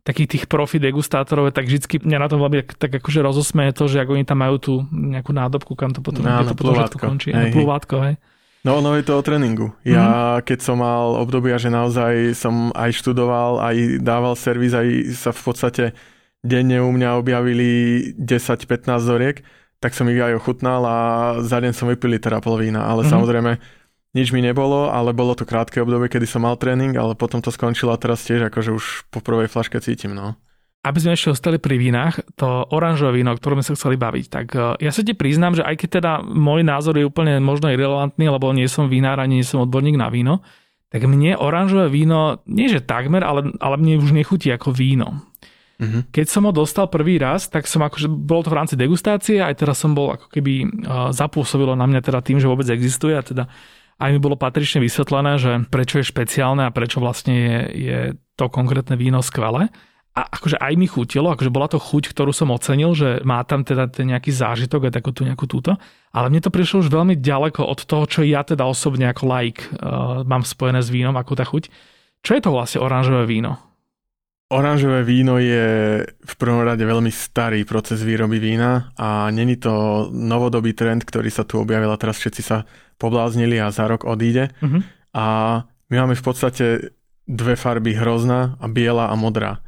takých 0.01 0.27
tých 0.37 0.43
profi 0.49 0.81
degustátorov, 0.81 1.53
tak 1.53 1.69
vždycky 1.69 2.01
mňa 2.01 2.17
na 2.17 2.27
tom 2.27 2.41
veľmi 2.41 2.65
tak 2.73 2.89
akože 2.97 3.21
rozosmeje 3.21 3.77
to, 3.77 3.85
že 3.85 4.01
ako 4.01 4.17
oni 4.17 4.25
tam 4.25 4.41
majú 4.41 4.55
tú 4.57 4.73
nejakú 4.89 5.29
nádobku, 5.29 5.77
kam 5.77 5.93
to 5.93 6.01
potom, 6.01 6.25
no, 6.25 6.41
to 6.41 6.57
potom 6.57 6.73
končí. 6.97 7.29
Hej, 7.29 7.53
plúvátko, 7.53 8.01
hej. 8.09 8.15
No, 8.61 8.77
no 8.77 8.93
je 8.93 9.01
to 9.01 9.17
o 9.17 9.25
tréningu. 9.25 9.73
Ja 9.81 10.37
mm. 10.37 10.45
keď 10.45 10.59
som 10.61 10.81
mal 10.81 11.17
obdobia, 11.17 11.57
že 11.57 11.73
naozaj 11.73 12.37
som 12.37 12.69
aj 12.77 12.93
študoval, 12.93 13.57
aj 13.57 14.01
dával 14.05 14.37
servis, 14.37 14.77
aj 14.77 15.17
sa 15.17 15.33
v 15.33 15.41
podstate 15.41 15.83
denne 16.45 16.81
u 16.81 16.89
mňa 16.93 17.17
objavili 17.17 17.69
10-15 18.21 18.85
zoriek, 19.01 19.41
tak 19.81 19.97
som 19.97 20.05
ich 20.13 20.21
aj 20.21 20.37
ochutnal 20.37 20.85
a 20.85 20.97
za 21.41 21.57
deň 21.57 21.73
som 21.73 21.89
vypil 21.89 22.13
liter 22.13 22.37
pol 22.37 22.61
vína. 22.61 22.85
Ale 22.85 23.01
mm. 23.05 23.09
samozrejme, 23.09 23.51
nič 24.11 24.35
mi 24.35 24.43
nebolo, 24.43 24.91
ale 24.91 25.15
bolo 25.15 25.35
to 25.35 25.47
krátke 25.47 25.79
obdobie, 25.79 26.11
kedy 26.11 26.27
som 26.27 26.43
mal 26.43 26.59
tréning, 26.59 26.95
ale 26.99 27.15
potom 27.15 27.39
to 27.39 27.51
skončilo 27.51 27.95
a 27.95 28.01
teraz 28.01 28.27
tiež 28.27 28.51
akože 28.51 28.71
už 28.75 29.07
po 29.07 29.23
prvej 29.23 29.47
flaške 29.47 29.79
cítim, 29.79 30.11
no. 30.11 30.35
Aby 30.81 30.97
sme 30.97 31.13
ešte 31.13 31.29
ostali 31.29 31.61
pri 31.61 31.77
vínach, 31.77 32.25
to 32.33 32.65
oranžové 32.73 33.21
víno, 33.21 33.31
o 33.31 33.37
ktorom 33.37 33.61
sme 33.61 33.69
sa 33.69 33.77
chceli 33.77 34.01
baviť, 34.01 34.25
tak 34.33 34.45
e, 34.57 34.81
ja 34.81 34.89
sa 34.89 35.05
ti 35.05 35.13
priznám, 35.13 35.53
že 35.53 35.61
aj 35.61 35.77
keď 35.77 35.89
teda 36.01 36.11
môj 36.25 36.65
názor 36.65 36.97
je 36.97 37.05
úplne 37.05 37.37
možno 37.37 37.69
irrelevantný, 37.69 38.25
lebo 38.25 38.49
nie 38.49 38.65
som 38.65 38.89
vinár 38.89 39.21
ani 39.21 39.39
nie 39.39 39.45
som 39.45 39.61
odborník 39.61 39.93
na 39.93 40.09
víno, 40.09 40.41
tak 40.89 41.05
mne 41.05 41.37
oranžové 41.37 41.87
víno, 41.87 42.41
nie 42.49 42.65
že 42.65 42.81
takmer, 42.81 43.21
ale, 43.21 43.53
ale 43.61 43.75
mne 43.77 44.01
už 44.01 44.11
nechutí 44.11 44.49
ako 44.49 44.73
víno. 44.73 45.21
Mm-hmm. 45.81 46.13
Keď 46.13 46.25
som 46.29 46.45
ho 46.45 46.53
dostal 46.53 46.89
prvý 46.89 47.17
raz, 47.17 47.49
tak 47.49 47.65
som 47.65 47.81
akože, 47.81 48.05
bol 48.05 48.45
to 48.45 48.53
v 48.53 48.57
rámci 48.59 48.75
degustácie, 48.77 49.41
aj 49.41 49.61
teraz 49.61 49.81
som 49.81 49.97
bol 49.97 50.13
ako 50.13 50.29
keby 50.29 50.53
uh, 50.61 51.09
zapôsobilo 51.09 51.73
na 51.73 51.89
mňa 51.89 52.05
teda 52.05 52.19
tým, 52.21 52.37
že 52.37 52.45
vôbec 52.45 52.69
existuje 52.69 53.17
a 53.17 53.25
teda 53.25 53.49
aj 54.01 54.09
mi 54.11 54.19
bolo 54.19 54.33
patrične 54.33 54.81
vysvetlené, 54.81 55.37
že 55.37 55.51
prečo 55.69 56.01
je 56.01 56.09
špeciálne 56.09 56.65
a 56.65 56.73
prečo 56.73 56.97
vlastne 56.97 57.33
je, 57.37 57.59
je 57.77 57.99
to 58.33 58.49
konkrétne 58.49 58.97
víno 58.97 59.21
skvelé. 59.21 59.69
A 60.11 60.27
akože 60.27 60.59
aj 60.59 60.73
mi 60.75 60.91
chutilo, 60.91 61.31
akože 61.31 61.47
bola 61.47 61.71
to 61.71 61.79
chuť, 61.79 62.11
ktorú 62.11 62.35
som 62.35 62.51
ocenil, 62.51 62.91
že 62.91 63.23
má 63.23 63.39
tam 63.47 63.63
teda 63.63 63.87
ten 63.87 64.11
nejaký 64.11 64.27
zážitok 64.27 64.91
a 64.91 64.95
takú 64.99 65.15
tú 65.15 65.23
nejakú 65.23 65.47
túto. 65.47 65.79
Ale 66.11 66.27
mne 66.27 66.43
to 66.43 66.51
prišlo 66.51 66.83
už 66.83 66.91
veľmi 66.91 67.15
ďaleko 67.15 67.63
od 67.63 67.79
toho, 67.87 68.03
čo 68.11 68.19
ja 68.27 68.43
teda 68.43 68.67
osobne 68.67 69.07
ako 69.07 69.23
like 69.23 69.63
uh, 69.79 70.27
mám 70.27 70.43
spojené 70.43 70.83
s 70.83 70.91
vínom, 70.91 71.15
ako 71.15 71.31
tá 71.39 71.47
chuť. 71.47 71.71
Čo 72.27 72.31
je 72.35 72.43
to 72.43 72.51
vlastne 72.51 72.83
oranžové 72.83 73.23
víno? 73.23 73.55
Oranžové 74.51 75.07
víno 75.07 75.39
je 75.39 76.03
v 76.03 76.33
prvom 76.35 76.67
rade 76.67 76.83
veľmi 76.83 77.07
starý 77.07 77.63
proces 77.63 78.03
výroby 78.03 78.35
vína 78.35 78.91
a 78.99 79.31
není 79.31 79.55
to 79.55 80.11
novodobý 80.11 80.75
trend, 80.75 81.07
ktorý 81.07 81.31
sa 81.31 81.47
tu 81.47 81.55
objavil 81.55 81.87
a 81.87 81.95
teraz 81.95 82.19
všetci 82.19 82.41
sa 82.43 82.67
pobláznili 83.01 83.57
a 83.57 83.73
za 83.73 83.89
rok 83.89 84.05
odíde. 84.05 84.53
Uh-huh. 84.61 84.85
A 85.17 85.25
my 85.89 85.95
máme 86.05 86.13
v 86.13 86.23
podstate 86.23 86.65
dve 87.25 87.57
farby 87.57 87.97
hrozná 87.97 88.61
a 88.61 88.69
biela 88.69 89.09
a 89.09 89.15
modrá. 89.17 89.65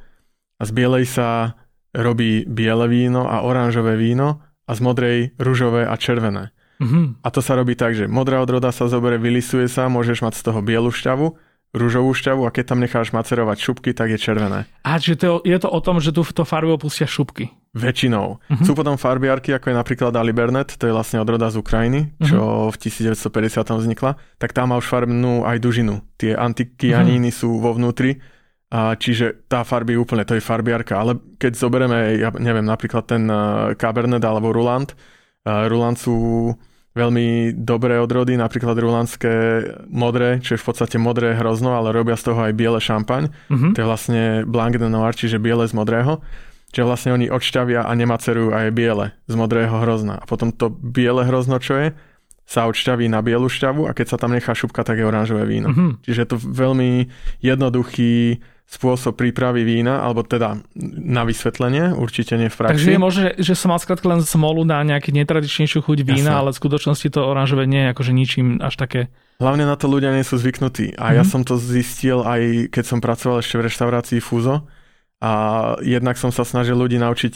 A 0.61 0.69
z 0.69 0.71
bielej 0.77 1.09
sa 1.09 1.57
robí 1.97 2.45
biele 2.45 2.85
víno 2.85 3.25
a 3.25 3.41
oranžové 3.41 3.97
víno 3.97 4.45
a 4.69 4.71
z 4.77 4.79
modrej 4.85 5.17
rúžové 5.41 5.89
a 5.89 5.97
červené. 5.97 6.53
Uh-huh. 6.77 7.17
A 7.25 7.27
to 7.33 7.41
sa 7.41 7.57
robí 7.57 7.73
tak, 7.73 7.97
že 7.97 8.05
modrá 8.05 8.37
odroda 8.37 8.69
sa 8.69 8.85
zoberie, 8.85 9.17
vylisuje 9.17 9.65
sa, 9.65 9.89
môžeš 9.89 10.21
mať 10.21 10.33
z 10.37 10.43
toho 10.45 10.59
bielu 10.61 10.93
šťavu 10.93 11.52
rúžovú 11.73 12.13
šťavu 12.13 12.45
a 12.45 12.53
keď 12.53 12.63
tam 12.69 12.79
necháš 12.79 13.09
macerovať 13.11 13.57
šupky, 13.57 13.97
tak 13.97 14.13
je 14.13 14.21
červené. 14.21 14.69
A 14.85 15.01
čiže 15.01 15.25
to, 15.25 15.41
je 15.41 15.57
to 15.57 15.69
o 15.73 15.79
tom, 15.81 15.97
že 15.97 16.13
tu 16.13 16.21
v 16.21 16.31
to 16.31 16.45
farbu 16.45 16.77
opustia 16.77 17.09
šupky? 17.09 17.49
Väčšinou. 17.73 18.37
Uh-huh. 18.37 18.61
Sú 18.61 18.77
potom 18.77 19.01
farbiarky, 19.01 19.49
ako 19.57 19.73
je 19.73 19.75
napríklad 19.81 20.13
Alibernet, 20.13 20.77
to 20.77 20.85
je 20.85 20.93
vlastne 20.93 21.17
odroda 21.17 21.49
z 21.49 21.57
Ukrajiny, 21.57 22.13
čo 22.21 22.69
uh-huh. 22.69 22.73
v 22.73 22.77
1950 22.77 23.65
vznikla, 23.65 24.21
tak 24.37 24.53
tam 24.53 24.69
má 24.69 24.77
už 24.77 24.85
farbnú 24.85 25.41
aj 25.49 25.57
dužinu. 25.57 26.05
Tie 26.21 26.37
antikianíny 26.37 27.33
uh-huh. 27.33 27.41
sú 27.41 27.57
vo 27.57 27.73
vnútri, 27.73 28.21
a 28.73 28.97
čiže 28.97 29.45
tá 29.45 29.61
farby 29.61 29.93
úplne, 29.93 30.25
to 30.25 30.33
je 30.33 30.41
farbiarka. 30.41 30.97
Ale 30.97 31.37
keď 31.37 31.53
zoberieme, 31.53 32.17
ja 32.17 32.33
neviem, 32.33 32.65
napríklad 32.65 33.05
ten 33.05 33.29
uh, 33.29 33.77
Cabernet 33.77 34.25
alebo 34.25 34.49
Ruland, 34.49 34.97
uh, 35.45 35.69
Ruland 35.69 35.93
sú 35.93 36.49
veľmi 36.93 37.57
dobré 37.57 37.97
odrody, 37.97 38.37
napríklad 38.37 38.77
rulandské 38.77 39.65
modré, 39.89 40.37
čo 40.45 40.53
je 40.55 40.61
v 40.61 40.67
podstate 40.69 41.01
modré 41.01 41.33
hrozno, 41.33 41.73
ale 41.73 41.89
robia 41.89 42.13
z 42.13 42.29
toho 42.29 42.39
aj 42.45 42.53
biele 42.53 42.77
šampaň. 42.77 43.33
Uh-huh. 43.49 43.73
To 43.73 43.77
je 43.81 43.89
vlastne 43.89 44.21
Blanc 44.45 44.77
de 44.77 44.89
Noir, 44.89 45.17
čiže 45.17 45.41
biele 45.41 45.65
z 45.65 45.73
modrého. 45.73 46.21
Čiže 46.73 46.85
vlastne 46.89 47.13
oni 47.13 47.29
odšťavia 47.29 47.85
a 47.85 47.91
nemacerujú 47.93 48.53
aj 48.53 48.73
biele 48.73 49.13
z 49.29 49.33
modrého 49.37 49.73
hrozna. 49.73 50.21
A 50.21 50.25
potom 50.25 50.53
to 50.53 50.69
biele 50.73 51.21
hrozno, 51.25 51.57
čo 51.61 51.77
je, 51.77 51.87
sa 52.45 52.65
odšťaví 52.69 53.09
na 53.09 53.21
bielu 53.25 53.45
šťavu 53.45 53.89
a 53.89 53.95
keď 53.97 54.13
sa 54.13 54.17
tam 54.21 54.33
nechá 54.33 54.53
šupka, 54.53 54.85
tak 54.85 55.01
je 55.01 55.05
oranžové 55.05 55.49
víno. 55.49 55.73
Uh-huh. 55.73 55.97
Čiže 56.05 56.19
je 56.25 56.29
to 56.29 56.37
veľmi 56.37 57.09
jednoduchý 57.41 58.41
spôsob 58.63 59.13
prípravy 59.19 59.61
vína, 59.61 60.01
alebo 60.01 60.25
teda 60.25 60.57
na 60.97 61.23
vysvetlenie, 61.27 61.93
určite 61.93 62.33
nie 62.39 62.49
v 62.49 62.57
praxi. 62.57 62.73
Takže 62.73 62.89
je 62.89 63.01
možné, 63.01 63.27
že 63.37 63.53
som 63.53 63.69
mal 63.69 63.77
skrátka 63.77 64.09
len 64.09 64.25
smolu 64.25 64.65
na 64.65 64.81
nejaký 64.81 65.13
netradičnejšiu 65.13 65.85
chuť 65.85 65.99
vína, 66.01 66.33
Jasne. 66.33 66.39
ale 66.41 66.49
v 66.55 66.59
skutočnosti 66.63 67.07
to 67.13 67.21
oranžové 67.21 67.69
nie 67.69 67.85
je 67.85 67.89
akože 67.93 68.11
ničím 68.11 68.47
až 68.63 68.75
také 68.79 69.13
Hlavne 69.41 69.65
na 69.65 69.75
to 69.75 69.89
ľudia 69.89 70.13
nie 70.13 70.23
sú 70.23 70.37
zvyknutí. 70.37 70.93
A 70.95 71.11
mm-hmm. 71.11 71.17
ja 71.17 71.23
mhm. 71.25 71.29
som 71.29 71.41
to 71.43 71.55
zistil 71.57 72.21
aj 72.23 72.71
keď 72.71 72.83
som 72.85 72.99
pracoval 73.03 73.41
ešte 73.41 73.59
v 73.59 73.65
reštaurácii 73.67 74.19
Fúzo. 74.21 74.63
A 75.23 75.31
jednak 75.79 76.19
som 76.19 76.35
sa 76.35 76.43
snažil 76.43 76.75
ľudí 76.75 76.99
naučiť 76.99 77.33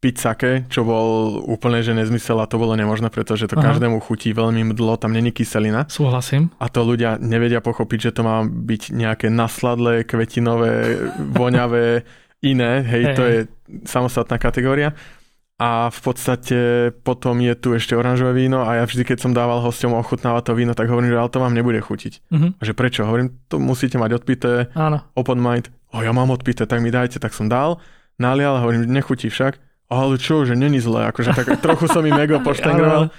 piť 0.00 0.14
sake, 0.16 0.50
čo 0.72 0.80
bol 0.80 1.38
úplne 1.44 1.84
že 1.84 1.92
nezmysel 1.92 2.40
a 2.40 2.48
to 2.48 2.56
bolo 2.56 2.72
nemožné, 2.72 3.12
pretože 3.12 3.44
to 3.44 3.60
Aha. 3.60 3.72
každému 3.72 4.00
chutí 4.00 4.32
veľmi 4.32 4.72
mdlo, 4.72 4.96
tam 4.96 5.12
není 5.12 5.28
kyselina. 5.28 5.84
Súhlasím. 5.92 6.48
A 6.56 6.72
to 6.72 6.80
ľudia 6.88 7.20
nevedia 7.20 7.60
pochopiť, 7.60 8.08
že 8.08 8.14
to 8.16 8.24
má 8.24 8.40
byť 8.48 8.96
nejaké 8.96 9.28
nasladlé, 9.28 10.08
kvetinové, 10.08 10.96
voňavé, 11.40 12.08
iné, 12.40 12.80
hej, 12.80 13.02
hey. 13.12 13.16
to 13.16 13.22
je 13.28 13.38
samostatná 13.84 14.40
kategória. 14.40 14.96
A 15.60 15.92
v 15.92 16.00
podstate 16.00 16.88
potom 17.04 17.36
je 17.44 17.52
tu 17.52 17.76
ešte 17.76 17.92
oranžové 17.92 18.32
víno 18.32 18.64
a 18.64 18.80
ja 18.80 18.88
vždy, 18.88 19.04
keď 19.04 19.28
som 19.28 19.36
dával 19.36 19.60
hosťom 19.60 19.92
ochutnávať 19.92 20.48
to 20.48 20.52
víno, 20.56 20.72
tak 20.72 20.88
hovorím, 20.88 21.12
že 21.12 21.20
ale 21.20 21.28
to 21.28 21.36
vám 21.36 21.52
nebude 21.52 21.76
chutiť. 21.84 22.32
Uh-huh. 22.32 22.56
Že 22.64 22.72
prečo? 22.72 23.04
Hovorím, 23.04 23.36
to 23.52 23.60
musíte 23.60 24.00
mať 24.00 24.24
odpité, 24.24 24.72
Áno. 24.72 25.04
open 25.12 25.36
mind. 25.36 25.68
O, 25.92 26.00
ja 26.00 26.16
mám 26.16 26.32
odpité, 26.32 26.64
tak 26.64 26.80
mi 26.80 26.88
dajte, 26.88 27.20
tak 27.20 27.36
som 27.36 27.52
dal, 27.52 27.76
nalial 28.16 28.56
hovorím, 28.56 28.88
nechutí 28.88 29.28
však 29.28 29.60
ale 29.90 30.16
čo, 30.22 30.46
že 30.46 30.54
není 30.54 30.78
zle, 30.78 31.10
akože 31.10 31.34
tak 31.34 31.46
trochu 31.64 31.90
som 31.90 32.06
im 32.06 32.14
ego 32.14 32.38
poštengroval. 32.40 33.10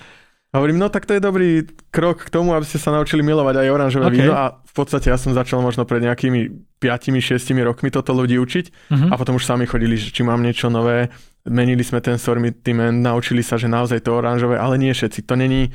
A 0.52 0.60
hovorím, 0.60 0.84
no 0.84 0.92
tak 0.92 1.08
to 1.08 1.16
je 1.16 1.24
dobrý 1.24 1.64
krok 1.96 2.28
k 2.28 2.34
tomu, 2.34 2.52
aby 2.52 2.68
ste 2.68 2.76
sa 2.76 2.92
naučili 2.92 3.24
milovať 3.24 3.56
aj 3.64 3.68
oranžové 3.72 4.06
okay. 4.12 4.16
víno 4.20 4.36
a 4.36 4.60
v 4.60 4.74
podstate 4.76 5.08
ja 5.08 5.16
som 5.16 5.32
začal 5.32 5.64
možno 5.64 5.88
pred 5.88 6.04
nejakými 6.04 6.76
5-6 6.76 7.40
rokmi 7.64 7.88
toto 7.88 8.12
ľudí 8.12 8.36
učiť 8.36 8.66
uh-huh. 8.68 9.10
a 9.12 9.14
potom 9.16 9.40
už 9.40 9.48
sami 9.48 9.64
chodili, 9.64 9.96
že 9.96 10.12
či 10.12 10.28
mám 10.28 10.44
niečo 10.44 10.68
nové, 10.68 11.08
menili 11.48 11.88
sme 11.88 12.04
ten 12.04 12.20
sortiment, 12.20 13.00
naučili 13.00 13.48
sa, 13.48 13.56
že 13.56 13.72
naozaj 13.72 14.04
to 14.04 14.12
oranžové, 14.12 14.60
ale 14.60 14.76
nie 14.76 14.92
všetci. 14.92 15.24
To 15.24 15.40
není 15.40 15.72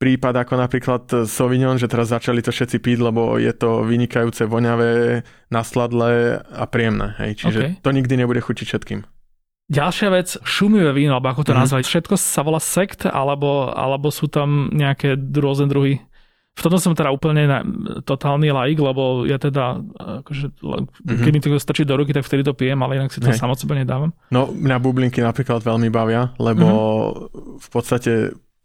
prípad 0.00 0.48
ako 0.48 0.54
napríklad 0.64 1.02
Sauvignon, 1.28 1.76
že 1.76 1.88
teraz 1.88 2.12
začali 2.12 2.40
to 2.40 2.52
všetci 2.52 2.80
piť, 2.80 2.98
lebo 3.00 3.36
je 3.36 3.52
to 3.52 3.84
vynikajúce, 3.84 4.44
voňavé, 4.48 5.24
nasladlé 5.52 6.40
a 6.40 6.64
príjemné. 6.68 7.16
Hej. 7.20 7.44
Čiže 7.44 7.60
okay. 7.60 7.72
to 7.80 7.90
nikdy 7.92 8.14
nebude 8.16 8.40
chutiť 8.40 8.64
všetkým. 8.64 9.00
Ďalšia 9.66 10.08
vec, 10.14 10.28
šumivé 10.46 10.94
víno, 10.94 11.18
alebo 11.18 11.34
ako 11.34 11.42
to 11.42 11.52
mm. 11.54 11.58
nazvať. 11.58 11.82
Všetko 11.90 12.14
sa 12.14 12.46
volá 12.46 12.62
sekt, 12.62 13.02
alebo, 13.02 13.74
alebo 13.74 14.14
sú 14.14 14.30
tam 14.30 14.70
nejaké 14.70 15.18
rôzne 15.18 15.66
druhy. 15.66 15.98
V 16.56 16.64
tomto 16.64 16.80
som 16.80 16.96
teda 16.96 17.12
úplne 17.12 17.44
na, 17.44 17.60
totálny 18.00 18.48
laik, 18.48 18.80
lebo 18.80 19.28
ja 19.28 19.36
teda, 19.36 19.76
akože, 20.24 20.56
mm-hmm. 20.56 21.20
keď 21.20 21.32
mi 21.34 21.40
to 21.44 21.60
strčí 21.60 21.84
do 21.84 22.00
ruky, 22.00 22.16
tak 22.16 22.24
vtedy 22.24 22.46
to 22.46 22.56
pijem, 22.56 22.80
ale 22.80 22.96
inak 22.96 23.12
si 23.12 23.20
to 23.20 23.28
samo 23.36 23.52
sebe 23.52 23.76
nedávam. 23.76 24.16
No, 24.32 24.48
mňa 24.48 24.80
bublinky 24.80 25.20
napríklad 25.20 25.60
veľmi 25.60 25.92
bavia, 25.92 26.32
lebo 26.40 26.64
mm-hmm. 26.64 27.60
v 27.60 27.68
podstate 27.68 28.12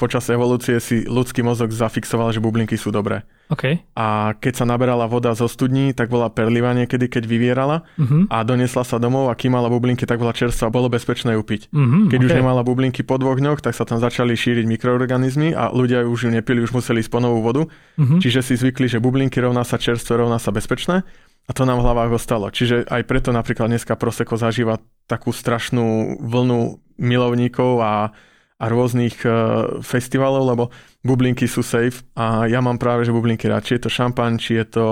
počas 0.01 0.25
evolúcie 0.33 0.81
si 0.81 1.05
ľudský 1.05 1.45
mozog 1.45 1.69
zafixoval, 1.69 2.33
že 2.33 2.41
bublinky 2.41 2.73
sú 2.73 2.89
dobré. 2.89 3.21
Okay. 3.53 3.85
A 3.93 4.33
keď 4.33 4.63
sa 4.63 4.65
naberala 4.65 5.05
voda 5.05 5.29
zo 5.37 5.45
studní, 5.45 5.93
tak 5.93 6.09
bola 6.09 6.33
perliva 6.33 6.73
niekedy, 6.73 7.05
keď 7.05 7.29
vyvierala 7.29 7.85
uh-huh. 8.01 8.25
a 8.33 8.41
donesla 8.41 8.81
sa 8.81 8.97
domov 8.97 9.29
a 9.29 9.37
kým 9.37 9.53
mala 9.53 9.69
bublinky, 9.69 10.09
tak 10.09 10.17
bola 10.17 10.33
čerstvá, 10.33 10.73
bolo 10.73 10.89
bezpečné 10.89 11.37
ju 11.37 11.43
piť. 11.45 11.69
Uh-huh, 11.69 12.09
keď 12.09 12.17
okay. 12.17 12.27
už 12.31 12.31
nemala 12.41 12.65
bublinky 12.65 13.05
po 13.05 13.21
dvoch 13.21 13.37
dňoch, 13.37 13.61
tak 13.61 13.77
sa 13.77 13.85
tam 13.85 14.01
začali 14.01 14.33
šíriť 14.33 14.65
mikroorganizmy 14.65 15.53
a 15.53 15.69
ľudia 15.69 16.07
už 16.07 16.25
ju 16.25 16.29
nepili, 16.33 16.65
už 16.65 16.73
museli 16.73 17.05
ísť 17.05 17.11
po 17.13 17.21
novú 17.21 17.45
vodu. 17.45 17.69
Uh-huh. 17.69 18.17
Čiže 18.17 18.41
si 18.41 18.57
zvykli, 18.57 18.89
že 18.89 18.97
bublinky 18.97 19.37
rovná 19.37 19.61
sa 19.61 19.77
čerstvé, 19.77 20.17
rovná 20.17 20.41
sa 20.41 20.49
bezpečné. 20.49 21.05
A 21.45 21.51
to 21.51 21.67
nám 21.67 21.83
v 21.83 21.85
hlavách 21.91 22.15
ostalo. 22.15 22.47
Čiže 22.47 22.87
aj 22.87 23.03
preto 23.03 23.35
napríklad 23.35 23.67
dneska 23.67 23.99
Prosecco 23.99 24.39
zažíva 24.39 24.79
takú 25.11 25.35
strašnú 25.35 26.17
vlnu 26.23 26.79
milovníkov 27.01 27.83
a 27.83 28.15
a 28.61 28.69
rôznych 28.69 29.25
uh, 29.25 29.81
festivalov, 29.81 30.43
lebo 30.45 30.63
bublinky 31.01 31.49
sú 31.49 31.65
safe 31.65 32.05
a 32.13 32.45
ja 32.45 32.61
mám 32.61 32.77
práve, 32.77 33.09
že 33.09 33.15
bublinky 33.15 33.49
rád. 33.49 33.65
Či 33.65 33.81
je 33.81 33.89
to 33.89 33.89
šampan, 33.89 34.37
či 34.37 34.61
je 34.61 34.65
to 34.69 34.85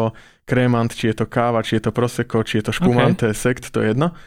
krémant, 0.50 0.90
či 0.90 1.14
je 1.14 1.22
to 1.22 1.30
káva, 1.30 1.62
či 1.62 1.78
je 1.78 1.86
to 1.86 1.92
prosecco, 1.94 2.42
či 2.42 2.58
je 2.60 2.64
to 2.66 2.74
špumante, 2.74 3.30
okay. 3.30 3.38
sekt, 3.38 3.70
to 3.70 3.86
je 3.86 3.94
jedno. 3.94 4.18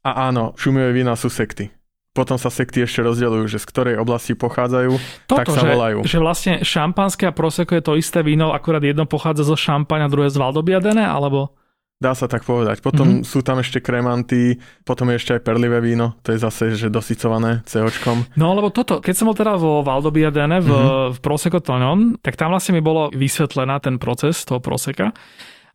A 0.00 0.32
áno, 0.32 0.56
šumivé 0.56 0.96
vína 0.96 1.12
sú 1.12 1.28
sekty. 1.28 1.68
Potom 2.16 2.40
sa 2.40 2.48
sekty 2.48 2.80
ešte 2.80 3.04
rozdeľujú, 3.04 3.44
že 3.44 3.60
z 3.60 3.68
ktorej 3.68 4.00
oblasti 4.00 4.32
pochádzajú, 4.32 4.96
Toto, 5.28 5.36
tak 5.36 5.52
sa 5.52 5.60
že, 5.60 5.68
volajú. 5.76 5.98
Že 6.08 6.18
vlastne 6.24 6.54
šampanské 6.64 7.28
a 7.28 7.36
prosecco 7.36 7.76
je 7.76 7.84
to 7.84 8.00
isté 8.00 8.24
víno, 8.24 8.56
akurát 8.56 8.80
jedno 8.80 9.04
pochádza 9.04 9.44
zo 9.44 9.60
šampaň 9.60 10.08
a 10.08 10.12
druhé 10.12 10.32
z 10.32 10.40
Valdobiadene, 10.40 11.04
alebo... 11.04 11.52
Dá 11.96 12.12
sa 12.12 12.28
tak 12.28 12.44
povedať. 12.44 12.84
Potom 12.84 13.08
mm-hmm. 13.08 13.24
sú 13.24 13.40
tam 13.40 13.56
ešte 13.56 13.80
kremanty, 13.80 14.60
potom 14.84 15.08
je 15.08 15.16
ešte 15.16 15.32
aj 15.32 15.40
perlivé 15.40 15.80
víno, 15.80 16.12
to 16.20 16.36
je 16.36 16.44
zase 16.44 16.76
že 16.76 16.92
dosycované 16.92 17.64
COčkom. 17.64 18.36
No 18.36 18.52
lebo 18.52 18.68
toto, 18.68 19.00
keď 19.00 19.14
som 19.16 19.32
bol 19.32 19.36
teda 19.36 19.56
vo 19.56 19.80
Valdobiadene 19.80 20.60
v, 20.60 20.68
mm-hmm. 20.68 21.16
v 21.16 21.18
Prosecco 21.24 21.64
Tonon, 21.64 22.20
tak 22.20 22.36
tam 22.36 22.52
vlastne 22.52 22.76
mi 22.76 22.84
bolo 22.84 23.08
vysvetlená 23.16 23.80
ten 23.80 23.96
proces 23.96 24.44
toho 24.44 24.60
Proseka. 24.60 25.16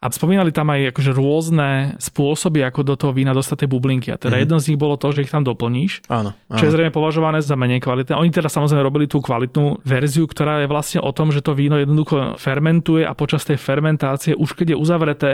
A 0.02 0.10
spomínali 0.10 0.50
tam 0.50 0.66
aj 0.74 0.98
akože 0.98 1.14
rôzne 1.14 1.94
spôsoby, 2.02 2.66
ako 2.66 2.82
do 2.82 2.98
toho 2.98 3.14
vína 3.14 3.38
dostať 3.38 3.66
tie 3.66 3.70
bublinky. 3.70 4.10
A 4.10 4.18
teda 4.18 4.34
mm-hmm. 4.34 4.46
jedno 4.46 4.58
z 4.58 4.68
nich 4.74 4.82
bolo 4.82 4.98
to, 4.98 5.14
že 5.14 5.26
ich 5.26 5.30
tam 5.30 5.46
doplníš. 5.46 6.10
Áno, 6.10 6.34
áno. 6.34 6.58
Čo 6.58 6.70
je 6.70 6.74
zrejme 6.74 6.90
považované 6.90 7.38
za 7.42 7.54
menej 7.54 7.86
kvalitné. 7.86 8.18
Oni 8.18 8.34
teda 8.34 8.50
samozrejme 8.50 8.82
robili 8.82 9.06
tú 9.06 9.22
kvalitnú 9.22 9.86
verziu, 9.86 10.26
ktorá 10.26 10.66
je 10.66 10.70
vlastne 10.70 11.06
o 11.06 11.14
tom, 11.14 11.30
že 11.30 11.46
to 11.46 11.54
víno 11.54 11.78
jednoducho 11.78 12.34
fermentuje 12.42 13.06
a 13.06 13.14
počas 13.14 13.46
tej 13.46 13.62
fermentácie, 13.62 14.34
už 14.34 14.58
keď 14.58 14.74
je 14.74 14.78
uzavreté 14.82 15.32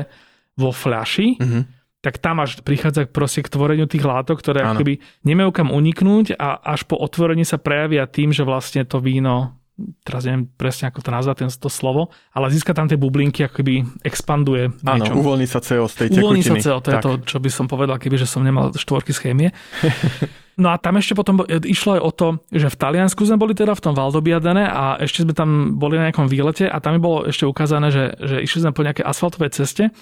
vo 0.58 0.74
fľaši, 0.74 1.38
mm-hmm. 1.38 1.64
tak 2.02 2.18
tam 2.18 2.42
až 2.42 2.60
prichádza 2.66 3.06
proste 3.08 3.46
k 3.46 3.54
tvoreniu 3.54 3.86
tých 3.86 4.04
látok, 4.04 4.42
ktoré 4.42 4.66
akoby 4.66 5.00
nemajú 5.24 5.50
kam 5.54 5.70
uniknúť 5.70 6.36
a 6.36 6.58
až 6.60 6.90
po 6.90 6.98
otvorení 6.98 7.46
sa 7.46 7.62
prejavia 7.62 8.10
tým, 8.10 8.34
že 8.34 8.42
vlastne 8.42 8.84
to 8.84 8.98
víno 8.98 9.58
teraz 10.02 10.26
neviem 10.26 10.50
presne 10.50 10.90
ako 10.90 11.06
to 11.06 11.10
nazvať, 11.14 11.36
ten, 11.46 11.50
to 11.54 11.70
slovo, 11.70 12.10
ale 12.34 12.50
získa 12.50 12.74
tam 12.74 12.90
tie 12.90 12.98
bublinky, 12.98 13.46
ako 13.46 13.62
keby 13.62 13.74
expanduje. 14.02 14.74
Áno, 14.84 15.06
uvoľní 15.14 15.46
sa 15.46 15.62
CO 15.62 15.86
z 15.86 15.94
tej 15.94 16.08
tekutiny. 16.18 16.24
Uvoľní 16.26 16.44
sa 16.44 16.56
CO, 16.58 16.82
to 16.82 16.90
tak. 16.90 17.00
je 17.00 17.06
to, 17.06 17.12
čo 17.30 17.38
by 17.38 17.50
som 17.54 17.66
povedal, 17.70 18.02
keby 18.02 18.18
že 18.18 18.26
som 18.26 18.42
nemal 18.42 18.74
štvorky 18.74 19.14
z 19.14 19.20
chémie. 19.22 19.50
No 20.58 20.74
a 20.74 20.82
tam 20.82 20.98
ešte 20.98 21.14
potom 21.14 21.46
išlo 21.46 22.02
aj 22.02 22.02
o 22.02 22.10
to, 22.10 22.28
že 22.50 22.74
v 22.74 22.80
Taliansku 22.82 23.22
sme 23.30 23.38
boli 23.38 23.54
teda 23.54 23.78
v 23.78 23.84
tom 23.86 23.94
Valdobiadene 23.94 24.66
a 24.66 24.98
ešte 24.98 25.22
sme 25.22 25.38
tam 25.38 25.78
boli 25.78 26.02
na 26.02 26.10
nejakom 26.10 26.26
výlete 26.26 26.66
a 26.66 26.82
tam 26.82 26.98
mi 26.98 27.02
bolo 27.02 27.30
ešte 27.30 27.46
ukázané, 27.46 27.94
že, 27.94 28.18
že 28.18 28.42
išli 28.42 28.66
sme 28.66 28.74
po 28.74 28.82
nejakej 28.82 29.06
asfaltovej 29.06 29.54
ceste 29.54 29.94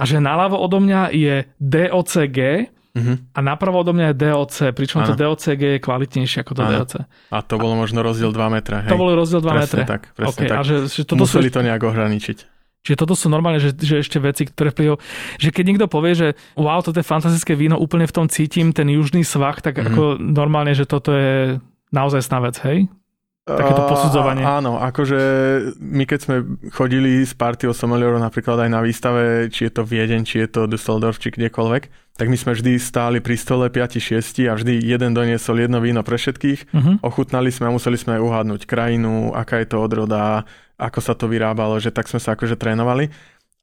a 0.00 0.02
že 0.08 0.16
naľavo 0.16 0.56
odo 0.56 0.80
mňa 0.80 1.12
je 1.12 1.44
DOCG, 1.60 2.38
Uh-huh. 2.98 3.16
A 3.34 3.38
napravo 3.38 3.78
odo 3.78 3.94
mňa 3.94 4.10
je 4.10 4.16
DOC, 4.18 4.54
pričom 4.74 5.06
ano. 5.06 5.08
to 5.08 5.14
DOCG 5.14 5.62
je 5.62 5.78
kvalitnejšie 5.78 6.42
ako 6.42 6.52
to 6.58 6.62
ano. 6.66 6.82
DOC. 6.82 6.92
A 7.30 7.38
to 7.46 7.54
bolo 7.56 7.78
možno 7.78 8.02
rozdiel 8.02 8.34
2 8.34 8.54
metra, 8.54 8.82
hej? 8.82 8.90
To 8.90 8.98
bolo 8.98 9.14
rozdiel 9.14 9.40
2 9.40 9.54
metra. 9.54 9.82
tak, 9.86 10.10
presne 10.18 10.34
okay, 10.34 10.48
tak. 10.50 10.58
A 10.58 10.62
že, 10.66 10.76
že 10.90 11.06
toto 11.06 11.22
Museli 11.22 11.48
sú... 11.48 11.56
to 11.56 11.60
nejak 11.62 11.82
ohraničiť. 11.86 12.38
Čiže 12.86 13.04
toto 13.04 13.14
sú 13.18 13.28
normálne, 13.28 13.60
že, 13.60 13.74
že 13.74 14.00
ešte 14.00 14.16
veci, 14.22 14.46
ktoré 14.48 14.72
vplyvajú. 14.72 14.96
Že 15.42 15.48
keď 15.50 15.64
niekto 15.66 15.86
povie, 15.90 16.12
že 16.14 16.28
wow, 16.56 16.80
toto 16.80 16.96
je 16.96 17.04
fantastické 17.04 17.52
víno, 17.58 17.76
úplne 17.76 18.08
v 18.08 18.14
tom 18.14 18.26
cítim 18.30 18.72
ten 18.72 18.88
južný 18.88 19.26
svah, 19.26 19.58
tak 19.60 19.76
mm-hmm. 19.76 19.88
ako 19.92 20.02
normálne, 20.22 20.72
že 20.72 20.88
toto 20.88 21.12
je 21.12 21.58
naozaj 21.92 22.24
sná 22.24 22.38
vec, 22.40 22.56
hej? 22.64 22.88
Takéto 23.48 23.88
posudzovanie. 23.88 24.44
Uh, 24.44 24.60
áno, 24.60 24.76
akože 24.76 25.20
my 25.80 26.04
keď 26.04 26.18
sme 26.20 26.36
chodili 26.68 27.24
s 27.24 27.32
partiou 27.32 27.72
sommeliorov 27.72 28.20
napríklad 28.20 28.68
aj 28.68 28.70
na 28.72 28.80
výstave, 28.84 29.48
či 29.48 29.68
je 29.68 29.72
to 29.72 29.88
Viedeň, 29.88 30.20
či 30.28 30.44
je 30.44 30.48
to 30.52 30.60
Düsseldorf, 30.68 31.16
či 31.16 31.32
kdekoľvek, 31.32 32.07
tak 32.18 32.26
my 32.26 32.34
sme 32.34 32.58
vždy 32.58 32.82
stáli 32.82 33.22
pri 33.22 33.38
stole 33.38 33.70
5-6 33.70 34.50
a 34.50 34.58
vždy 34.58 34.82
jeden 34.82 35.14
doniesol 35.14 35.62
jedno 35.62 35.78
víno 35.78 36.02
pre 36.02 36.18
všetkých. 36.18 36.74
Uh-huh. 36.74 36.94
Ochutnali 37.06 37.54
sme 37.54 37.70
a 37.70 37.74
museli 37.78 37.94
sme 37.94 38.18
uhádnuť 38.18 38.66
krajinu, 38.66 39.30
aká 39.30 39.62
je 39.62 39.70
to 39.70 39.78
odroda, 39.78 40.42
ako 40.74 40.98
sa 40.98 41.14
to 41.14 41.30
vyrábalo, 41.30 41.78
že 41.78 41.94
tak 41.94 42.10
sme 42.10 42.18
sa 42.18 42.34
akože 42.34 42.58
trénovali. 42.58 43.14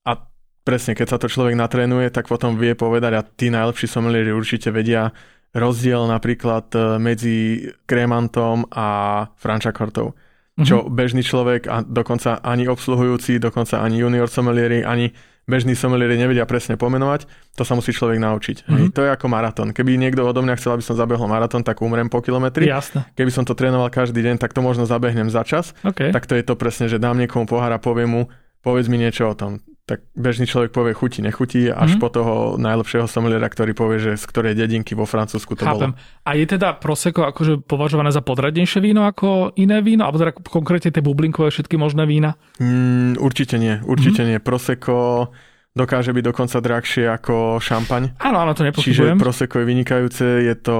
A 0.08 0.24
presne, 0.63 0.96
keď 0.96 1.08
sa 1.12 1.18
to 1.20 1.28
človek 1.28 1.60
natrénuje, 1.60 2.08
tak 2.15 2.32
potom 2.32 2.56
vie 2.56 2.80
povedať 2.80 3.12
a 3.20 3.28
tí 3.28 3.52
najlepší 3.52 3.91
somelieri 3.91 4.32
určite 4.32 4.72
vedia 4.72 5.12
rozdiel 5.52 6.08
napríklad 6.08 6.72
e, 6.72 6.80
medzi 7.00 7.68
kremantom 7.84 8.72
a 8.72 8.88
frančakortou. 9.36 10.15
Mm-hmm. 10.15 10.63
Čo 10.63 10.88
bežný 10.88 11.28
človek 11.28 11.68
a 11.68 11.84
dokonca 11.84 12.39
ani 12.39 12.72
obsluhujúci, 12.72 13.44
dokonca 13.44 13.84
ani 13.84 14.00
junior 14.00 14.32
somelieri, 14.32 14.80
ani 14.88 15.12
bežní 15.46 15.78
somelieri 15.78 16.18
nevedia 16.18 16.46
presne 16.50 16.76
pomenovať, 16.76 17.30
to 17.54 17.64
sa 17.64 17.78
musí 17.78 17.94
človek 17.94 18.18
naučiť. 18.18 18.66
Mm-hmm. 18.66 18.78
Hej, 18.78 18.86
to 18.94 19.02
je 19.06 19.10
ako 19.14 19.26
maratón. 19.30 19.70
Keby 19.72 19.98
niekto 19.98 20.26
odo 20.26 20.42
mňa 20.42 20.58
chcel, 20.58 20.78
aby 20.78 20.84
som 20.86 20.98
zabehol 20.98 21.30
maratón, 21.30 21.62
tak 21.62 21.80
umrem 21.86 22.10
po 22.10 22.20
kilometri. 22.26 22.66
Jasne. 22.66 23.06
Keby 23.14 23.32
som 23.32 23.46
to 23.46 23.54
trénoval 23.54 23.94
každý 23.94 24.26
deň, 24.26 24.42
tak 24.42 24.58
to 24.58 24.66
možno 24.66 24.90
zabehnem 24.90 25.30
za 25.30 25.46
čas. 25.46 25.78
Okay. 25.86 26.10
Tak 26.10 26.26
to 26.26 26.34
je 26.34 26.44
to 26.44 26.58
presne, 26.58 26.90
že 26.90 26.98
dám 26.98 27.22
niekomu 27.22 27.46
pohár 27.46 27.70
a 27.72 27.80
poviem 27.80 28.10
mu, 28.10 28.22
povedz 28.66 28.90
mi 28.90 28.98
niečo 28.98 29.30
o 29.30 29.38
tom 29.38 29.62
tak 29.86 30.02
bežný 30.17 30.50
človek 30.50 30.74
povie 30.74 30.98
chutí, 30.98 31.21
nechutí, 31.21 31.69
až 31.69 31.93
mm-hmm. 31.93 32.02
po 32.02 32.10
toho 32.10 32.34
najlepšieho 32.58 33.06
someliera, 33.06 33.45
ktorý 33.45 33.78
povie, 33.78 34.02
že 34.02 34.12
z 34.17 34.26
ktorej 34.26 34.58
dedinky 34.58 34.98
vo 34.98 35.06
Francúzsku 35.06 35.54
to 35.54 35.62
Chápem. 35.62 35.93
bolo. 35.93 36.26
A 36.26 36.30
je 36.34 36.45
teda 36.50 36.74
Prosecco 36.74 37.21
akože 37.21 37.62
považované 37.62 38.10
za 38.10 38.26
podradnejšie 38.26 38.82
víno 38.82 39.06
ako 39.06 39.54
iné 39.54 39.86
víno? 39.86 40.10
Alebo 40.10 40.17
teda 40.17 40.34
konkrétne 40.41 40.89
tie 40.89 41.06
bublinkové 41.06 41.54
všetky 41.54 41.78
možné 41.78 42.10
vína? 42.10 42.34
Mm, 42.58 43.21
určite 43.21 43.62
nie, 43.62 43.78
určite 43.86 44.26
mm-hmm. 44.26 44.41
nie. 44.41 44.45
Prosecco 44.45 45.30
dokáže 45.78 46.17
byť 46.17 46.24
dokonca 46.34 46.58
drahšie 46.65 47.06
ako 47.06 47.62
šampaň. 47.62 48.17
Áno, 48.26 48.41
áno, 48.41 48.58
to 48.58 48.65
Čiže 48.65 48.69
nepochybujem. 48.74 49.17
Prosecco 49.21 49.56
je 49.62 49.65
vynikajúce, 49.69 50.26
je 50.50 50.56
to 50.65 50.78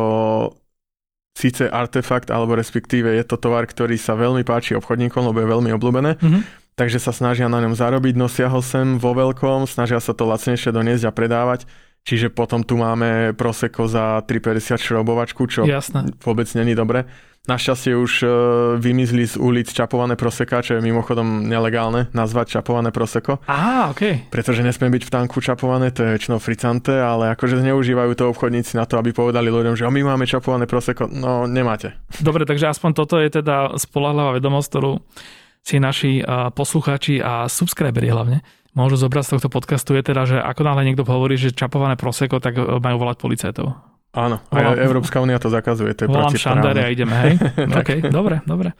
síce 1.38 1.68
artefakt, 1.68 2.34
alebo 2.34 2.58
respektíve 2.58 3.12
je 3.14 3.22
to 3.28 3.38
tovar, 3.38 3.70
ktorý 3.70 4.02
sa 4.02 4.18
veľmi 4.18 4.42
páči 4.42 4.74
obchodníkom, 4.74 5.30
lebo 5.30 5.46
je 5.46 5.52
veľmi 5.54 5.70
obľúbené. 5.78 6.18
Mhm. 6.18 6.65
Takže 6.76 7.00
sa 7.00 7.16
snažia 7.16 7.48
na 7.48 7.64
ňom 7.64 7.72
zarobiť, 7.72 8.20
nosia 8.20 8.52
ho 8.52 8.60
sem 8.60 9.00
vo 9.00 9.16
veľkom, 9.16 9.64
snažia 9.64 10.04
sa 10.04 10.12
to 10.12 10.28
lacnejšie 10.28 10.76
doniesť 10.76 11.08
a 11.08 11.16
predávať. 11.16 11.64
Čiže 12.06 12.30
potom 12.30 12.62
tu 12.62 12.78
máme 12.78 13.34
Prosecco 13.34 13.88
za 13.90 14.22
3,50 14.28 14.78
šrobovačku, 14.78 15.42
čo 15.50 15.66
Jasné. 15.66 16.14
vôbec 16.22 16.46
není 16.54 16.78
dobre. 16.78 17.08
Našťastie 17.46 17.94
už 17.98 18.12
e, 18.22 18.28
vymizli 18.78 19.26
z 19.26 19.38
ulic 19.38 19.70
čapované 19.70 20.14
proseka, 20.14 20.62
čo 20.62 20.78
je 20.78 20.86
mimochodom 20.86 21.46
nelegálne 21.46 22.10
nazvať 22.12 22.58
čapované 22.58 22.90
proseko, 22.90 23.38
Aha, 23.46 23.94
OK. 23.94 24.30
pretože 24.34 24.66
nesmie 24.66 24.90
byť 24.90 25.04
v 25.06 25.14
tanku 25.14 25.38
čapované, 25.42 25.94
to 25.94 26.02
je 26.02 26.14
väčšinou 26.18 26.42
fricante, 26.42 26.94
ale 26.94 27.34
akože 27.38 27.62
zneužívajú 27.62 28.12
to 28.18 28.34
obchodníci 28.34 28.78
na 28.78 28.90
to, 28.90 28.98
aby 28.98 29.14
povedali 29.14 29.50
ľuďom, 29.50 29.78
že 29.78 29.86
"O, 29.86 29.94
my 29.94 30.02
máme 30.02 30.26
čapované 30.26 30.66
proseko, 30.66 31.06
no 31.06 31.46
nemáte. 31.46 31.94
Dobre, 32.18 32.50
takže 32.50 32.70
aspoň 32.70 32.92
toto 32.98 33.22
je 33.22 33.30
teda 33.32 33.78
spolahlivá 33.78 34.34
vedomosť, 34.36 34.68
ktorú 34.70 34.92
si 35.66 35.82
naši 35.82 36.22
poslucháči 36.54 37.26
a 37.26 37.50
subscriberi 37.50 38.14
hlavne 38.14 38.46
môžu 38.76 39.00
zobrať 39.00 39.24
z 39.26 39.32
tohto 39.40 39.50
podcastu, 39.50 39.96
je 39.96 40.04
teda, 40.04 40.22
že 40.28 40.38
ako 40.38 40.62
náhle 40.68 40.84
niekto 40.84 41.08
hovorí, 41.08 41.40
že 41.40 41.56
čapované 41.56 41.96
proseko, 41.96 42.44
tak 42.44 42.60
uh, 42.60 42.78
majú 42.84 43.08
volať 43.08 43.18
policajtov. 43.18 43.68
Áno, 44.16 44.40
Volám- 44.52 44.80
Európska 44.80 45.20
únia 45.20 45.40
to 45.40 45.52
zakazuje, 45.52 45.96
to 45.96 46.06
je 46.06 46.08
Volám 46.12 46.36
šandáre 46.36 46.84
a 46.84 46.90
ideme, 46.92 47.16
hej? 47.16 47.34
OK, 47.80 48.12
dobre, 48.12 48.44
dobre. 48.44 48.76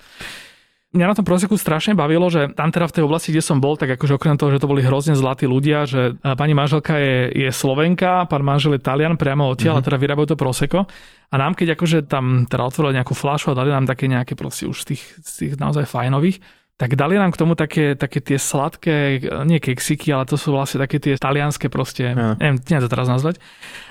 Mňa 0.96 1.12
na 1.12 1.16
tom 1.20 1.28
proseku 1.28 1.60
strašne 1.60 1.92
bavilo, 1.92 2.32
že 2.32 2.56
tam 2.56 2.72
teda 2.72 2.88
v 2.88 2.96
tej 2.96 3.04
oblasti, 3.04 3.36
kde 3.36 3.44
som 3.44 3.60
bol, 3.60 3.76
tak 3.76 4.00
akože 4.00 4.16
okrem 4.16 4.40
toho, 4.40 4.56
že 4.56 4.64
to 4.64 4.72
boli 4.72 4.80
hrozne 4.80 5.12
zlatí 5.12 5.44
ľudia, 5.44 5.84
že 5.84 6.16
pani 6.40 6.56
manželka 6.56 6.96
je, 6.96 7.36
je 7.36 7.50
Slovenka, 7.52 8.24
pán 8.32 8.40
manžel 8.48 8.80
je 8.80 8.82
Talian 8.88 9.20
priamo 9.20 9.44
odtiaľ, 9.52 9.84
mm-hmm. 9.84 9.84
a 9.84 9.88
teda 9.92 10.00
vyrábajú 10.00 10.28
to 10.32 10.38
proseko. 10.40 10.88
A 11.28 11.36
nám, 11.36 11.52
keď 11.52 11.76
akože 11.76 12.08
tam 12.08 12.48
teda 12.48 12.64
otvorili 12.64 12.96
nejakú 12.96 13.12
fľašu 13.12 13.52
a 13.52 13.60
dali 13.60 13.76
nám 13.76 13.92
také 13.92 14.08
nejaké 14.08 14.40
proste 14.40 14.72
už 14.72 14.88
z 14.88 14.96
tých, 14.96 15.04
z 15.20 15.32
tých 15.36 15.52
naozaj 15.60 15.84
fajnových, 15.84 16.40
tak 16.76 16.94
dali 16.94 17.16
nám 17.16 17.32
k 17.32 17.40
tomu 17.40 17.56
také, 17.56 17.96
také 17.96 18.20
tie 18.20 18.36
sladké, 18.36 19.24
nie 19.48 19.64
keksiky, 19.64 20.12
ale 20.12 20.28
to 20.28 20.36
sú 20.36 20.52
vlastne 20.52 20.84
také 20.84 21.00
tie 21.00 21.16
talianské 21.16 21.72
proste, 21.72 22.12
Áno. 22.12 22.36
neviem, 22.36 22.60
neviem 22.60 22.84
to 22.84 22.92
teraz 22.92 23.08
nazvať. 23.08 23.40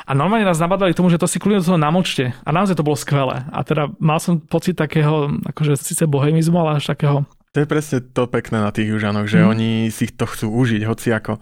A 0.04 0.12
normálne 0.12 0.44
nás 0.44 0.60
nabadali 0.60 0.92
k 0.92 1.00
tomu, 1.00 1.08
že 1.08 1.16
to 1.16 1.24
si 1.24 1.40
kľudne 1.40 1.64
do 1.64 1.68
toho 1.70 1.80
namočte. 1.80 2.36
A 2.44 2.50
naozaj 2.52 2.76
to 2.76 2.84
bolo 2.84 2.94
skvelé. 2.94 3.48
A 3.48 3.64
teda 3.64 3.88
mal 3.96 4.20
som 4.20 4.36
pocit 4.36 4.76
takého, 4.76 5.32
akože 5.48 5.80
síce 5.80 6.04
bohemizmu, 6.04 6.60
ale 6.60 6.76
až 6.76 6.92
takého, 6.92 7.24
To 7.54 7.62
je 7.62 7.70
presne 7.70 8.02
to 8.02 8.26
pekné 8.26 8.58
na 8.58 8.68
tých 8.68 8.90
južanoch, 8.90 9.30
že 9.30 9.40
Mhm. 9.40 9.46
oni 9.48 9.70
si 9.88 10.10
to 10.10 10.26
chcú 10.26 10.50
užiť, 10.52 10.82
hoci 10.84 11.08
ako. 11.08 11.38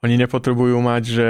Oni 0.00 0.14
nepotrebujú 0.16 0.78
mať, 0.78 1.02
že 1.04 1.28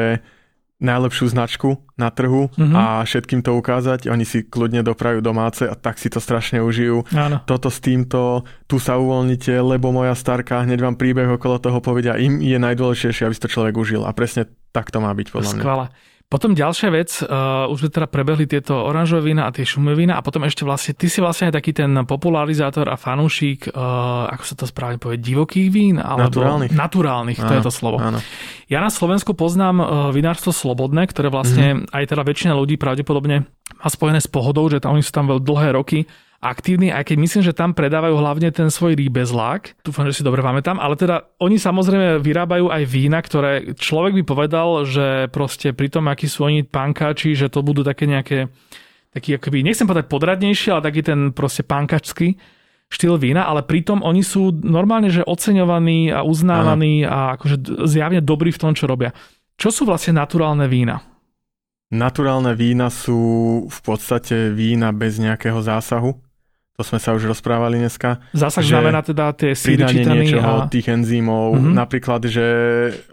najlepšiu 0.79 1.27
značku 1.27 1.69
na 1.95 2.09
trhu 2.09 2.53
Mhm. 2.53 2.75
a 2.75 2.83
všetkým 3.03 3.41
to 3.41 3.55
ukázať. 3.55 4.07
Oni 4.07 4.23
si 4.23 4.43
kľudne 4.43 4.83
doprajú 4.83 5.19
domáce 5.19 5.65
a 5.65 5.73
tak 5.73 5.97
si 5.97 6.07
to 6.07 6.19
strašne 6.19 6.61
užijú. 6.61 7.01
áno. 7.11 7.41
Toto 7.43 7.67
s 7.67 7.79
týmto, 7.79 8.45
tu 8.65 8.77
sa 8.77 8.95
uvoľnite, 8.95 9.57
lebo 9.59 9.89
moja 9.91 10.13
starka, 10.13 10.61
hneď 10.61 10.81
vám 10.83 10.95
príbeh 10.95 11.29
okolo 11.31 11.57
toho 11.59 11.81
povedia. 11.81 12.15
Im 12.15 12.39
je 12.39 12.57
najdôležitejšie, 12.57 13.25
aby 13.25 13.35
si 13.35 13.41
to 13.41 13.49
človek 13.49 13.75
užil. 13.75 14.03
A 14.03 14.13
presne 14.13 14.45
tak 14.71 14.91
to 14.91 15.01
má 15.01 15.09
byť 15.11 15.29
podľa 15.31 15.51
mňa. 15.51 15.63
Skvelé. 15.63 15.87
Potom 16.27 16.59
ďalšia 16.59 16.91
vec, 16.91 17.23
uh, 17.23 17.71
už 17.71 17.87
sme 17.87 17.91
teda 17.95 18.11
prebehli 18.11 18.51
tieto 18.51 18.75
oranžové 18.75 19.31
vína 19.31 19.47
a 19.47 19.55
tie 19.55 19.63
šumové 19.63 19.95
vína 19.95 20.19
a 20.19 20.27
potom 20.27 20.43
ešte 20.43 20.67
vlastne, 20.67 20.99
ty 20.99 21.07
si 21.07 21.23
vlastne 21.23 21.55
aj 21.55 21.63
taký 21.63 21.71
ten 21.71 21.95
popularizátor 22.03 22.91
a 22.91 22.99
fanúšik, 22.99 23.71
uh, 23.71 24.27
ako 24.35 24.43
sa 24.43 24.55
to 24.59 24.67
správne 24.67 24.99
povie, 24.99 25.23
divokých 25.23 25.71
vín? 25.71 26.03
Alebo 26.03 26.27
Naturálnych. 26.27 26.75
Naturálnych, 26.75 27.39
to 27.39 27.55
je 27.55 27.63
to 27.63 27.71
slovo. 27.71 28.03
Áno. 28.03 28.19
Ja 28.67 28.83
na 28.83 28.91
Slovensku 28.91 29.39
poznám 29.39 29.79
uh, 29.79 29.87
vinárstvo 30.11 30.51
Slobodné, 30.51 31.07
ktoré 31.07 31.31
vlastne 31.31 31.87
mm. 31.87 31.95
aj 31.95 32.05
teda 32.11 32.23
väčšina 32.27 32.59
ľudí 32.59 32.75
pravdepodobne 32.75 33.47
má 33.77 33.89
spojené 33.93 34.19
s 34.19 34.27
pohodou, 34.27 34.67
že 34.67 34.83
tam 34.83 34.99
oni 34.99 35.07
sú 35.07 35.15
tam 35.15 35.31
veľ 35.31 35.39
dlhé 35.43 35.79
roky 35.79 36.11
aktívni, 36.47 36.95
aj 36.95 37.11
keď 37.11 37.17
myslím, 37.19 37.43
že 37.43 37.57
tam 37.57 37.75
predávajú 37.75 38.15
hlavne 38.17 38.49
ten 38.55 38.71
svoj 38.71 38.95
rýbezlák. 38.95 39.83
Dúfam, 39.83 40.07
že 40.07 40.17
si 40.17 40.27
dobre 40.27 40.41
pamätám, 40.41 40.79
ale 40.79 40.95
teda 40.95 41.27
oni 41.43 41.59
samozrejme 41.59 42.23
vyrábajú 42.23 42.71
aj 42.71 42.83
vína, 42.87 43.19
ktoré 43.19 43.75
človek 43.75 44.17
by 44.19 44.23
povedal, 44.23 44.87
že 44.87 45.27
proste 45.35 45.75
pri 45.75 45.91
tom, 45.91 46.07
akí 46.07 46.31
sú 46.31 46.47
oni 46.47 46.63
pankáči, 46.63 47.35
že 47.35 47.51
to 47.51 47.61
budú 47.67 47.83
také 47.83 48.07
nejaké 48.07 48.49
taký 49.17 49.41
akoby, 49.41 49.65
nechcem 49.65 49.89
povedať 49.89 50.13
podradnejší, 50.13 50.77
ale 50.77 50.85
taký 50.93 51.01
ten 51.01 51.33
proste 51.33 51.65
pankačský 51.65 52.37
štýl 52.93 53.17
vína, 53.17 53.49
ale 53.49 53.65
pritom 53.65 54.05
oni 54.05 54.21
sú 54.21 54.53
normálne, 54.53 55.09
že 55.09 55.25
oceňovaní 55.25 56.13
a 56.13 56.21
uznávaní 56.21 57.03
a 57.03 57.35
akože 57.41 57.89
zjavne 57.89 58.21
dobrí 58.21 58.53
v 58.53 58.61
tom, 58.61 58.73
čo 58.77 58.85
robia. 58.85 59.17
Čo 59.57 59.73
sú 59.73 59.83
vlastne 59.89 60.21
naturálne 60.21 60.69
vína? 60.69 61.01
Naturálne 61.87 62.53
vína 62.53 62.93
sú 62.93 63.17
v 63.71 63.81
podstate 63.81 64.53
vína 64.53 64.93
bez 64.93 65.17
nejakého 65.17 65.59
zásahu. 65.65 66.19
To 66.77 66.85
sme 66.85 67.01
sa 67.01 67.17
už 67.17 67.25
rozprávali 67.27 67.81
dneska. 67.81 68.21
Zásah 68.37 68.61
znamená 68.61 69.01
teda 69.01 69.33
tie 69.33 69.57
síry 69.57 69.81
niečoho, 69.81 70.65
a... 70.65 70.69
tých 70.69 70.93
enzymov. 70.93 71.57
Mhm. 71.57 71.59
Mm-hmm. 71.59 71.75
Napríklad, 71.75 72.21
že 72.29 72.47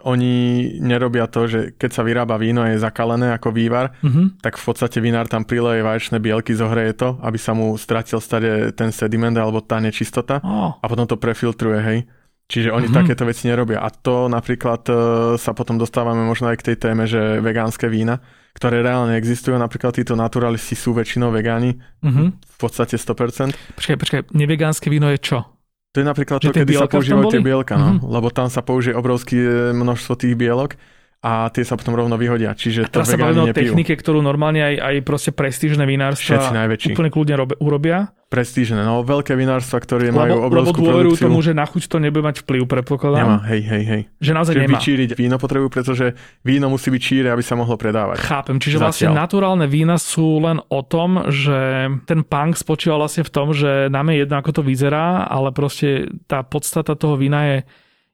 oni 0.02 0.32
nerobia 0.78 1.24
to, 1.26 1.48
že 1.48 1.72
keď 1.72 1.90
sa 1.90 2.04
vyrába 2.04 2.36
víno 2.36 2.60
a 2.60 2.68
je 2.68 2.78
zakalené 2.78 3.32
ako 3.32 3.48
vývar, 3.50 3.96
Mhm. 4.04 4.44
tak 4.44 4.60
v 4.60 4.64
podstate 4.64 5.00
vinár 5.00 5.26
tam 5.26 5.42
prileje 5.42 5.80
vaječné 5.80 6.20
bielky, 6.20 6.52
zohreje 6.52 6.92
to, 6.92 7.16
aby 7.20 7.40
sa 7.40 7.52
mu 7.52 7.72
stratil 7.74 8.20
stade 8.20 8.44
ten 8.72 8.92
sediment 8.92 9.32
alebo 9.34 9.58
tá 9.58 9.80
nečistota 9.80 10.44
Oh, 10.44 10.76
a 10.76 10.84
potom 10.84 11.08
to 11.08 11.16
prefiltruje, 11.16 11.80
hej. 11.80 11.98
Čiže 12.44 12.68
oni 12.68 12.84
Mhm. 12.84 12.92
mm-hmm. 12.92 13.00
takéto 13.00 13.24
veci 13.24 13.48
nerobia. 13.48 13.80
A 13.80 13.88
to 13.88 14.28
napríklad 14.28 14.84
e, 14.84 14.94
sa 15.40 15.56
potom 15.56 15.80
dostávame 15.80 16.20
možno 16.20 16.52
aj 16.52 16.60
k 16.60 16.66
tej 16.68 16.76
téme, 16.76 17.08
že 17.08 17.40
vegánske 17.40 17.88
vína, 17.88 18.20
ktoré 18.54 18.86
reálne 18.86 19.18
existujú, 19.18 19.58
napríklad 19.58 19.98
títo 19.98 20.14
naturalisti 20.14 20.78
sú 20.78 20.94
väčšinou 20.94 21.34
vegáni, 21.34 21.76
mhm. 22.00 22.38
v 22.38 22.56
podstate 22.56 22.94
100%. 22.94 23.50
Počkaj, 23.76 23.96
počkaj, 23.98 24.20
nevegánske 24.30 24.88
víno 24.88 25.10
je 25.10 25.18
čo? 25.18 25.38
To 25.94 26.02
je 26.02 26.06
napríklad 26.06 26.42
Že 26.42 26.50
to, 26.50 26.58
kedy 26.58 26.72
sa 26.74 26.90
používajú 26.90 27.30
tie 27.30 27.42
bielka, 27.42 27.74
no, 27.78 27.98
Mhm. 27.98 28.10
lebo 28.10 28.26
tam 28.30 28.50
sa 28.50 28.62
použije 28.66 28.98
obrovské 28.98 29.38
množstvo 29.74 30.12
tých 30.18 30.34
bielok 30.34 30.74
a 31.24 31.48
tie 31.48 31.64
sa 31.64 31.80
potom 31.80 31.96
rovno 31.96 32.20
vyhodia. 32.20 32.52
Čiže 32.52 32.92
to 32.92 33.00
Teraz 33.00 33.08
sa 33.08 33.16
bavíme 33.16 33.48
o 33.48 33.56
technike, 33.56 33.96
ktorú 33.96 34.20
normálne 34.20 34.60
aj, 34.60 34.74
aj 34.76 34.94
proste 35.00 35.32
prestížne 35.32 35.88
vinárstva 35.88 36.36
Všetci 36.36 36.52
najväčší. 36.52 36.88
úplne 36.92 37.08
kľudne 37.08 37.34
robe, 37.34 37.54
urobia. 37.64 38.12
Prestížne, 38.28 38.82
no 38.82 39.00
veľké 39.00 39.32
vinárstva, 39.32 39.78
ktoré 39.78 40.10
Lebo, 40.10 40.18
majú 40.20 40.36
lebo 40.36 40.46
obrovskú 40.50 40.80
dôverujú 40.82 41.14
produkciu. 41.16 41.26
tomu, 41.30 41.38
že 41.40 41.52
na 41.54 41.64
chuť 41.64 41.82
to 41.86 41.96
nebude 41.96 42.20
mať 42.20 42.36
vplyv, 42.42 42.62
predpokladám. 42.66 43.20
Nemá, 43.24 43.38
hej, 43.46 43.62
hej, 43.62 43.84
hej. 43.86 44.02
Že 44.18 44.30
naozaj 44.34 44.52
Čiže 44.52 44.64
nemá. 44.66 44.72
vyčíriť 44.74 45.10
víno 45.14 45.36
potrebujú, 45.38 45.70
pretože 45.70 46.06
víno 46.42 46.66
musí 46.66 46.90
byť 46.90 47.00
číre, 47.00 47.28
aby 47.30 47.40
sa 47.40 47.54
mohlo 47.54 47.78
predávať. 47.78 48.20
Chápem, 48.20 48.58
čiže 48.58 48.76
vlastne 48.76 49.08
Zatiaľ. 49.08 49.16
naturálne 49.16 49.66
vína 49.70 49.96
sú 49.96 50.42
len 50.42 50.58
o 50.60 50.80
tom, 50.82 51.30
že 51.30 51.56
ten 52.04 52.20
punk 52.20 52.58
spočíva 52.58 52.98
vlastne 52.98 53.22
v 53.22 53.30
tom, 53.30 53.54
že 53.54 53.86
nám 53.86 54.10
je 54.10 54.26
jedno, 54.26 54.34
ako 54.36 54.50
to 54.50 54.62
vyzerá, 54.66 55.24
ale 55.24 55.54
proste 55.54 56.10
tá 56.26 56.42
podstata 56.42 56.98
toho 56.98 57.14
vína 57.14 57.46
je, 57.46 57.58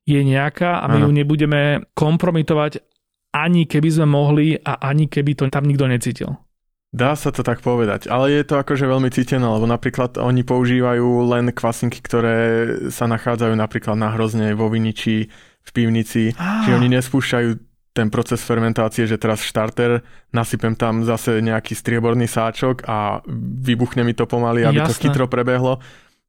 je 0.05 0.20
nejaká 0.20 0.85
a 0.85 0.90
my 0.90 1.01
Áno. 1.01 1.09
ju 1.09 1.16
nebudeme 1.16 1.61
kompromitovať 1.96 2.89
ani 3.31 3.66
keby 3.66 3.88
sme 3.90 4.07
mohli 4.11 4.59
a 4.59 4.79
ani 4.90 5.07
keby 5.07 5.38
to 5.38 5.47
tam 5.51 5.66
nikto 5.66 5.87
necítil. 5.87 6.31
Dá 6.90 7.14
sa 7.14 7.31
to 7.31 7.47
tak 7.47 7.62
povedať, 7.62 8.11
ale 8.11 8.35
je 8.35 8.43
to 8.43 8.59
akože 8.59 8.83
veľmi 8.83 9.14
cítené, 9.14 9.47
lebo 9.47 9.62
napríklad 9.62 10.19
oni 10.19 10.43
používajú 10.43 11.23
len 11.31 11.55
kvasinky, 11.55 12.03
ktoré 12.03 12.38
sa 12.90 13.07
nachádzajú 13.07 13.55
napríklad 13.55 13.95
na 13.95 14.11
hrozne 14.11 14.51
vo 14.59 14.66
viniči, 14.66 15.31
v 15.61 15.71
pivnici, 15.71 16.35
Á. 16.35 16.66
čiže 16.66 16.75
oni 16.83 16.88
nespúšťajú 16.99 17.49
ten 17.95 18.11
proces 18.11 18.43
fermentácie, 18.43 19.07
že 19.07 19.19
teraz 19.23 19.43
štarter, 19.43 20.03
nasypem 20.35 20.75
tam 20.75 21.07
zase 21.07 21.38
nejaký 21.43 21.75
strieborný 21.75 22.27
sáčok 22.27 22.87
a 22.87 23.23
vybuchne 23.62 24.03
mi 24.03 24.14
to 24.14 24.27
pomaly, 24.31 24.62
aby 24.66 24.83
to 24.83 24.95
Jasné. 24.95 25.03
chytro 25.11 25.27
prebehlo. 25.31 25.79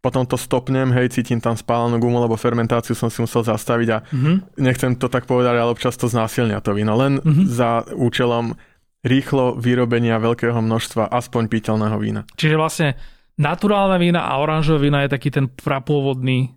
Potom 0.01 0.25
to 0.25 0.33
stopnem, 0.33 0.89
hej, 0.91 1.13
cítim 1.13 1.37
tam 1.37 1.53
spálenú 1.53 2.01
gumu, 2.01 2.17
lebo 2.19 2.33
fermentáciu 2.33 2.97
som 2.97 3.13
si 3.13 3.21
musel 3.21 3.45
zastaviť 3.45 3.87
a 3.93 3.97
Mhm. 4.09 4.33
nechcem 4.57 4.97
to 4.97 5.05
tak 5.05 5.29
povedať, 5.29 5.53
ale 5.55 5.69
občas 5.69 5.93
to 5.93 6.09
znásilňa 6.09 6.57
to 6.59 6.73
víno. 6.73 6.97
Len 6.97 7.21
Mhm. 7.21 7.43
za 7.45 7.85
účelom 7.93 8.57
rýchlo 9.01 9.53
vyrobenia 9.55 10.17
veľkého 10.17 10.57
množstva 10.57 11.09
aspoň 11.09 11.43
piteľného 11.47 11.97
vína. 11.97 12.21
Čiže 12.33 12.53
vlastne 12.53 12.89
naturálne 13.37 13.97
vína 13.97 14.25
a 14.25 14.37
oranžové 14.37 14.89
vína 14.89 15.01
je 15.01 15.09
taký 15.09 15.29
ten 15.29 15.45
prapôvodný 15.47 16.53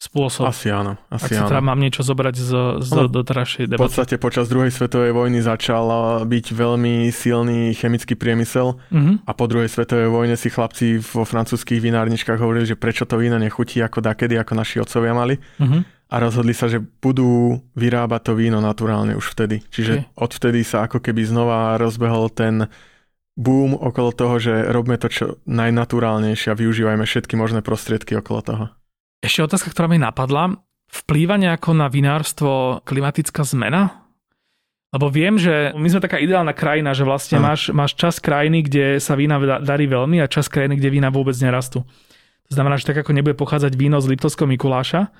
spôsob. 0.00 0.48
Asi 0.48 0.66
áno, 0.66 0.96
Ak 1.06 1.20
asi 1.22 1.36
teda 1.36 1.60
áno. 1.60 1.66
mám 1.66 1.76
niečo 1.76 2.00
zobrať 2.00 2.34
z, 2.34 2.50
z 2.80 2.90
Áno. 2.90 3.12
doterajšej 3.12 3.64
V 3.64 3.70
debaty. 3.70 3.84
podstate 3.84 4.14
počas 4.16 4.48
druhej 4.48 4.72
svetovej 4.72 5.12
vojny 5.12 5.38
začal 5.38 5.84
byť 6.24 6.46
veľmi 6.50 6.94
silný 7.10 7.70
chemický 7.72 8.16
priemysel 8.16 8.80
Mhm. 8.88 9.12
a 9.22 9.30
po 9.30 9.44
druhej 9.44 9.68
svetovej 9.68 10.08
vojne 10.08 10.34
si 10.34 10.48
chlapci 10.48 10.96
vo 10.96 11.22
francúzskych 11.22 11.78
vinárničkách 11.78 12.40
hovorili, 12.40 12.64
že 12.66 12.74
prečo 12.74 13.04
to 13.04 13.14
víno 13.14 13.36
nechutí 13.36 13.76
ako 13.78 14.00
dakedy, 14.00 14.34
ako 14.34 14.52
naši 14.54 14.80
otcovia 14.80 15.12
mali 15.12 15.36
Mhm. 15.60 16.08
a 16.08 16.14
rozhodli 16.16 16.52
sa, 16.52 16.66
že 16.66 16.80
budú 16.80 17.60
vyrábať 17.74 18.20
to 18.22 18.32
víno 18.34 18.58
naturálne 18.58 19.12
už 19.12 19.30
vtedy. 19.30 19.60
Čiže 19.68 19.92
Ok. 20.00 20.04
odvtedy 20.18 20.64
sa 20.64 20.82
ako 20.82 20.98
keby 20.98 21.22
znova 21.22 21.76
rozbehol 21.76 22.32
ten 22.32 22.72
boom 23.36 23.72
okolo 23.72 24.10
toho, 24.10 24.36
že 24.36 24.64
robme 24.66 24.96
to 24.96 25.06
čo 25.06 25.26
najnaturálnejšie 25.44 26.50
a 26.50 26.58
využívajme 26.58 27.04
všetky 27.04 27.36
možné 27.36 27.60
prostriedky 27.60 28.16
okolo 28.16 28.40
toho. 28.42 28.64
Ešte 29.20 29.44
otázka, 29.44 29.68
ktorá 29.68 29.84
mi 29.84 30.00
napadla. 30.00 30.56
Vplýva 30.88 31.36
nejako 31.36 31.76
na 31.76 31.92
vinárstvo 31.92 32.80
klimatická 32.88 33.44
zmena? 33.44 34.08
Lebo 34.90 35.06
viem, 35.12 35.38
že 35.38 35.70
my 35.76 35.86
sme 35.86 36.02
taká 36.02 36.18
ideálna 36.18 36.50
krajina, 36.50 36.96
že 36.96 37.06
vlastne 37.06 37.38
máš, 37.38 37.70
máš 37.70 37.94
čas 37.94 38.18
krajiny, 38.18 38.66
kde 38.66 38.86
sa 38.98 39.14
vína 39.14 39.38
darí 39.62 39.86
veľmi 39.86 40.18
a 40.18 40.26
čas 40.26 40.50
krajiny, 40.50 40.80
kde 40.80 40.90
vína 40.90 41.14
vôbec 41.14 41.36
nerastú. 41.38 41.86
To 42.50 42.52
znamená, 42.58 42.74
že 42.80 42.90
tak 42.90 43.06
ako 43.06 43.14
nebude 43.14 43.38
pochádzať 43.38 43.76
víno 43.78 44.02
z 44.02 44.10
Liptovského 44.10 44.50
Mikuláša. 44.50 45.14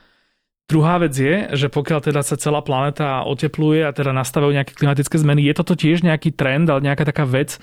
Druhá 0.66 0.98
vec 0.98 1.14
je, 1.14 1.54
že 1.54 1.70
pokiaľ 1.70 2.10
teda 2.10 2.24
sa 2.26 2.34
celá 2.34 2.64
planéta 2.66 3.22
otepluje 3.22 3.86
a 3.86 3.94
teda 3.94 4.10
nastavujú 4.10 4.58
nejaké 4.58 4.74
klimatické 4.74 5.22
zmeny, 5.22 5.46
je 5.46 5.54
toto 5.54 5.78
tiež 5.78 6.02
nejaký 6.02 6.34
trend, 6.34 6.66
ale 6.66 6.82
nejaká 6.82 7.06
taká 7.06 7.22
vec, 7.28 7.62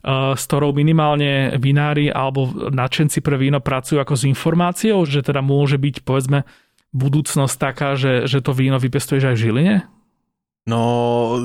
s 0.00 0.42
ktorou 0.48 0.72
minimálne 0.72 1.60
vinári 1.60 2.08
alebo 2.08 2.72
nadšenci 2.72 3.20
pre 3.20 3.36
víno 3.36 3.60
pracujú 3.60 4.00
ako 4.00 4.14
s 4.16 4.24
informáciou, 4.24 5.04
že 5.04 5.20
teda 5.20 5.44
môže 5.44 5.76
byť 5.76 6.06
povedzme 6.06 6.48
budúcnosť 6.96 7.54
taká, 7.60 7.94
že, 8.00 8.24
že 8.24 8.40
to 8.40 8.56
víno 8.56 8.80
vypestuješ 8.80 9.30
aj 9.30 9.36
v 9.36 9.42
Žiline? 9.42 9.76
No, 10.70 10.82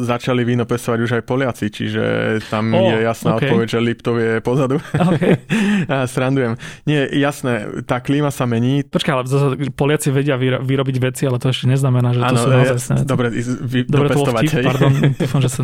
začali 0.05 0.45
víno 0.45 0.69
pestovať 0.69 0.99
už 1.01 1.11
aj 1.17 1.23
Poliaci, 1.25 1.73
čiže 1.73 2.03
tam 2.53 2.69
oh, 2.77 2.93
je 2.93 3.01
jasná 3.01 3.33
okay. 3.33 3.49
odpoveď, 3.49 3.67
že 3.73 3.79
Liptov 3.81 4.15
je 4.21 4.37
pozadu. 4.45 4.77
Okay. 4.93 5.41
Srandujem. 6.13 6.53
Nie, 6.85 7.09
jasné, 7.09 7.81
tá 7.89 7.97
klíma 7.97 8.29
sa 8.29 8.45
mení. 8.45 8.85
Počkaj, 8.85 9.11
ale 9.17 9.23
zase 9.25 9.45
Poliaci 9.73 10.13
vedia 10.13 10.37
vyrobiť 10.37 10.97
veci, 11.01 11.25
ale 11.25 11.41
to 11.41 11.49
ešte 11.49 11.65
neznamená, 11.65 12.13
že 12.13 12.21
to 12.21 12.29
ano, 12.29 12.37
sú 12.37 12.49
naozaj 12.53 12.77
veci. 12.77 12.91
Dobre, 13.01 13.27
vy, 13.65 13.79
dobre 13.89 14.07
to 14.13 14.21
vtip, 14.21 14.51
pardon, 14.61 14.93
dúfam, 15.25 15.41
že 15.41 15.49
sa 15.49 15.61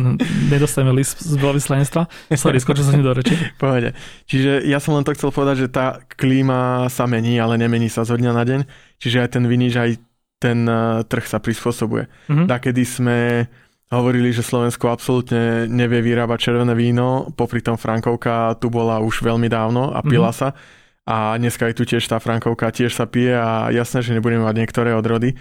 nedostaneme 0.50 0.92
list 0.98 1.22
z 1.22 1.34
veľvyslanectva. 1.38 2.02
Sorry, 2.34 2.58
skočil 2.58 2.82
som 2.82 2.98
do 2.98 3.14
reči. 3.14 3.38
Pohode. 3.62 3.94
Čiže 4.26 4.66
ja 4.66 4.82
som 4.82 4.98
len 4.98 5.06
to 5.06 5.14
chcel 5.14 5.30
povedať, 5.30 5.66
že 5.66 5.68
tá 5.70 6.02
klíma 6.18 6.90
sa 6.90 7.06
mení, 7.06 7.38
ale 7.38 7.54
nemení 7.62 7.86
sa 7.86 8.02
zo 8.02 8.18
dňa 8.18 8.32
na 8.34 8.42
deň. 8.42 8.60
Čiže 8.98 9.16
aj 9.22 9.28
ten 9.38 9.44
vinič, 9.46 9.74
aj 9.78 9.90
ten 10.42 10.66
uh, 10.66 11.06
trh 11.06 11.22
sa 11.22 11.38
prispôsobuje. 11.38 12.10
Mm-hmm. 12.26 12.46
Takedy 12.50 12.82
sme 12.82 13.18
hovorili, 13.94 14.34
že 14.34 14.42
Slovensko 14.42 14.90
absolútne 14.90 15.70
nevie 15.70 16.02
vyrábať 16.02 16.50
červené 16.50 16.74
víno, 16.74 17.30
popri 17.38 17.62
tom 17.62 17.78
Frankovka 17.78 18.58
tu 18.58 18.72
bola 18.72 18.98
už 18.98 19.22
veľmi 19.22 19.46
dávno 19.46 19.94
a 19.94 20.02
pila 20.02 20.34
mm-hmm. 20.34 20.52
sa. 20.52 20.58
A 21.06 21.36
dneska 21.38 21.70
je 21.70 21.76
tu 21.78 21.84
tiež 21.86 22.02
tá 22.08 22.18
Frankovka, 22.18 22.74
tiež 22.74 22.94
sa 22.94 23.06
pije 23.06 23.34
a 23.36 23.70
jasné, 23.70 24.02
že 24.02 24.14
nebudeme 24.14 24.42
mať 24.42 24.56
niektoré 24.58 24.90
odrody, 24.94 25.34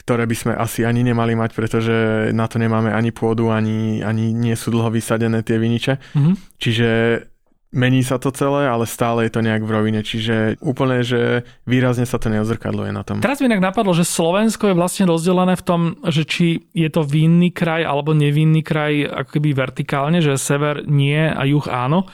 ktoré 0.00 0.24
by 0.24 0.36
sme 0.38 0.52
asi 0.56 0.86
ani 0.86 1.04
nemali 1.04 1.36
mať, 1.36 1.50
pretože 1.52 1.96
na 2.32 2.48
to 2.48 2.56
nemáme 2.56 2.88
ani 2.88 3.12
pôdu, 3.12 3.52
ani, 3.52 4.00
ani 4.00 4.32
nie 4.32 4.56
sú 4.56 4.72
dlho 4.72 4.88
vysadené 4.88 5.44
tie 5.44 5.60
viniče. 5.60 6.00
Mm-hmm. 6.16 6.34
Čiže 6.56 6.88
mení 7.70 8.02
sa 8.02 8.18
to 8.18 8.34
celé, 8.34 8.66
ale 8.66 8.82
stále 8.86 9.26
je 9.26 9.32
to 9.32 9.40
nejak 9.46 9.62
v 9.62 9.70
rovine, 9.70 10.00
čiže 10.02 10.58
úplne, 10.58 11.06
že 11.06 11.46
výrazne 11.66 12.02
sa 12.02 12.18
to 12.18 12.26
neozrkadluje 12.26 12.90
na 12.90 13.06
tom. 13.06 13.22
Teraz 13.22 13.38
mi 13.38 13.46
inak 13.46 13.62
napadlo, 13.62 13.94
že 13.94 14.02
Slovensko 14.02 14.70
je 14.70 14.78
vlastne 14.78 15.06
rozdelené 15.06 15.54
v 15.54 15.64
tom, 15.64 15.80
že 16.06 16.26
či 16.26 16.66
je 16.74 16.90
to 16.90 17.06
vinný 17.06 17.54
kraj 17.54 17.86
alebo 17.86 18.10
nevinný 18.10 18.66
kraj 18.66 19.06
ako 19.06 19.38
keby 19.38 19.54
vertikálne, 19.54 20.18
že 20.18 20.34
sever 20.34 20.82
nie 20.86 21.18
a 21.18 21.42
juh 21.46 21.66
áno. 21.70 22.10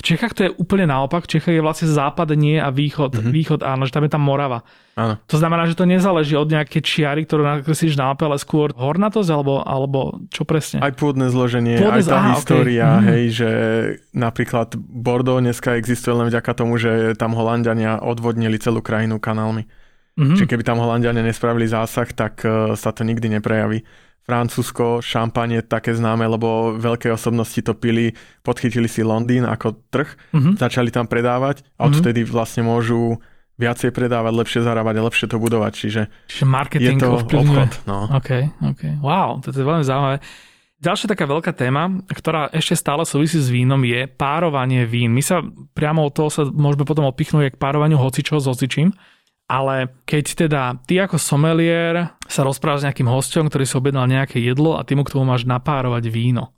V 0.00 0.16
Čechách 0.16 0.32
to 0.32 0.48
je 0.48 0.50
úplne 0.56 0.88
naopak. 0.88 1.28
V 1.28 1.36
Čechách 1.36 1.60
je 1.60 1.60
vlastne 1.60 1.84
západ 1.84 2.32
nie 2.32 2.56
a 2.56 2.72
východ, 2.72 3.20
mm-hmm. 3.20 3.32
východ 3.36 3.60
áno, 3.60 3.84
že 3.84 3.92
tam 3.92 4.08
je 4.08 4.12
tam 4.16 4.24
Morava. 4.24 4.64
Áno. 4.96 5.20
To 5.28 5.36
znamená, 5.36 5.68
že 5.68 5.76
to 5.76 5.84
nezáleží 5.84 6.32
od 6.40 6.48
nejaké 6.48 6.80
čiary, 6.80 7.28
ktorú 7.28 7.44
nakreslíš 7.44 8.00
na 8.00 8.08
mape, 8.08 8.24
ale 8.24 8.40
skôr 8.40 8.72
hornatosť 8.72 9.28
alebo, 9.28 9.60
alebo 9.60 10.24
čo 10.32 10.48
presne? 10.48 10.80
Aj 10.80 10.96
pôdne 10.96 11.28
zloženie, 11.28 11.76
pôdne, 11.76 12.00
aj 12.00 12.04
tá 12.08 12.16
aha, 12.16 12.32
história, 12.32 12.88
okay. 12.96 13.08
hej, 13.12 13.24
že 13.28 13.50
napríklad 14.16 14.72
Bordeaux 14.80 15.44
dneska 15.44 15.76
existuje 15.76 16.16
len 16.16 16.32
vďaka 16.32 16.52
tomu, 16.56 16.80
že 16.80 17.12
tam 17.20 17.36
Holandiania 17.36 18.00
odvodnili 18.00 18.56
celú 18.56 18.80
krajinu 18.80 19.20
kanálmi. 19.20 19.68
Mm-hmm. 20.18 20.36
Čiže 20.36 20.50
keby 20.50 20.62
tam 20.66 20.82
Holandiania 20.82 21.22
nespravili 21.22 21.70
zásah, 21.70 22.08
tak 22.10 22.42
uh, 22.42 22.74
sa 22.74 22.90
to 22.90 23.06
nikdy 23.06 23.30
neprejaví. 23.30 23.82
Francúzsko, 24.20 25.02
šampanie 25.02 25.64
také 25.64 25.96
známe, 25.96 26.22
lebo 26.22 26.76
veľké 26.78 27.10
osobnosti 27.10 27.56
to 27.64 27.74
pili, 27.74 28.14
podchytili 28.46 28.86
si 28.86 29.02
Londýn 29.02 29.42
ako 29.42 29.80
trh, 29.90 30.06
mm-hmm. 30.30 30.54
začali 30.60 30.92
tam 30.94 31.10
predávať 31.10 31.66
a 31.80 31.90
odtedy 31.90 32.22
mm-hmm. 32.22 32.34
vlastne 32.34 32.62
môžu 32.62 33.18
viacej 33.60 33.92
predávať, 33.92 34.32
lepšie 34.32 34.60
zarábať 34.64 34.94
a 34.96 35.02
lepšie 35.04 35.26
to 35.28 35.36
budovať. 35.36 35.72
Čiže, 35.76 36.02
Čiže 36.32 36.44
marketing 36.48 36.96
je 36.96 37.04
to 37.04 37.08
ovplyvňuje. 37.20 37.60
obchod. 37.60 37.70
No. 37.84 38.08
OK, 38.08 38.30
OK. 38.72 38.82
Wow, 39.04 39.44
to 39.44 39.52
je 39.52 39.60
veľmi 39.60 39.84
zaujímavé. 39.84 40.16
Ďalšia 40.80 41.12
taká 41.12 41.28
veľká 41.28 41.52
téma, 41.52 41.92
ktorá 42.08 42.48
ešte 42.56 42.72
stále 42.72 43.04
súvisí 43.04 43.36
s 43.36 43.52
vínom, 43.52 43.84
je 43.84 44.08
párovanie 44.08 44.88
vín. 44.88 45.12
My 45.12 45.20
sa 45.20 45.44
priamo 45.76 46.08
od 46.08 46.16
toho 46.16 46.32
sa 46.32 46.48
môžeme 46.48 46.88
potom 46.88 47.04
odpichnúť 47.04 47.52
k 47.52 47.60
párovaniu 47.60 48.00
hocičo 48.00 48.40
s 48.40 48.48
hocičím. 48.48 48.96
Ale 49.50 49.90
keď 50.06 50.46
teda 50.46 50.62
ty 50.86 51.02
ako 51.02 51.18
somelier 51.18 52.14
sa 52.30 52.46
rozprávaš 52.46 52.86
s 52.86 52.86
nejakým 52.86 53.10
hosťom, 53.10 53.50
ktorý 53.50 53.66
si 53.66 53.74
objednal 53.74 54.06
nejaké 54.06 54.38
jedlo 54.38 54.78
a 54.78 54.86
ty 54.86 54.94
mu 54.94 55.02
k 55.02 55.10
tomu 55.10 55.26
máš 55.26 55.42
napárovať 55.42 56.06
víno, 56.06 56.54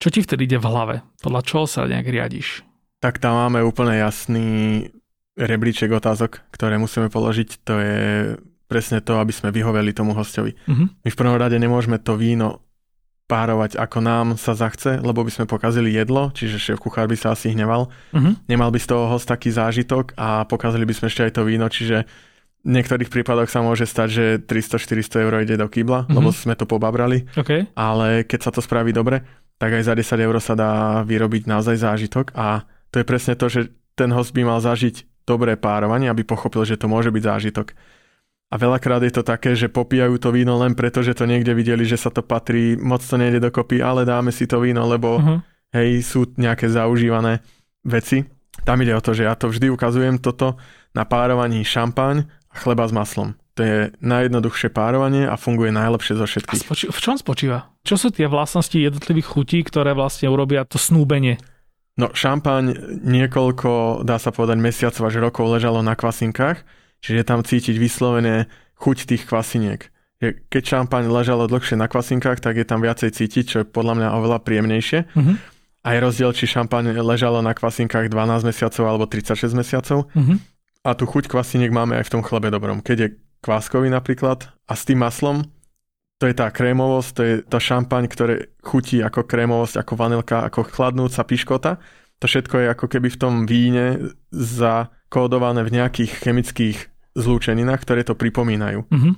čo 0.00 0.08
ti 0.08 0.24
vtedy 0.24 0.48
ide 0.48 0.56
v 0.56 0.64
hlave? 0.64 0.96
Podľa 1.20 1.40
čoho 1.44 1.64
sa 1.68 1.84
nejak 1.84 2.08
riadiš? 2.08 2.64
Tak 3.04 3.20
tam 3.20 3.36
máme 3.36 3.60
úplne 3.60 4.00
jasný 4.00 4.88
rebríček 5.36 5.92
otázok, 5.92 6.40
ktoré 6.48 6.80
musíme 6.80 7.12
položiť. 7.12 7.48
To 7.68 7.74
je 7.76 8.00
presne 8.64 9.04
to, 9.04 9.20
aby 9.20 9.30
sme 9.36 9.52
vyhoveli 9.52 9.92
tomu 9.92 10.16
hostovi. 10.16 10.56
Uh-huh. 10.64 10.88
My 10.88 11.08
v 11.12 11.18
prvom 11.20 11.36
rade 11.36 11.60
nemôžeme 11.60 12.00
to 12.00 12.16
víno 12.16 12.64
párovať 13.30 13.80
ako 13.80 13.98
nám 14.04 14.26
sa 14.36 14.52
zachce, 14.52 15.00
lebo 15.00 15.24
by 15.24 15.32
sme 15.32 15.44
pokazili 15.48 15.94
jedlo, 15.94 16.28
čiže 16.34 16.60
šéf 16.60 16.78
kuchár 16.82 17.08
by 17.08 17.16
sa 17.16 17.32
asi 17.32 17.54
hneval. 17.54 17.88
Uh-huh. 18.12 18.34
Nemal 18.46 18.68
by 18.68 18.78
z 18.82 18.88
toho 18.92 19.08
host 19.08 19.24
taký 19.30 19.48
zážitok 19.48 20.12
a 20.18 20.44
pokazili 20.44 20.84
by 20.84 20.94
sme 20.94 21.06
ešte 21.08 21.24
aj 21.24 21.32
to 21.38 21.42
víno, 21.48 21.66
čiže 21.70 22.04
v 22.62 22.70
niektorých 22.78 23.10
prípadoch 23.10 23.50
sa 23.50 23.58
môže 23.58 23.90
stať, 23.90 24.08
že 24.10 24.24
300-400 24.46 25.24
eur 25.26 25.32
ide 25.42 25.56
do 25.58 25.66
kýbla, 25.66 26.06
uh-huh. 26.06 26.14
lebo 26.14 26.30
sme 26.30 26.54
to 26.54 26.68
pobabrali. 26.68 27.26
Okay. 27.34 27.66
Ale 27.74 28.22
keď 28.22 28.40
sa 28.46 28.50
to 28.54 28.62
spraví 28.62 28.94
dobre, 28.94 29.24
tak 29.58 29.78
aj 29.78 29.82
za 29.86 29.94
10 29.94 30.26
eur 30.26 30.36
sa 30.38 30.54
dá 30.54 31.02
vyrobiť 31.06 31.46
naozaj 31.46 31.78
zážitok 31.78 32.34
a 32.34 32.66
to 32.92 33.00
je 33.00 33.08
presne 33.08 33.34
to, 33.38 33.46
že 33.48 33.72
ten 33.96 34.12
host 34.12 34.36
by 34.36 34.44
mal 34.44 34.60
zažiť 34.60 35.24
dobré 35.24 35.54
párovanie, 35.54 36.10
aby 36.10 36.26
pochopil, 36.26 36.66
že 36.66 36.76
to 36.76 36.90
môže 36.90 37.08
byť 37.14 37.22
zážitok. 37.22 37.72
A 38.52 38.60
veľakrát 38.60 39.00
je 39.00 39.16
to 39.16 39.24
také, 39.24 39.56
že 39.56 39.72
popíjajú 39.72 40.20
to 40.20 40.28
víno 40.28 40.60
len 40.60 40.76
preto, 40.76 41.00
že 41.00 41.16
to 41.16 41.24
niekde 41.24 41.56
videli, 41.56 41.88
že 41.88 41.96
sa 41.96 42.12
to 42.12 42.20
patrí, 42.20 42.76
moc 42.76 43.00
to 43.00 43.16
nejde 43.16 43.40
dokopy, 43.40 43.80
ale 43.80 44.04
dáme 44.04 44.28
si 44.28 44.44
to 44.44 44.60
víno, 44.60 44.84
lebo 44.84 45.16
uh-huh. 45.16 45.40
hej, 45.72 46.04
sú 46.04 46.28
nejaké 46.36 46.68
zaužívané 46.68 47.40
veci. 47.80 48.28
Tam 48.68 48.76
ide 48.84 48.92
o 48.92 49.00
to, 49.00 49.16
že 49.16 49.24
ja 49.24 49.32
to 49.32 49.48
vždy 49.48 49.72
ukazujem 49.72 50.20
toto 50.20 50.60
na 50.92 51.08
párovaní 51.08 51.64
šampaň 51.64 52.28
a 52.52 52.54
chleba 52.60 52.84
s 52.84 52.92
maslom. 52.92 53.32
To 53.56 53.60
je 53.64 53.76
najjednoduchšie 54.04 54.68
párovanie 54.68 55.24
a 55.24 55.40
funguje 55.40 55.72
najlepšie 55.72 56.20
zo 56.20 56.28
všetkých. 56.28 56.60
A 56.60 56.64
spoči- 56.68 56.92
v 56.92 57.00
čom 57.00 57.16
spočíva? 57.16 57.72
Čo 57.88 57.96
sú 57.96 58.08
tie 58.12 58.28
vlastnosti 58.28 58.76
jednotlivých 58.76 59.32
chutí, 59.32 59.64
ktoré 59.64 59.96
vlastne 59.96 60.28
urobia 60.28 60.68
to 60.68 60.76
snúbenie? 60.76 61.40
No, 61.96 62.12
šampaň 62.12 63.00
niekoľko, 63.00 64.04
dá 64.04 64.16
sa 64.16 64.32
povedať, 64.32 64.60
mesiacov 64.60 65.08
až 65.08 65.20
rokov 65.20 65.44
ležalo 65.48 65.84
na 65.84 65.96
kvasinkách 65.96 66.64
Čiže 67.02 67.26
tam 67.26 67.42
cítiť 67.42 67.76
vyslovené 67.76 68.46
chuť 68.78 68.96
tých 69.10 69.26
kvasiniek. 69.26 69.90
Keď 70.22 70.62
šampaň 70.62 71.10
ležalo 71.10 71.50
dlhšie 71.50 71.74
na 71.74 71.90
kvasinkách, 71.90 72.38
tak 72.38 72.54
je 72.54 72.62
tam 72.62 72.78
viacej 72.78 73.10
cítiť, 73.10 73.44
čo 73.44 73.56
je 73.62 73.66
podľa 73.66 73.98
mňa 73.98 74.08
oveľa 74.14 74.38
príjemnejšie. 74.46 75.10
Uh-huh. 75.10 75.34
A 75.82 75.88
je 75.92 75.98
rozdiel, 75.98 76.30
či 76.30 76.46
šampaň 76.46 76.94
ležalo 77.02 77.42
na 77.42 77.58
kvasinkách 77.58 78.06
12 78.06 78.46
mesiacov 78.46 78.84
alebo 78.86 79.10
36 79.10 79.50
mesiacov. 79.50 80.06
Uh-huh. 80.14 80.38
A 80.86 80.94
tu 80.94 81.10
chuť 81.10 81.26
kvasiniek 81.26 81.74
máme 81.74 81.98
aj 81.98 82.06
v 82.06 82.12
tom 82.14 82.22
chlebe 82.22 82.54
dobrom. 82.54 82.78
Keď 82.86 82.96
je 83.02 83.08
kváskový 83.42 83.90
napríklad 83.90 84.46
a 84.70 84.72
s 84.78 84.86
tým 84.86 85.02
maslom, 85.02 85.42
to 86.22 86.30
je 86.30 86.38
tá 86.38 86.54
krémovosť, 86.54 87.10
to 87.18 87.22
je 87.26 87.34
tá 87.42 87.58
šampaň, 87.58 88.06
ktoré 88.06 88.54
chutí 88.62 89.02
ako 89.02 89.26
krémovosť, 89.26 89.82
ako 89.82 89.92
vanilka, 89.98 90.46
ako 90.46 90.70
chladnúca 90.70 91.26
piškota. 91.26 91.82
To 92.22 92.30
všetko 92.30 92.62
je 92.62 92.66
ako 92.70 92.86
keby 92.86 93.10
v 93.10 93.18
tom 93.18 93.34
víne 93.42 94.14
zakódované 94.30 95.66
v 95.66 95.82
nejakých 95.82 96.22
chemických 96.22 96.78
zlúčeninách, 97.16 97.80
ktoré 97.82 98.02
to 98.02 98.16
pripomínajú. 98.16 98.88
Mm-hmm. 98.88 99.14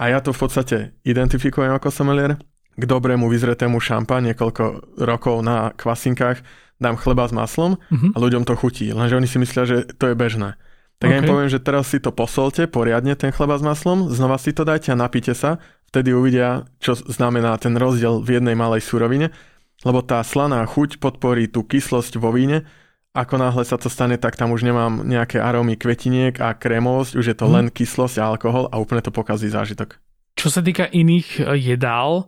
A 0.00 0.04
ja 0.10 0.18
to 0.18 0.34
v 0.34 0.40
podstate 0.42 0.76
identifikujem 1.06 1.70
ako 1.70 1.88
sommelier. 1.92 2.40
K 2.74 2.82
dobrému 2.82 3.30
vyzretému 3.30 3.78
šampa 3.78 4.18
niekoľko 4.18 4.98
rokov 5.06 5.46
na 5.46 5.70
kvasinkách 5.78 6.42
dám 6.82 6.98
chleba 6.98 7.30
s 7.30 7.32
maslom 7.32 7.78
mm-hmm. 7.78 8.10
a 8.12 8.16
ľuďom 8.18 8.42
to 8.42 8.58
chutí. 8.58 8.90
Lenže 8.90 9.14
oni 9.14 9.28
si 9.30 9.38
myslia, 9.38 9.62
že 9.62 9.76
to 9.94 10.10
je 10.10 10.18
bežné. 10.18 10.58
Tak 10.98 11.06
okay. 11.10 11.14
ja 11.14 11.20
im 11.22 11.30
poviem, 11.30 11.50
že 11.50 11.62
teraz 11.62 11.90
si 11.90 12.02
to 12.02 12.10
posolte 12.10 12.66
poriadne, 12.66 13.14
ten 13.14 13.30
chleba 13.30 13.58
s 13.58 13.62
maslom, 13.62 14.10
znova 14.10 14.38
si 14.38 14.50
to 14.50 14.66
dajte 14.66 14.90
a 14.90 14.98
napíte 14.98 15.34
sa, 15.34 15.62
vtedy 15.90 16.10
uvidia, 16.10 16.66
čo 16.82 16.98
znamená 16.98 17.54
ten 17.62 17.78
rozdiel 17.78 18.22
v 18.22 18.42
jednej 18.42 18.58
malej 18.58 18.82
surovine, 18.82 19.30
lebo 19.86 20.02
tá 20.02 20.22
slaná 20.26 20.62
chuť 20.66 20.98
podporí 20.98 21.46
tú 21.46 21.62
kyslosť 21.62 22.18
vo 22.18 22.34
víne 22.34 22.66
ako 23.14 23.38
náhle 23.38 23.62
sa 23.62 23.78
to 23.78 23.86
stane, 23.86 24.18
tak 24.18 24.34
tam 24.34 24.50
už 24.50 24.66
nemám 24.66 25.06
nejaké 25.06 25.38
arómy 25.38 25.78
kvetiniek 25.78 26.34
a 26.42 26.50
krémovosť, 26.50 27.14
už 27.14 27.26
je 27.30 27.36
to 27.38 27.46
hmm. 27.46 27.54
len 27.54 27.66
kyslosť 27.70 28.18
a 28.18 28.34
alkohol 28.34 28.66
a 28.74 28.82
úplne 28.82 29.06
to 29.06 29.14
pokazí 29.14 29.46
zážitok. 29.46 30.02
Čo 30.34 30.50
sa 30.50 30.60
týka 30.66 30.90
iných 30.90 31.38
e, 31.38 31.42
jedál, 31.62 32.26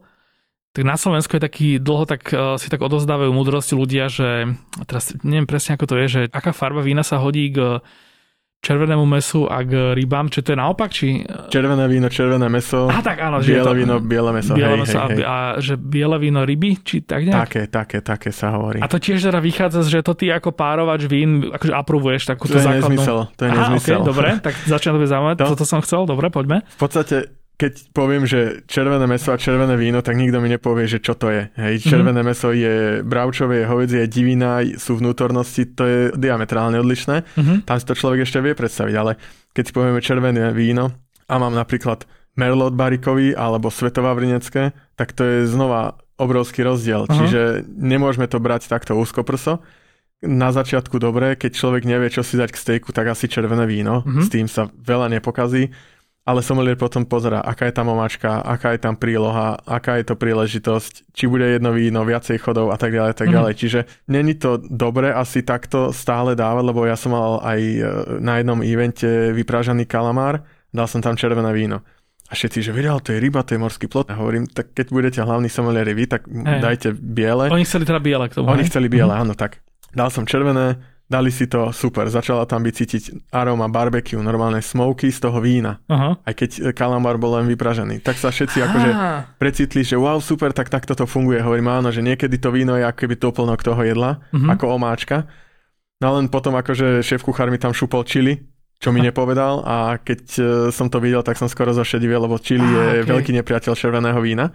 tak 0.70 0.86
na 0.86 0.94
Slovensku 0.94 1.34
je 1.34 1.42
taký 1.42 1.68
dlho, 1.82 2.06
tak 2.06 2.30
e, 2.30 2.54
si 2.62 2.70
tak 2.70 2.86
odozdávajú 2.86 3.34
múdrosti 3.34 3.74
ľudia, 3.74 4.06
že 4.06 4.54
teraz 4.86 5.10
neviem 5.26 5.50
presne 5.50 5.74
ako 5.74 5.90
to 5.90 5.94
je, 5.98 6.06
že 6.06 6.20
aká 6.30 6.54
farba 6.54 6.86
vína 6.86 7.02
sa 7.02 7.18
hodí 7.18 7.50
k 7.50 7.82
červenému 8.60 9.06
mesu 9.06 9.46
a 9.46 9.62
k 9.62 9.94
rybám, 9.94 10.26
či 10.26 10.42
to 10.42 10.50
je 10.50 10.58
naopak, 10.58 10.90
či... 10.90 11.22
Červené 11.46 11.86
víno, 11.86 12.08
červené 12.08 12.48
meso, 12.48 12.90
A 12.90 12.98
tak 12.98 13.20
áno, 13.20 13.38
biele 13.38 13.62
že 13.62 13.62
to, 13.62 13.72
víno, 13.72 13.94
biele 13.98 14.30
meso. 14.32 14.52
biele 14.52 14.74
hej, 14.74 14.80
meso 14.82 14.98
hej, 14.98 15.10
hej. 15.12 15.22
a, 15.22 15.36
že 15.56 15.74
biele 15.76 16.16
víno 16.18 16.42
ryby, 16.42 16.70
či 16.80 16.96
tak 17.00 17.22
nejak? 17.22 17.46
Také, 17.46 17.60
také, 17.68 17.98
také 18.00 18.30
sa 18.30 18.50
hovorí. 18.52 18.82
A 18.82 18.86
to 18.86 18.98
tiež 18.98 19.22
teda 19.22 19.38
vychádza, 19.38 19.86
že 19.86 20.02
to 20.02 20.12
ty 20.12 20.28
ako 20.28 20.50
párovač 20.50 21.06
vín 21.06 21.46
akože 21.48 21.72
aprobuješ 21.72 22.22
To 22.22 22.28
takúto 22.28 22.56
je 22.56 22.64
základnú... 22.64 22.82
nezmysel, 22.90 23.18
to 23.30 23.42
je 23.42 23.50
Aha, 23.50 23.58
nezmysel. 23.62 23.98
okay, 23.98 24.08
dobre, 24.08 24.28
tak 24.42 24.54
začne 24.66 24.90
to 24.90 24.98
byť 24.98 25.08
zaujímavé. 25.08 25.34
To- 25.36 25.48
Toto 25.48 25.64
som 25.64 25.80
chcel, 25.80 26.00
dobre, 26.02 26.26
poďme. 26.28 26.56
V 26.66 26.78
podstate, 26.82 27.16
keď 27.56 27.88
poviem, 27.96 28.28
že 28.28 28.68
červené 28.68 29.08
meso 29.08 29.32
a 29.32 29.40
červené 29.40 29.80
víno, 29.80 30.04
tak 30.04 30.20
nikto 30.20 30.44
mi 30.44 30.52
nepovie, 30.52 30.84
že 30.84 31.00
čo 31.00 31.16
to 31.16 31.32
je. 31.32 31.48
Hej, 31.56 31.88
červené 31.88 32.20
meso 32.20 32.52
je 32.52 33.00
bravčové, 33.00 33.64
je 33.64 33.70
hovedzie, 33.72 34.00
je 34.04 34.12
divina, 34.12 34.60
sú 34.76 35.00
vnútornosti, 35.00 35.64
to 35.72 35.82
je 35.88 36.00
diametrálne 36.20 36.76
odlišné. 36.76 37.24
Mhm. 37.32 37.54
Tam 37.64 37.76
si 37.80 37.88
to 37.88 37.96
človek 37.96 38.28
ešte 38.28 38.44
vie 38.44 38.52
predstaviť, 38.52 38.94
ale 39.00 39.16
keď 39.56 39.62
si 39.64 39.72
povieme 39.72 40.04
červené 40.04 40.52
víno 40.52 40.92
a 41.26 41.34
mám 41.40 41.56
napríklad 41.56 42.04
Merlot 42.36 42.76
barikový 42.76 43.32
alebo 43.32 43.72
Svetovavrinecké, 43.72 44.76
tak 44.92 45.16
to 45.16 45.24
je 45.24 45.48
znova 45.48 45.96
obrovský 46.20 46.60
rozdiel. 46.60 47.08
Aha. 47.08 47.16
Čiže 47.16 47.64
nemôžeme 47.72 48.28
to 48.28 48.36
brať 48.36 48.68
takto 48.68 48.92
úzkoprso. 49.00 49.64
Na 50.20 50.52
začiatku 50.52 51.00
dobre, 51.00 51.36
keď 51.40 51.56
človek 51.56 51.88
nevie, 51.88 52.12
čo 52.12 52.20
si 52.20 52.36
dať 52.36 52.52
k 52.52 52.60
stejku, 52.60 52.92
tak 52.92 53.08
asi 53.08 53.32
červené 53.32 53.64
víno. 53.64 54.04
Mhm. 54.04 54.20
S 54.20 54.28
tým 54.28 54.44
sa 54.44 54.68
veľa 54.68 55.08
nepokazí. 55.16 55.72
Ale 56.26 56.42
sommelier 56.42 56.74
potom 56.74 57.06
pozera, 57.06 57.38
aká 57.38 57.70
je 57.70 57.74
tam 57.74 57.86
omáčka, 57.86 58.42
aká 58.42 58.74
je 58.74 58.82
tam 58.82 58.98
príloha, 58.98 59.62
aká 59.62 60.02
je 60.02 60.10
to 60.10 60.18
príležitosť, 60.18 61.14
či 61.14 61.30
bude 61.30 61.46
jedno 61.46 61.70
víno, 61.70 62.02
viacej 62.02 62.42
chodov 62.42 62.74
a 62.74 62.76
tak 62.76 62.90
ďalej, 62.90 63.14
tak 63.14 63.30
Mhm. 63.30 63.34
ďalej. 63.38 63.52
Čiže 63.54 63.80
není 64.10 64.34
to 64.34 64.58
dobre 64.58 65.14
asi 65.14 65.46
takto 65.46 65.94
stále 65.94 66.34
dávať, 66.34 66.64
lebo 66.66 66.82
ja 66.82 66.98
som 66.98 67.14
mal 67.14 67.38
aj 67.46 67.60
e, 67.62 67.78
na 68.18 68.42
jednom 68.42 68.58
evente 68.58 69.06
vyprážaný 69.32 69.86
kalamár, 69.86 70.42
dal 70.74 70.90
som 70.90 70.98
tam 70.98 71.14
červené 71.14 71.54
víno. 71.54 71.86
A 72.26 72.34
všetci, 72.34 72.58
že 72.58 72.74
videl, 72.74 72.98
to 72.98 73.14
je 73.14 73.22
ryba, 73.22 73.46
to 73.46 73.54
je 73.54 73.62
morský 73.62 73.86
plot. 73.86 74.10
A 74.10 74.18
hovorím, 74.18 74.50
tak 74.50 74.74
keď 74.74 74.90
budete 74.90 75.22
hlavní 75.22 75.46
sommelieri 75.46 75.94
vy, 75.94 76.10
tak 76.10 76.26
Hej. 76.26 76.58
dajte 76.58 76.88
biele. 76.90 77.54
Oni 77.54 77.62
chceli 77.62 77.86
teda 77.86 78.02
biele 78.02 78.26
k 78.26 78.34
tomu. 78.34 78.50
Oni 78.50 78.66
hej? 78.66 78.70
chceli 78.74 78.90
biele, 78.90 79.14
áno, 79.14 79.38
tak. 79.38 79.62
Dal 79.94 80.10
som 80.10 80.26
červené, 80.26 80.74
dali 81.06 81.28
si 81.28 81.46
to, 81.46 81.70
super, 81.70 82.06
začala 82.06 82.44
tam 82.44 82.60
byť 82.60 82.74
cítiť 82.74 83.02
aroma 83.30 83.66
barbecue, 83.66 84.18
normálne 84.18 84.58
smoky 84.58 85.08
z 85.08 85.18
toho 85.20 85.38
vína. 85.38 85.78
Aha. 85.86 86.18
Aj 86.18 86.32
keď 86.32 86.50
e, 86.52 86.70
kalamár 86.72 87.14
bol 87.14 87.34
len 87.34 87.46
vypražený. 87.46 88.00
Tak 88.00 88.14
sa 88.14 88.28
všetci 88.28 88.58
akože 88.60 88.90
precitli, 89.36 89.80
že 89.80 89.94
wow, 89.94 90.18
super, 90.18 90.50
tak 90.50 90.66
takto 90.66 90.92
to 90.92 91.04
funguje. 91.04 91.38
Hovorím, 91.38 91.70
áno, 91.72 91.88
že 91.88 92.00
niekedy 92.00 92.36
to 92.36 92.50
víno 92.50 92.74
je 92.74 92.82
ako 92.82 92.98
keby 92.98 93.14
doplnok 93.16 93.60
toho 93.60 93.80
jedla, 93.80 94.18
Mhm. 94.30 94.48
ako 94.50 94.64
omáčka. 94.72 95.30
No 95.96 96.12
len 96.12 96.26
potom 96.26 96.52
akože 96.52 97.00
šéf 97.00 97.20
kuchár 97.20 97.48
mi 97.48 97.56
tam 97.56 97.70
šupol 97.70 98.02
čili, 98.02 98.36
čo 98.76 98.90
mi 98.90 99.00
nepovedal 99.00 99.62
a 99.62 99.76
keď 99.96 100.20
e, 100.28 100.42
som 100.68 100.86
to 100.86 100.98
videl, 100.98 101.22
tak 101.22 101.34
som 101.34 101.46
skoro 101.46 101.72
zošedivil, 101.72 102.20
lebo 102.20 102.36
čili 102.36 102.60
Á, 102.62 102.68
je 102.92 103.00
okej. 103.00 103.08
veľký 103.08 103.30
nepriateľ 103.34 103.72
červeného 103.72 104.20
vína. 104.20 104.52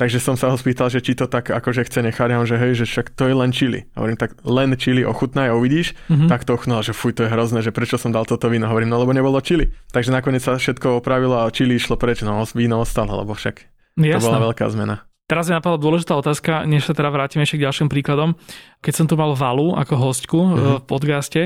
Takže 0.00 0.16
som 0.16 0.32
sa 0.32 0.48
ho 0.48 0.56
spýtal, 0.56 0.88
že 0.88 1.04
či 1.04 1.12
to 1.12 1.28
tak 1.28 1.52
akože 1.52 1.84
chce 1.84 2.00
nechať, 2.00 2.28
a 2.32 2.40
on, 2.40 2.48
že 2.48 2.56
hej, 2.56 2.72
že 2.72 2.88
však 2.88 3.12
to 3.12 3.28
je 3.28 3.34
len 3.36 3.52
čili. 3.52 3.84
A 3.92 4.00
hovorím, 4.00 4.16
tak 4.16 4.32
len 4.48 4.72
čili 4.80 5.04
ochutnaj 5.04 5.52
a 5.52 5.54
uvidíš. 5.60 5.92
mhm. 6.08 6.24
Tak 6.32 6.48
to 6.48 6.56
ochutnal, 6.56 6.80
že 6.80 6.96
fuj, 6.96 7.12
to 7.12 7.28
je 7.28 7.30
hrozné, 7.30 7.60
že 7.60 7.68
prečo 7.68 8.00
som 8.00 8.08
dal 8.08 8.24
toto 8.24 8.48
víno. 8.48 8.64
Hovorím, 8.64 8.88
no 8.88 8.96
lebo 8.96 9.12
nebolo 9.12 9.36
čili. 9.44 9.68
Takže 9.92 10.08
nakoniec 10.08 10.40
sa 10.40 10.56
všetko 10.56 11.04
opravilo 11.04 11.44
a 11.44 11.52
čili 11.52 11.76
išlo 11.76 12.00
preč, 12.00 12.24
no 12.24 12.40
víno 12.56 12.80
ostalo, 12.80 13.12
lebo 13.20 13.36
však 13.36 13.60
to 13.60 14.00
Jasné. 14.00 14.24
bola 14.24 14.40
veľká 14.48 14.64
zmena. 14.72 15.04
Teraz 15.28 15.46
mi 15.46 15.54
napadla 15.54 15.78
dôležitá 15.78 16.16
otázka, 16.18 16.66
než 16.66 16.88
sa 16.88 16.96
teda 16.96 17.06
vrátime 17.12 17.44
ešte 17.46 17.60
k 17.60 17.68
ďalším 17.68 17.86
príkladom. 17.86 18.34
Keď 18.82 18.92
som 18.96 19.06
tu 19.06 19.14
mal 19.14 19.30
Valu 19.36 19.76
ako 19.76 19.94
hostku 20.00 20.38
Mhm. 20.40 20.50
mm-hmm. 20.56 20.76
v 20.80 20.84
podcaste, 20.88 21.42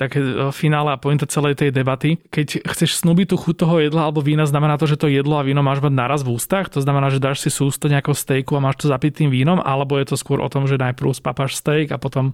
tak 0.00 0.16
e, 0.16 0.48
finále 0.48 0.88
a 0.88 0.96
pointa 0.96 1.28
celej 1.28 1.60
tej 1.60 1.68
debaty, 1.68 2.16
keď 2.32 2.64
chceš 2.64 3.04
snúbiť 3.04 3.28
tú 3.28 3.36
chuť 3.36 3.54
toho 3.60 3.76
jedla 3.84 4.08
alebo 4.08 4.24
vína, 4.24 4.48
znamená 4.48 4.80
to, 4.80 4.88
že 4.88 4.96
to 4.96 5.12
jedlo 5.12 5.36
a 5.36 5.44
víno 5.44 5.60
máš 5.60 5.84
mať 5.84 5.92
naraz 5.92 6.24
v 6.24 6.32
ústach? 6.32 6.72
To 6.72 6.80
znamená, 6.80 7.12
že 7.12 7.20
dáš 7.20 7.44
si 7.44 7.52
sústo 7.52 7.84
nejakého 7.84 8.16
stejku 8.16 8.56
a 8.56 8.64
máš 8.64 8.80
to 8.80 8.88
zapiť 8.88 9.20
tým 9.20 9.30
vínom? 9.30 9.60
Alebo 9.60 10.00
je 10.00 10.08
to 10.08 10.16
skôr 10.16 10.40
o 10.40 10.48
tom, 10.48 10.64
že 10.64 10.80
najprv 10.80 11.12
spapáš 11.12 11.60
steak 11.60 11.92
a 11.92 12.00
potom 12.00 12.32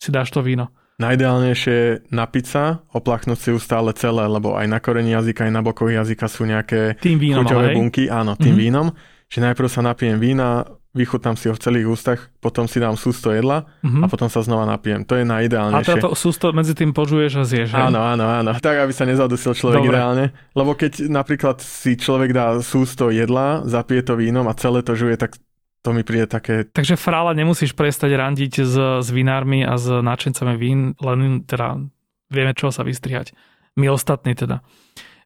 si 0.00 0.08
dáš 0.08 0.32
to 0.32 0.40
víno? 0.40 0.72
Najideálnejšie 0.96 1.74
je 1.74 1.90
napiť 2.08 2.44
sa, 2.46 2.64
oplachnúť 2.94 3.38
si 3.38 3.48
ju 3.52 3.58
stále 3.58 3.90
celé, 3.92 4.24
lebo 4.24 4.54
aj 4.54 4.70
na 4.70 4.78
koreni 4.78 5.12
jazyka, 5.12 5.48
aj 5.48 5.52
na 5.52 5.60
bokoch 5.64 5.90
jazyka 5.90 6.30
sú 6.30 6.46
nejaké 6.46 6.96
Tým 7.02 7.18
vínom, 7.18 7.42
chuťové 7.42 7.74
ale 7.74 7.76
bunky, 7.76 8.06
áno, 8.06 8.38
tým 8.38 8.54
Mhm. 8.54 8.60
vínom. 8.60 8.86
Že 9.28 9.38
najprv 9.50 9.68
sa 9.68 9.80
napijem 9.80 10.20
vína, 10.20 10.68
vychutnám 10.92 11.34
si 11.34 11.48
ho 11.48 11.54
v 11.54 11.60
celých 11.60 11.86
ústach, 11.86 12.20
potom 12.36 12.64
si 12.64 12.76
dám 12.76 12.94
sústo 12.94 13.30
jedla 13.30 13.64
Mhm. 13.80 14.04
a 14.04 14.06
potom 14.06 14.28
sa 14.28 14.40
znova 14.40 14.64
napijem. 14.64 15.02
To 15.02 15.14
je 15.14 15.22
A 15.22 15.30
najideálnejšie. 15.30 15.88
teda 15.88 16.04
to 16.04 16.12
sústo 16.12 16.52
medzi 16.52 16.72
tým 16.72 16.90
požuješ 16.90 17.32
a 17.34 17.42
zješ? 17.42 17.68
Áno, 17.72 17.98
áno, 17.98 18.24
áno. 18.24 18.52
Tak, 18.54 18.76
aby 18.78 18.90
sa 18.90 19.02
nezadusil 19.02 19.52
človek 19.52 19.80
Dobre. 19.80 19.90
ideálne. 19.90 20.24
Lebo 20.52 20.72
keď 20.72 21.08
napríklad 21.08 21.58
si 21.58 21.96
človek 21.96 22.30
dá 22.30 22.60
sústo 22.60 23.08
jedla, 23.08 23.64
zapije 23.64 24.02
to 24.02 24.14
vínom 24.14 24.44
a 24.44 24.54
celé 24.54 24.80
to 24.80 24.92
žuje, 24.92 25.16
tak 25.16 25.40
to 25.80 25.90
mi 25.90 26.00
príde 26.00 26.26
také... 26.26 26.68
Takže 26.68 26.94
frála 26.94 27.32
nemusíš 27.32 27.72
prestať 27.72 28.12
randiť 28.12 28.52
s, 28.60 28.76
s 29.00 29.08
vinármi 29.10 29.64
a 29.64 29.74
s 29.74 29.88
náčencami 29.88 30.54
vín, 30.54 30.94
len 30.96 31.42
teda 31.42 31.80
vieme, 32.28 32.52
čo 32.52 32.68
sa 32.68 32.80
vystrihať. 32.80 33.34
My 33.74 33.88
ostatní 33.88 34.32
teda. 34.32 34.60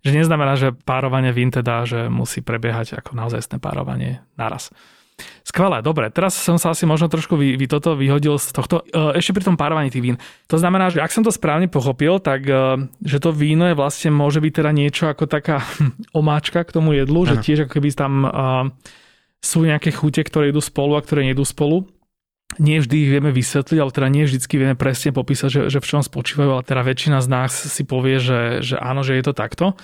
Že 0.01 0.17
neznamená, 0.17 0.55
že 0.55 0.71
párovanie 0.73 1.29
vín 1.29 1.51
teda, 1.51 1.83
že 1.83 2.07
musí 2.07 2.41
prebiehať 2.41 2.95
ako 2.95 3.19
naozajstné 3.19 3.59
párovanie 3.59 4.23
naraz. 4.33 4.71
Skvelé, 5.47 5.81
dobre, 5.81 6.13
teraz 6.13 6.37
som 6.37 6.61
sa 6.61 6.77
asi 6.77 6.85
možno 6.85 7.09
trošku 7.09 7.41
vy, 7.41 7.57
vy 7.57 7.67
toto 7.71 7.97
vyhodil 7.97 8.37
z 8.37 8.53
tohto. 8.53 8.85
E, 8.85 9.17
Ešte 9.17 9.33
pri 9.33 9.47
tom 9.49 9.57
párovaní 9.57 9.89
tých 9.89 10.05
vín. 10.05 10.17
To 10.53 10.61
znamená, 10.61 10.93
že 10.93 11.01
ak 11.01 11.15
som 11.15 11.25
to 11.25 11.33
správne 11.33 11.73
pochopil, 11.73 12.21
tak 12.21 12.45
e, 12.45 12.85
že 13.01 13.23
to 13.23 13.33
víno 13.33 13.65
je 13.71 13.79
vlastne 13.79 14.13
môže 14.13 14.45
byť 14.45 14.53
teda 14.53 14.71
niečo 14.77 15.09
ako 15.09 15.25
taká 15.25 15.65
omáčka 16.21 16.61
k 16.67 16.75
tomu 16.75 16.99
jedlu, 16.99 17.25
že 17.25 17.41
Áno. 17.41 17.45
tiež 17.47 17.59
ako 17.65 17.73
keby 17.81 17.89
tam 17.97 18.13
e, 18.27 18.31
sú 19.41 19.65
nejaké 19.65 19.95
chute, 19.95 20.21
ktoré 20.21 20.53
idú 20.53 20.61
spolu 20.61 20.99
a 20.99 21.05
ktoré 21.05 21.25
nejdú 21.33 21.47
spolu. 21.49 21.89
Nie 22.61 22.83
vždy 22.83 22.97
ich 23.07 23.11
vieme 23.11 23.33
vysvetliť, 23.33 23.79
ale 23.81 23.91
teda 23.95 24.09
nie 24.13 24.25
vždycky 24.29 24.55
vieme 24.61 24.77
presne 24.77 25.17
popísať, 25.17 25.49
že, 25.49 25.63
že 25.73 25.79
v 25.81 25.89
čom 25.89 26.03
spočívajú, 26.05 26.51
ale 26.61 26.63
teda 26.67 26.83
väčšina 26.85 27.19
z 27.25 27.29
nás 27.33 27.53
si 27.53 27.83
povie, 27.83 28.23
že, 28.23 28.63
že 28.63 28.77
áno, 28.79 29.03
že 29.03 29.19
je 29.19 29.25
to 29.27 29.35
takto. 29.35 29.75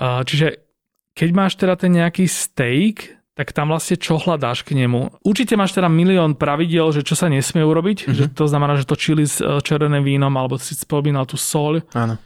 Čiže 0.00 0.64
keď 1.12 1.28
máš 1.36 1.60
teda 1.60 1.76
ten 1.76 1.92
nejaký 1.92 2.24
steak, 2.24 3.21
tak 3.32 3.50
tam 3.50 3.72
vlastne 3.72 3.96
čo 3.96 4.20
hľadáš 4.20 4.60
k 4.62 4.76
nemu? 4.76 5.24
Určite 5.24 5.56
máš 5.56 5.72
teda 5.72 5.88
milión 5.88 6.36
pravidel, 6.36 6.92
že 6.92 7.00
čo 7.00 7.16
sa 7.16 7.26
nesmie 7.26 7.64
urobiť, 7.64 8.08
Mhm. 8.08 8.12
že 8.12 8.24
to 8.28 8.44
znamená, 8.44 8.76
že 8.76 8.84
to 8.84 8.92
čili 8.94 9.24
s 9.24 9.40
e, 9.40 9.58
červeným 9.58 10.04
vínom, 10.04 10.32
alebo 10.32 10.60
si 10.60 10.76
spomínal 10.76 11.24
tú 11.24 11.40
soľ, 11.40 11.80
Áno. 11.92 12.20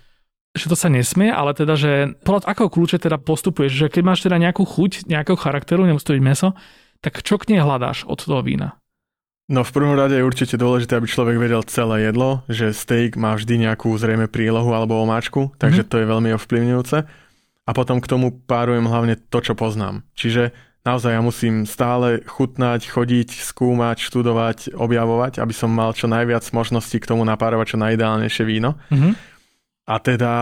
že 0.53 0.67
to 0.67 0.75
sa 0.75 0.91
nesmie, 0.91 1.31
ale 1.31 1.55
teda, 1.55 1.79
že 1.79 1.93
podľa 2.21 2.49
akého 2.49 2.67
kľúče 2.67 2.99
teda 2.99 3.17
postupuješ, 3.17 3.73
že 3.73 3.87
keď 3.87 4.03
máš 4.03 4.21
teda 4.23 4.35
nejakú 4.37 4.67
chuť, 4.67 5.07
nejakého 5.07 5.39
charakteru, 5.39 5.87
nemusí 5.87 6.03
to 6.05 6.17
byť 6.19 6.25
meso, 6.25 6.59
tak 6.99 7.23
čo 7.23 7.39
k 7.39 7.55
nej 7.55 7.63
hľadáš 7.63 8.03
od 8.05 8.19
toho 8.19 8.43
vína? 8.43 8.75
No 9.47 9.63
v 9.63 9.71
prvom 9.71 9.95
rade 9.95 10.19
je 10.19 10.27
určite 10.27 10.59
dôležité, 10.59 10.99
aby 10.99 11.07
človek 11.07 11.39
vedel 11.39 11.63
celé 11.63 12.11
jedlo, 12.11 12.43
že 12.51 12.75
steak 12.75 13.15
má 13.15 13.39
vždy 13.39 13.63
nejakú 13.63 13.95
zrejme 13.95 14.27
prílohu 14.27 14.75
alebo 14.75 14.99
omáčku, 14.99 15.55
takže 15.55 15.87
Mhm. 15.87 15.89
to 15.89 15.97
je 16.03 16.07
veľmi 16.11 16.31
ovplyvňujúce. 16.35 16.99
A 17.67 17.71
potom 17.71 18.03
k 18.03 18.11
tomu 18.11 18.31
párujem 18.35 18.87
hlavne 18.87 19.15
to, 19.15 19.39
čo 19.39 19.55
poznám. 19.55 20.03
Čiže 20.15 20.51
naozaj 20.87 21.19
ja 21.19 21.23
musím 21.23 21.67
stále 21.67 22.23
chutnať, 22.23 22.87
chodiť, 22.87 23.43
skúmať, 23.43 23.99
študovať, 23.99 24.79
objavovať, 24.79 25.43
aby 25.43 25.51
som 25.51 25.75
mal 25.75 25.91
čo 25.91 26.07
najviac 26.07 26.47
možností 26.55 27.03
k 27.03 27.11
tomu 27.11 27.27
napárovať 27.27 27.75
čo 27.75 27.83
najideálnejšie 27.83 28.45
víno. 28.47 28.79
Mhm. 28.95 29.11
A 29.87 29.95
teda 29.99 30.33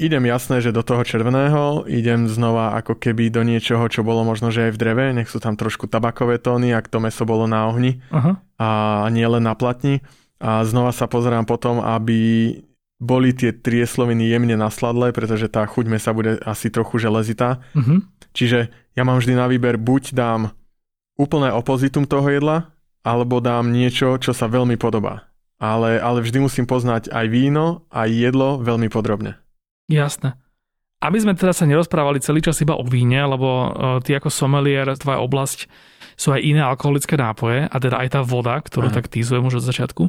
idem 0.00 0.24
jasné, 0.28 0.60
že 0.60 0.74
do 0.74 0.82
toho 0.82 1.04
červeného 1.04 1.84
idem 1.88 2.28
znova 2.28 2.76
ako 2.80 2.96
keby 2.98 3.30
do 3.30 3.44
niečoho, 3.44 3.84
čo 3.88 4.04
bolo 4.04 4.24
možno, 4.24 4.50
že 4.52 4.68
aj 4.68 4.72
v 4.76 4.80
dreve, 4.80 5.04
nech 5.14 5.28
sú 5.28 5.38
tam 5.38 5.54
trošku 5.56 5.88
tabakové 5.88 6.40
tóny, 6.40 6.74
ak 6.74 6.88
to 6.88 6.98
meso 6.98 7.22
bolo 7.22 7.46
na 7.46 7.68
ohni 7.68 8.02
Aha. 8.10 8.40
a 8.58 8.68
nie 9.12 9.24
len 9.24 9.44
na 9.44 9.54
platni. 9.54 10.00
A 10.42 10.66
znova 10.66 10.90
sa 10.90 11.06
pozerám 11.06 11.46
potom, 11.46 11.78
aby 11.78 12.58
boli 12.98 13.34
tie 13.34 13.54
triesloviny 13.54 14.30
jemne 14.30 14.54
nasladlé, 14.58 15.14
pretože 15.14 15.50
tá 15.50 15.66
chuť 15.66 15.86
mesa 15.86 16.10
bude 16.14 16.38
asi 16.42 16.70
trochu 16.70 16.98
železitá. 16.98 17.62
Mhm. 17.74 18.10
Čiže 18.32 18.72
ja 18.92 19.02
mám 19.02 19.18
vždy 19.20 19.32
na 19.36 19.46
výber, 19.48 19.80
buď 19.80 20.12
dám 20.12 20.52
úplné 21.16 21.52
opozitum 21.52 22.04
toho 22.04 22.28
jedla, 22.28 22.72
alebo 23.02 23.42
dám 23.42 23.72
niečo, 23.74 24.16
čo 24.18 24.32
sa 24.32 24.46
veľmi 24.46 24.78
podobá. 24.78 25.28
Ale, 25.62 25.98
ale 25.98 26.22
vždy 26.22 26.42
musím 26.42 26.66
poznať 26.66 27.10
aj 27.10 27.26
víno, 27.30 27.86
aj 27.94 28.08
jedlo 28.10 28.58
veľmi 28.58 28.90
podrobne. 28.90 29.38
Jasné. 29.86 30.34
Aby 31.02 31.18
sme 31.18 31.34
teda 31.34 31.50
sa 31.50 31.66
nerozprávali 31.66 32.22
celý 32.22 32.42
čas 32.42 32.62
iba 32.62 32.78
o 32.78 32.86
víne, 32.86 33.18
lebo 33.18 33.48
uh, 33.48 33.70
ty 34.02 34.14
ako 34.14 34.30
sommelier, 34.30 34.86
tvoja 34.94 35.18
oblasť 35.18 35.66
sú 36.14 36.30
aj 36.30 36.42
iné 36.42 36.62
alkoholické 36.62 37.18
nápoje 37.18 37.66
a 37.66 37.76
teda 37.82 37.98
aj 37.98 38.08
tá 38.14 38.20
voda, 38.22 38.54
ktorú 38.58 38.90
Aha. 38.90 38.94
tak 38.94 39.10
týzujem 39.10 39.42
už 39.42 39.58
od 39.62 39.66
začiatku. 39.66 40.04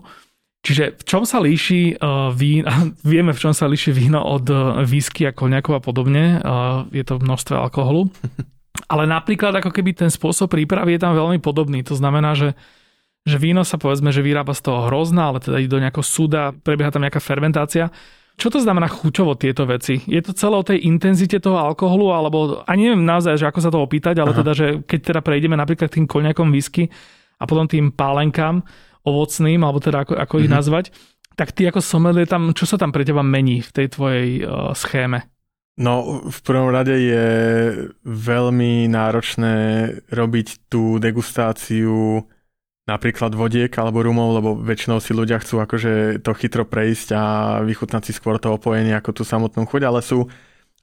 Čiže 0.63 0.95
v 0.95 1.03
čom 1.03 1.27
sa 1.27 1.41
líši 1.41 1.97
uh, 1.97 2.31
vín, 2.31 2.63
vieme 3.09 3.33
v 3.33 3.41
čom 3.41 3.53
sa 3.57 3.65
líši 3.65 3.89
víno 3.89 4.21
od 4.21 4.45
uh, 4.53 4.85
whisky 4.85 5.25
a 5.25 5.35
koniakov 5.35 5.81
a 5.81 5.81
podobne, 5.81 6.39
uh, 6.39 6.85
je 6.93 7.03
to 7.03 7.17
množstvo 7.17 7.57
alkoholu, 7.57 8.13
ale 8.89 9.03
napríklad 9.05 9.53
ako 9.61 9.69
keby 9.69 9.93
ten 9.93 10.09
spôsob 10.09 10.49
prípravy 10.49 10.97
je 10.97 11.03
tam 11.03 11.13
veľmi 11.13 11.37
podobný, 11.41 11.85
to 11.85 11.93
znamená, 11.93 12.33
že 12.33 12.57
že 13.23 13.39
víno 13.39 13.63
sa 13.63 13.79
povedzme, 13.79 14.11
že 14.11 14.19
vyrába 14.19 14.51
z 14.51 14.67
toho 14.67 14.91
hrozna, 14.91 15.31
ale 15.31 15.39
teda 15.39 15.63
ide 15.63 15.71
do 15.71 15.79
nejakého 15.79 16.03
súda, 16.03 16.51
prebieha 16.51 16.91
tam 16.91 17.07
nejaká 17.07 17.23
fermentácia 17.23 17.87
Čo 18.35 18.51
to 18.51 18.59
znamená 18.59 18.91
chuťovo 18.91 19.39
tieto 19.39 19.63
veci? 19.63 20.01
Je 20.09 20.19
to 20.19 20.35
celé 20.35 20.55
o 20.57 20.65
tej 20.65 20.83
intenzite 20.83 21.39
toho 21.39 21.55
alkoholu, 21.55 22.11
alebo, 22.11 22.65
a 22.65 22.71
neviem 22.75 23.05
naozaj, 23.05 23.39
že 23.39 23.47
ako 23.47 23.59
sa 23.63 23.71
to 23.71 23.79
opýtať, 23.79 24.19
ale 24.19 24.35
Aha. 24.35 24.39
teda, 24.43 24.51
že 24.51 24.67
keď 24.83 24.99
teda 25.13 25.21
prejdeme 25.23 25.55
napríklad 25.55 25.87
tým 25.87 26.03
koňakom 26.03 26.51
whisky 26.51 26.89
a 27.39 27.47
potom 27.47 27.69
tým 27.69 27.93
pálenkám 27.95 28.65
ovocným, 29.07 29.61
alebo 29.63 29.79
teda 29.79 30.03
ako, 30.03 30.13
ako 30.17 30.33
mm-hmm. 30.35 30.43
ich 30.43 30.49
mhm. 30.51 30.57
nazvať, 30.59 30.85
tak 31.33 31.55
ty 31.55 31.65
ako 31.69 31.79
sommelier 31.79 32.27
tam, 32.27 32.51
čo 32.51 32.67
sa 32.67 32.75
tam 32.75 32.91
pre 32.91 33.07
teba 33.07 33.23
mení 33.23 33.63
v 33.63 33.71
tej 33.71 33.87
tvojej 33.93 34.29
uh, 34.43 34.75
schéme? 34.75 35.29
No, 35.73 36.21
v 36.29 36.39
prvom 36.45 36.69
rade 36.69 36.93
je 36.93 37.27
veľmi 38.05 38.85
náročné 38.85 39.55
robiť 40.13 40.69
tú 40.69 41.01
degustáciu 41.01 42.29
napríklad 42.85 43.33
vodiek 43.33 43.73
alebo 43.81 44.05
rumov, 44.05 44.37
lebo 44.37 44.49
väčšinou 44.59 45.01
si 45.01 45.17
ľudia 45.17 45.41
chcú 45.41 45.65
akože 45.65 46.21
to 46.21 46.31
chytro 46.37 46.67
prejsť 46.69 47.07
a 47.17 47.23
vychutnať 47.65 48.01
si 48.05 48.13
skôr 48.13 48.37
to 48.37 48.53
opojenie 48.53 48.93
ako 48.93 49.17
tú 49.17 49.23
samotnú 49.25 49.65
chuť, 49.65 49.81
ale 49.81 50.05
sú 50.05 50.29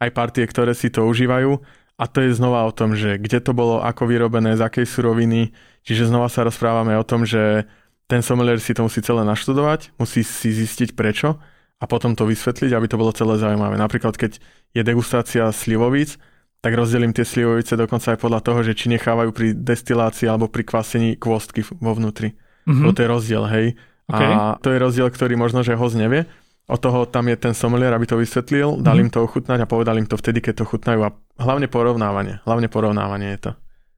aj 0.02 0.10
partie, 0.10 0.42
ktoré 0.42 0.74
si 0.74 0.90
to 0.90 1.06
užívajú. 1.06 1.60
A 2.00 2.04
to 2.08 2.24
je 2.24 2.34
znova 2.34 2.64
o 2.66 2.72
tom, 2.72 2.96
že 2.96 3.20
kde 3.20 3.44
to 3.44 3.52
bolo, 3.52 3.84
ako 3.84 4.08
vyrobené, 4.08 4.56
z 4.56 4.64
akej 4.64 4.88
suroviny, 4.88 5.52
čiže 5.84 6.08
znova 6.08 6.32
sa 6.32 6.42
rozprávame 6.42 6.96
o 6.96 7.04
tom, 7.04 7.28
že 7.28 7.68
ten 8.08 8.24
sommelier 8.24 8.58
si 8.58 8.74
to 8.74 8.82
musí 8.82 9.04
celé 9.04 9.22
naštudovať, 9.22 9.94
musí 10.00 10.24
si 10.24 10.50
zistiť 10.50 10.98
prečo 10.98 11.38
a 11.80 11.84
potom 11.88 12.12
to 12.12 12.28
vysvetliť, 12.28 12.76
aby 12.76 12.86
to 12.86 13.00
bolo 13.00 13.10
celé 13.16 13.40
zaujímavé. 13.40 13.80
Napríklad, 13.80 14.14
keď 14.20 14.36
je 14.76 14.82
degustácia 14.84 15.48
slivovíc, 15.48 16.20
tak 16.60 16.76
rozdelím 16.76 17.16
tie 17.16 17.24
slivovice 17.24 17.72
dokonca 17.72 18.12
aj 18.12 18.18
podľa 18.20 18.40
toho, 18.44 18.60
že 18.60 18.76
či 18.76 18.92
nechávajú 18.92 19.32
pri 19.32 19.56
destilácii 19.56 20.28
alebo 20.28 20.52
pri 20.52 20.68
kvasení 20.68 21.16
kvostky 21.16 21.64
vo 21.80 21.96
vnútri. 21.96 22.36
Mm-hmm. 22.68 22.92
To 22.92 23.00
je 23.00 23.08
rozdiel, 23.08 23.44
hej. 23.48 23.66
Okay. 24.04 24.28
A 24.28 24.60
to 24.60 24.68
je 24.68 24.78
rozdiel, 24.78 25.08
ktorý 25.08 25.40
možno, 25.40 25.64
že 25.64 25.72
host 25.72 25.96
nevie. 25.96 26.28
O 26.68 26.76
toho 26.76 27.08
tam 27.08 27.26
je 27.32 27.40
ten 27.40 27.56
sommelier, 27.56 27.90
aby 27.90 28.04
to 28.04 28.20
vysvetlil, 28.20 28.78
dal 28.78 29.00
mm-hmm. 29.00 29.08
im 29.08 29.10
to 29.10 29.24
ochutnať 29.24 29.58
a 29.64 29.66
povedal 29.66 29.96
im 29.96 30.06
to 30.06 30.20
vtedy, 30.20 30.44
keď 30.44 30.62
to 30.62 30.68
chutnajú. 30.68 31.00
A 31.08 31.16
hlavne 31.40 31.66
porovnávanie. 31.66 32.44
Hlavne 32.44 32.68
porovnávanie 32.68 33.40
je 33.40 33.40
to. 33.48 33.50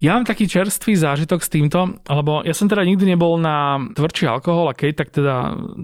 Ja 0.02 0.18
mám 0.18 0.26
taký 0.26 0.46
čerstvý 0.46 0.98
zážitok 0.98 1.42
s 1.42 1.50
týmto, 1.50 1.98
lebo 2.10 2.42
ja 2.46 2.54
som 2.54 2.66
teda 2.66 2.82
nikdy 2.82 3.14
nebol 3.14 3.38
na 3.38 3.78
tvrdší 3.94 4.30
alkohol 4.30 4.70
a 4.70 4.74
keď, 4.74 4.90
tak 4.98 5.08
teda 5.14 5.34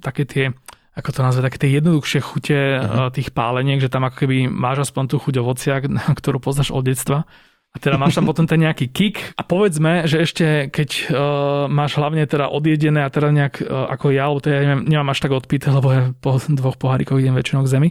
také 0.02 0.26
tie 0.26 0.44
ako 0.98 1.10
to 1.14 1.20
nazve, 1.22 1.46
také 1.46 1.62
tie 1.62 1.78
jednoduchšie 1.78 2.20
chute 2.20 2.58
uh-huh. 2.58 3.14
tých 3.14 3.30
páleniek, 3.30 3.78
že 3.78 3.86
tam 3.86 4.02
ako 4.02 4.26
keby 4.26 4.50
máš 4.50 4.90
aspoň 4.90 5.14
tú 5.14 5.16
chuť 5.22 5.34
ovocia, 5.38 5.78
ktorú 6.18 6.42
poznáš 6.42 6.74
od 6.74 6.82
detstva. 6.82 7.22
A 7.68 7.76
teda 7.76 8.00
máš 8.00 8.16
tam 8.16 8.24
potom 8.24 8.48
ten 8.48 8.64
nejaký 8.64 8.88
kick 8.88 9.36
a 9.36 9.44
povedzme, 9.44 10.08
že 10.08 10.24
ešte 10.24 10.72
keď 10.72 10.90
uh, 10.90 11.06
máš 11.68 12.00
hlavne 12.00 12.24
teda 12.24 12.48
odjedené 12.48 13.04
a 13.04 13.12
teda 13.12 13.28
nejak 13.28 13.60
uh, 13.60 13.92
ako 13.92 14.08
ja, 14.08 14.24
lebo 14.32 14.40
to 14.40 14.48
ja 14.48 14.64
neviem, 14.64 14.88
nemám 14.88 15.12
až 15.12 15.28
tak 15.28 15.36
odpité, 15.36 15.68
lebo 15.68 15.92
ja 15.92 16.02
po 16.16 16.40
dvoch 16.40 16.80
pohárikoch 16.80 17.20
idem 17.20 17.36
väčšinou 17.36 17.68
k 17.68 17.72
zemi. 17.76 17.88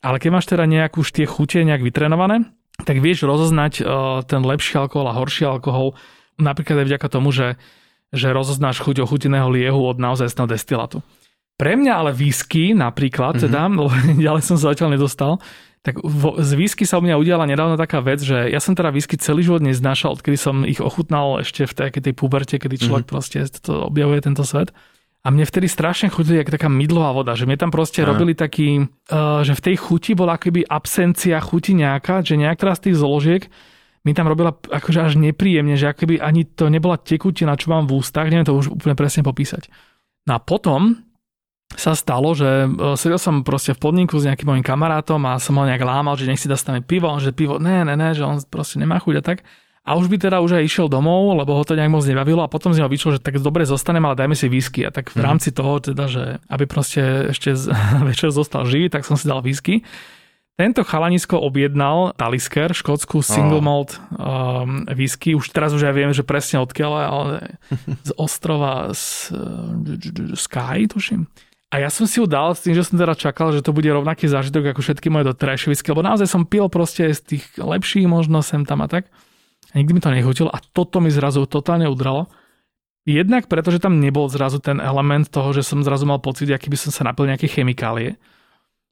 Ale 0.00 0.16
keď 0.16 0.30
máš 0.32 0.48
teda 0.48 0.64
nejakú 0.64 1.04
už 1.04 1.20
tie 1.20 1.28
chute 1.28 1.60
nejak 1.60 1.84
vytrenované, 1.84 2.48
tak 2.88 3.04
vieš 3.04 3.28
rozoznať 3.28 3.84
uh, 3.84 4.24
ten 4.24 4.40
lepší 4.40 4.80
alkohol 4.80 5.12
a 5.12 5.16
horší 5.20 5.52
alkohol, 5.52 6.00
napríklad 6.40 6.82
aj 6.82 6.96
vďaka 6.96 7.06
tomu, 7.12 7.28
že, 7.28 7.60
že 8.08 8.32
rozoznáš 8.32 8.80
chuť 8.80 9.04
ochuteného 9.04 9.52
liehu 9.52 9.84
od 9.84 10.00
naozaj 10.00 10.32
destilátu. 10.48 11.04
Pre 11.54 11.72
mňa 11.78 11.92
ale 11.94 12.10
whisky 12.10 12.74
napríklad, 12.74 13.38
mm-hmm. 13.38 13.44
teda, 13.46 13.60
lebo 13.70 13.90
ďalej 14.26 14.42
som 14.42 14.56
sa 14.58 14.74
zatiaľ 14.74 14.98
nedostal, 14.98 15.38
tak 15.84 16.00
vo, 16.00 16.40
z 16.40 16.56
whisky 16.56 16.88
sa 16.88 16.96
u 16.96 17.04
mňa 17.04 17.20
udiala 17.20 17.44
nedávno 17.44 17.76
taká 17.76 18.00
vec, 18.00 18.24
že 18.24 18.48
ja 18.48 18.56
som 18.56 18.72
teda 18.72 18.88
whisky 18.88 19.20
celý 19.20 19.44
život 19.44 19.60
neznášal, 19.60 20.16
odkedy 20.16 20.40
som 20.40 20.64
ich 20.64 20.80
ochutnal 20.80 21.44
ešte 21.44 21.68
v 21.68 21.72
tej, 21.76 22.00
tej 22.00 22.14
puberte, 22.16 22.56
kedy 22.56 22.80
človek 22.80 23.04
mm-hmm. 23.04 23.12
proste 23.12 23.44
to 23.60 23.84
objavuje 23.86 24.24
tento 24.24 24.42
svet. 24.42 24.72
A 25.24 25.32
mne 25.32 25.48
vtedy 25.48 25.72
strašne 25.72 26.12
chutili 26.12 26.36
jak 26.36 26.52
taká 26.52 26.68
mydlová 26.68 27.16
voda, 27.16 27.32
že 27.32 27.48
mi 27.48 27.56
tam 27.56 27.72
proste 27.72 28.04
Aha. 28.04 28.12
robili 28.12 28.36
taký, 28.36 28.84
uh, 28.84 29.40
že 29.40 29.56
v 29.56 29.64
tej 29.72 29.76
chuti 29.80 30.12
bola 30.12 30.36
akoby 30.36 30.68
absencia 30.68 31.40
chuti 31.40 31.72
nejaká, 31.72 32.20
že 32.20 32.36
nejaká 32.36 32.76
z 32.76 32.88
tých 32.88 32.96
zložiek 33.00 33.42
mi 34.04 34.12
tam 34.12 34.28
robila 34.28 34.52
akože 34.52 35.00
až 35.00 35.12
nepríjemne, 35.16 35.80
že 35.80 35.88
akoby 35.88 36.20
ani 36.20 36.44
to 36.44 36.68
nebola 36.68 37.00
tekutina, 37.00 37.56
čo 37.56 37.72
mám 37.72 37.88
v 37.88 38.04
ústach, 38.04 38.28
neviem 38.28 38.44
to 38.44 38.52
už 38.52 38.76
úplne 38.76 38.92
presne 38.92 39.24
popísať. 39.24 39.72
No 40.28 40.36
a 40.36 40.40
potom 40.44 41.00
sa 41.76 41.92
stalo, 41.98 42.32
že 42.34 42.66
e, 42.66 42.94
sedel 42.94 43.18
som 43.18 43.42
proste 43.42 43.74
v 43.74 43.82
podniku 43.82 44.18
s 44.18 44.26
nejakým 44.26 44.46
mojim 44.46 44.64
kamarátom 44.64 45.20
a 45.26 45.42
som 45.42 45.58
ho 45.58 45.64
nejak 45.66 45.82
lámal, 45.82 46.14
že 46.14 46.26
nech 46.26 46.40
si 46.40 46.50
dostane 46.50 46.80
pivo, 46.80 47.10
on, 47.10 47.18
že 47.18 47.34
pivo, 47.34 47.58
ne, 47.58 47.82
ne, 47.82 47.94
ne, 47.94 48.14
že 48.14 48.22
on 48.22 48.38
proste 48.46 48.78
nemá 48.78 49.02
chuť 49.02 49.14
a 49.18 49.22
tak. 49.22 49.38
A 49.84 50.00
už 50.00 50.08
by 50.08 50.16
teda 50.16 50.40
už 50.40 50.56
aj 50.56 50.64
išiel 50.64 50.88
domov, 50.88 51.36
lebo 51.36 51.52
ho 51.52 51.60
to 51.60 51.76
nejak 51.76 51.92
moc 51.92 52.08
nebavilo 52.08 52.40
a 52.40 52.48
potom 52.48 52.72
z 52.72 52.80
neho 52.80 52.88
vyšlo, 52.88 53.20
že 53.20 53.20
tak 53.20 53.36
dobre 53.36 53.68
zostanem, 53.68 54.00
ale 54.00 54.16
dajme 54.16 54.32
si 54.32 54.48
whisky. 54.48 54.80
A 54.80 54.88
tak 54.88 55.12
v 55.12 55.20
mhm. 55.20 55.24
rámci 55.28 55.52
toho 55.52 55.76
teda, 55.76 56.08
že 56.08 56.40
aby 56.48 56.64
proste 56.64 57.28
ešte 57.36 57.52
z, 57.52 57.68
večer 58.08 58.32
zostal 58.32 58.64
živý, 58.64 58.88
tak 58.88 59.04
som 59.04 59.20
si 59.20 59.28
dal 59.28 59.44
whisky. 59.44 59.84
Tento 60.54 60.86
chalanisko 60.86 61.34
objednal 61.42 62.14
Talisker, 62.14 62.70
škótsku 62.70 63.26
single 63.26 63.58
malt 63.58 63.98
um, 64.14 64.86
whisky. 64.86 65.34
Už 65.34 65.50
teraz 65.50 65.74
už 65.74 65.90
aj 65.90 65.94
viem, 65.98 66.14
že 66.14 66.22
presne 66.22 66.62
odkiaľ, 66.62 66.92
ale 66.94 67.58
z 68.08 68.10
ostrova 68.14 68.94
z, 68.94 69.34
uh, 69.34 70.38
Sky, 70.38 70.86
tuším. 70.86 71.26
A 71.74 71.82
ja 71.82 71.90
som 71.90 72.06
si 72.06 72.22
ju 72.22 72.30
dal 72.30 72.54
s 72.54 72.62
tým, 72.62 72.70
že 72.70 72.86
som 72.86 72.94
teda 72.94 73.18
čakal, 73.18 73.50
že 73.50 73.58
to 73.58 73.74
bude 73.74 73.90
rovnaký 73.90 74.30
zážitok 74.30 74.70
ako 74.70 74.80
všetky 74.86 75.10
moje 75.10 75.26
doterajšie 75.34 75.74
whisky, 75.74 75.90
lebo 75.90 76.06
naozaj 76.06 76.30
som 76.30 76.46
pil 76.46 76.70
proste 76.70 77.10
z 77.10 77.18
tých 77.34 77.44
lepších 77.58 78.06
možno 78.06 78.46
sem 78.46 78.62
tam 78.62 78.78
a 78.78 78.86
tak. 78.86 79.10
A 79.74 79.82
nikdy 79.82 79.98
mi 79.98 79.98
to 79.98 80.14
nechutilo 80.14 80.54
a 80.54 80.62
toto 80.62 81.02
mi 81.02 81.10
zrazu 81.10 81.50
totálne 81.50 81.90
udralo. 81.90 82.30
Jednak 83.02 83.50
preto, 83.50 83.74
že 83.74 83.82
tam 83.82 83.98
nebol 83.98 84.30
zrazu 84.30 84.62
ten 84.62 84.78
element 84.78 85.26
toho, 85.26 85.50
že 85.50 85.66
som 85.66 85.82
zrazu 85.82 86.06
mal 86.06 86.22
pocit, 86.22 86.46
aký 86.54 86.70
by 86.70 86.78
som 86.78 86.94
sa 86.94 87.02
napil 87.10 87.26
nejaké 87.26 87.50
chemikálie. 87.50 88.22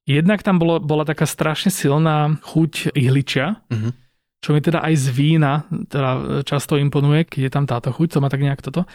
Jednak 0.02 0.42
tam 0.42 0.58
bolo, 0.58 0.82
bola 0.82 1.06
taká 1.06 1.22
strašne 1.22 1.70
silná 1.70 2.34
chuť 2.42 2.98
ihličia, 2.98 3.62
mm-hmm. 3.70 3.92
čo 4.42 4.48
mi 4.50 4.58
teda 4.58 4.82
aj 4.82 4.94
z 4.98 5.06
vína 5.14 5.70
teda 5.86 6.42
často 6.42 6.74
imponuje, 6.74 7.30
keď 7.30 7.40
je 7.46 7.52
tam 7.54 7.64
táto 7.70 7.94
chuť, 7.94 8.18
to 8.18 8.18
má 8.18 8.26
tak 8.26 8.42
nejak 8.42 8.58
toto. 8.58 8.90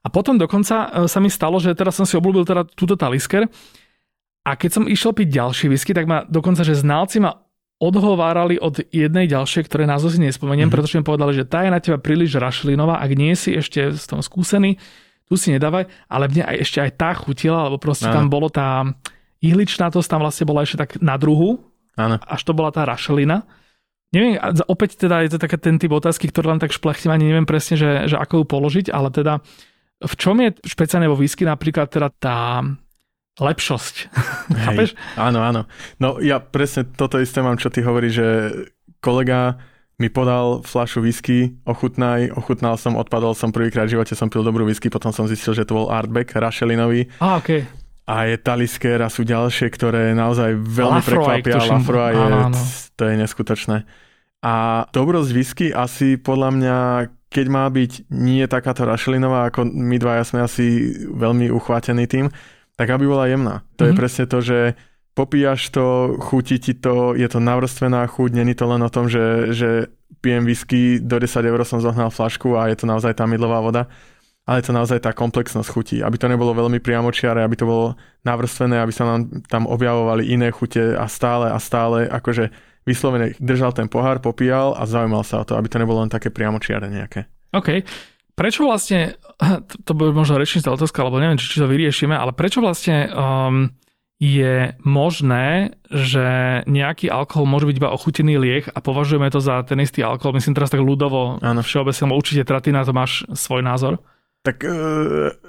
A 0.00 0.08
potom 0.08 0.40
dokonca 0.40 0.88
e, 0.88 0.88
sa 1.10 1.18
mi 1.20 1.28
stalo, 1.28 1.60
že 1.60 1.76
teraz 1.76 1.96
som 1.96 2.08
si 2.08 2.16
obľúbil 2.16 2.48
teda 2.48 2.62
túto 2.64 2.96
talisker 2.96 3.44
a 4.40 4.50
keď 4.56 4.70
som 4.80 4.84
išiel 4.88 5.12
piť 5.12 5.28
ďalší 5.28 5.66
whisky, 5.68 5.92
tak 5.92 6.08
ma 6.08 6.24
dokonca, 6.24 6.64
že 6.64 6.72
znalci 6.72 7.20
ma 7.20 7.36
odhovárali 7.80 8.60
od 8.60 8.84
jednej 8.92 9.24
ďalšej, 9.24 9.68
ktoré 9.68 9.88
názov 9.88 10.12
si 10.12 10.20
nespomeniem, 10.20 10.68
mm-hmm. 10.68 10.72
pretože 10.72 10.96
mi 11.00 11.04
povedali, 11.04 11.32
že 11.32 11.48
tá 11.48 11.64
je 11.64 11.72
na 11.72 11.80
teba 11.80 11.96
príliš 11.96 12.36
rašlinová, 12.36 13.00
ak 13.00 13.10
nie 13.16 13.32
si 13.32 13.56
ešte 13.56 13.96
s 13.96 14.04
tom 14.04 14.20
skúsený, 14.20 14.76
tu 15.24 15.40
si 15.40 15.48
nedávaj, 15.48 15.88
ale 16.10 16.28
mne 16.28 16.44
aj, 16.44 16.56
ešte 16.60 16.78
aj 16.84 16.90
tá 17.00 17.16
chutila, 17.16 17.70
lebo 17.70 17.80
proste 17.80 18.12
Áno. 18.12 18.20
tam 18.20 18.26
bolo 18.28 18.52
tá 18.52 18.84
ihličnatosť, 19.40 20.08
tam 20.10 20.20
vlastne 20.20 20.44
bola 20.44 20.68
ešte 20.68 20.76
tak 20.76 20.90
na 21.00 21.16
druhu, 21.16 21.64
Áno. 21.96 22.20
až 22.20 22.40
to 22.44 22.52
bola 22.52 22.68
tá 22.68 22.84
rašelina. 22.84 23.48
Neviem, 24.10 24.36
opäť 24.66 25.06
teda 25.06 25.22
je 25.24 25.30
to 25.32 25.38
také 25.38 25.56
ten 25.56 25.78
typ 25.78 25.94
otázky, 25.94 26.28
ktoré 26.28 26.52
len 26.52 26.60
tak 26.60 26.74
šplachtím, 26.74 27.14
ani 27.14 27.30
neviem 27.30 27.46
presne, 27.46 27.78
že, 27.78 28.10
že 28.10 28.18
ako 28.18 28.42
ju 28.42 28.44
položiť, 28.44 28.86
ale 28.90 29.08
teda 29.14 29.38
v 30.00 30.14
čom 30.16 30.36
je 30.40 30.56
špeciálne 30.64 31.08
vo 31.12 31.16
whisky 31.20 31.44
napríklad 31.44 31.92
teda 31.92 32.08
tá 32.16 32.64
lepšosť? 33.36 33.94
Hej, 34.72 34.96
áno, 35.20 35.44
áno. 35.44 35.68
No 36.00 36.16
ja 36.20 36.40
presne 36.40 36.88
toto 36.88 37.20
isté 37.20 37.44
mám, 37.44 37.60
čo 37.60 37.68
ty 37.68 37.84
hovoríš, 37.84 38.14
že 38.16 38.28
kolega 39.04 39.60
mi 40.00 40.08
podal 40.08 40.64
fľašu 40.64 41.04
whisky, 41.04 41.60
ochutnaj, 41.68 42.32
ochutnal 42.32 42.80
som, 42.80 42.96
odpadol 42.96 43.36
som 43.36 43.52
prvýkrát 43.52 43.84
v 43.84 44.00
živote, 44.00 44.16
som 44.16 44.32
pil 44.32 44.40
dobrú 44.40 44.64
whisky, 44.64 44.88
potom 44.88 45.12
som 45.12 45.28
zistil, 45.28 45.52
že 45.52 45.68
to 45.68 45.76
bol 45.76 45.92
Artback, 45.92 46.32
Rašelinový. 46.32 47.12
A, 47.20 47.36
okay. 47.36 47.68
A 48.08 48.24
je 48.24 48.40
Talisker 48.40 49.04
a 49.04 49.12
sú 49.12 49.28
ďalšie, 49.28 49.68
ktoré 49.68 50.16
naozaj 50.16 50.56
veľmi 50.56 51.04
Lafroy, 51.04 51.44
prekvapia. 51.44 51.60
Lafroy 51.68 52.12
je, 52.16 52.24
áno, 52.24 52.38
áno. 52.48 52.60
to 52.96 53.02
je 53.04 53.14
neskutočné. 53.20 53.76
A 54.40 54.88
dobrosť 54.88 55.30
whisky 55.36 55.66
asi 55.68 56.16
podľa 56.16 56.48
mňa 56.56 56.76
keď 57.30 57.46
má 57.46 57.64
byť 57.70 58.10
nie 58.10 58.42
takáto 58.50 58.82
rašelinová, 58.82 59.48
ako 59.48 59.62
my 59.62 59.96
dvaja 60.02 60.26
sme 60.26 60.42
asi 60.42 60.98
veľmi 61.14 61.46
uchvátení 61.54 62.10
tým, 62.10 62.26
tak 62.74 62.90
aby 62.90 63.06
bola 63.06 63.30
jemná. 63.30 63.62
To 63.78 63.86
mm-hmm. 63.86 63.86
je 63.86 63.92
mhm. 63.94 64.00
presne 64.02 64.24
to, 64.26 64.38
že 64.42 64.58
popíjaš 65.14 65.70
to, 65.70 66.18
chutí 66.18 66.58
ti 66.58 66.74
to, 66.74 67.14
je 67.14 67.28
to 67.30 67.38
navrstvená 67.38 68.02
chuť, 68.10 68.30
není 68.34 68.54
to 68.58 68.66
len 68.66 68.82
o 68.82 68.90
tom, 68.90 69.06
že, 69.06 69.54
že 69.54 69.94
pijem 70.20 70.42
whisky, 70.42 70.98
do 70.98 71.22
10 71.22 71.44
eur 71.46 71.60
som 71.62 71.78
zohnal 71.78 72.10
flašku 72.10 72.58
a 72.58 72.66
je 72.68 72.76
to 72.82 72.86
naozaj 72.90 73.14
tá 73.14 73.24
mydlová 73.30 73.62
voda, 73.62 73.82
ale 74.48 74.58
je 74.58 74.66
to 74.70 74.76
naozaj 74.76 74.98
tá 74.98 75.14
komplexnosť 75.14 75.68
chutí, 75.70 75.96
aby 76.02 76.16
to 76.18 76.26
nebolo 76.26 76.50
veľmi 76.56 76.82
priamočiare, 76.82 77.44
aby 77.44 77.54
to 77.54 77.68
bolo 77.68 77.86
navrstvené, 78.26 78.82
aby 78.82 78.90
sa 78.90 79.06
nám 79.06 79.44
tam 79.46 79.70
objavovali 79.70 80.26
iné 80.26 80.50
chute 80.50 80.98
a 80.98 81.06
stále 81.06 81.52
a 81.52 81.58
stále, 81.62 82.10
akože 82.10 82.50
vyslovene 82.90 83.38
držal 83.38 83.70
ten 83.70 83.86
pohár, 83.86 84.18
popíjal 84.18 84.74
a 84.74 84.82
zaujímal 84.84 85.22
sa 85.22 85.40
o 85.40 85.46
to, 85.46 85.54
aby 85.54 85.70
to 85.70 85.78
nebolo 85.78 86.02
len 86.02 86.10
také 86.10 86.34
priamočiare 86.34 86.90
nejaké. 86.90 87.30
OK. 87.54 87.86
Prečo 88.34 88.66
vlastne, 88.66 89.20
to 89.86 89.92
bude 89.94 90.16
možno 90.16 90.40
rečníctva 90.40 90.74
otázka, 90.74 91.06
alebo 91.06 91.22
neviem, 91.22 91.38
či, 91.38 91.46
či 91.54 91.60
to 91.62 91.70
vyriešime, 91.70 92.16
ale 92.16 92.34
prečo 92.34 92.58
vlastne 92.64 93.06
um, 93.12 93.70
je 94.20 94.76
možné, 94.84 95.76
že 95.88 96.60
nejaký 96.68 97.08
alkohol 97.08 97.48
môže 97.48 97.64
byť 97.64 97.76
iba 97.80 97.88
ochutený 97.88 98.36
liek 98.36 98.64
a 98.68 98.78
považujeme 98.84 99.32
to 99.32 99.40
za 99.40 99.64
ten 99.64 99.80
istý 99.80 100.04
alkohol. 100.04 100.36
Myslím 100.36 100.52
teraz 100.52 100.68
tak 100.68 100.84
ľudovo, 100.84 101.40
Áno. 101.40 101.64
všeobecne, 101.64 102.12
určite 102.12 102.44
Tratina, 102.44 102.84
to 102.84 102.92
máš 102.92 103.24
svoj 103.32 103.64
názor. 103.64 103.96
Tak 104.40 104.64
uh, 104.64 104.72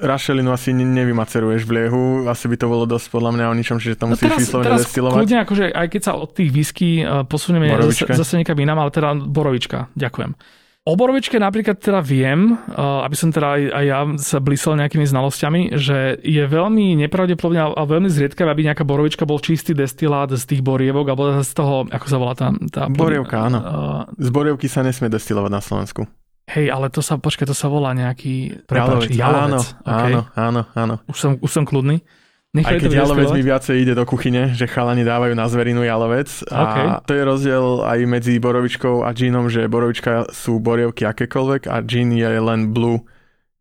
rašelinu 0.03 0.51
asi 0.51 0.75
ne- 0.75 0.83
nevymaceruješ 0.83 1.63
v 1.63 1.71
liehu, 1.79 2.27
asi 2.27 2.51
by 2.51 2.59
to 2.59 2.67
bolo 2.67 2.83
dosť 2.83 3.07
podľa 3.07 3.31
mňa 3.39 3.45
o 3.47 3.55
ničom, 3.55 3.79
čiže 3.79 3.95
to 3.95 4.11
musíš 4.11 4.27
no 4.27 4.35
teraz, 4.35 4.39
vyslovene 4.43 4.67
teraz 4.67 4.79
destilovať. 4.83 5.15
Kľudne, 5.15 5.37
akože 5.47 5.63
aj 5.71 5.87
keď 5.87 6.01
sa 6.03 6.13
od 6.19 6.29
tých 6.35 6.49
whisky 6.51 6.99
uh, 6.99 7.23
posunieme 7.23 7.71
zase, 7.87 8.03
zase 8.03 8.33
niekam 8.35 8.59
inám, 8.59 8.83
ale 8.83 8.91
teda 8.91 9.15
borovička. 9.15 9.87
Ďakujem. 9.95 10.35
O 10.81 10.97
borovičke 10.99 11.39
napríklad 11.39 11.79
teda 11.79 12.03
viem, 12.03 12.51
uh, 12.51 13.05
aby 13.07 13.15
som 13.15 13.31
teda 13.31 13.47
aj, 13.53 13.61
aj 13.69 13.85
ja 13.87 13.99
sa 14.19 14.37
blísol 14.43 14.75
nejakými 14.75 15.07
znalosťami, 15.07 15.61
že 15.79 16.19
je 16.19 16.43
veľmi 16.43 16.99
nepravdepodobne 17.07 17.71
a 17.71 17.83
veľmi 17.87 18.11
zriedkavé, 18.11 18.51
aby 18.51 18.75
nejaká 18.75 18.83
borovička 18.83 19.23
bol 19.23 19.39
čistý 19.39 19.71
destilát 19.71 20.27
z 20.35 20.43
tých 20.43 20.59
borievok, 20.59 21.15
alebo 21.15 21.39
z 21.39 21.51
toho, 21.55 21.87
ako 21.87 22.05
sa 22.11 22.17
volá 22.19 22.35
tá... 22.35 22.51
tá 22.67 22.91
Borievka, 22.91 23.39
áno. 23.39 23.59
Uh, 23.63 24.03
z 24.19 24.27
borievky 24.35 24.67
sa 24.67 24.83
nesmie 24.83 25.07
destilovať 25.07 25.51
na 25.53 25.63
Slovensku. 25.63 26.11
Hej, 26.49 26.67
ale 26.73 26.89
to 26.89 26.99
sa, 27.05 27.15
počkaj, 27.21 27.47
to 27.47 27.55
sa 27.55 27.69
volá 27.69 27.93
nejaký... 27.93 28.65
Prepáč, 28.65 29.13
jalovec. 29.13 29.15
jalovec. 29.15 29.45
Áno, 29.45 29.59
okay. 29.85 30.13
áno, 30.13 30.21
áno, 30.35 30.61
áno. 30.73 30.95
Už 31.07 31.17
som, 31.17 31.31
už 31.37 31.51
som 31.51 31.63
kľudný. 31.63 32.01
Nechaj 32.51 32.75
Aj 32.75 32.79
keď 32.83 32.91
jalovec 32.91 33.31
mi 33.31 33.43
viacej 33.47 33.75
ide 33.79 33.93
do 33.95 34.03
kuchyne, 34.03 34.51
že 34.51 34.67
chalani 34.67 35.07
dávajú 35.07 35.31
na 35.31 35.47
zverinu 35.47 35.87
jalovec. 35.87 36.27
Okay. 36.43 36.83
A 36.83 36.99
to 36.99 37.15
je 37.15 37.23
rozdiel 37.23 37.87
aj 37.87 37.99
medzi 38.03 38.35
borovičkou 38.43 39.07
a 39.07 39.15
džínom, 39.15 39.47
že 39.47 39.71
borovička 39.71 40.27
sú 40.35 40.59
borievky 40.59 41.07
akékoľvek 41.07 41.71
a 41.71 41.79
džín 41.79 42.11
je 42.11 42.27
len 42.27 42.75
blue 42.75 43.07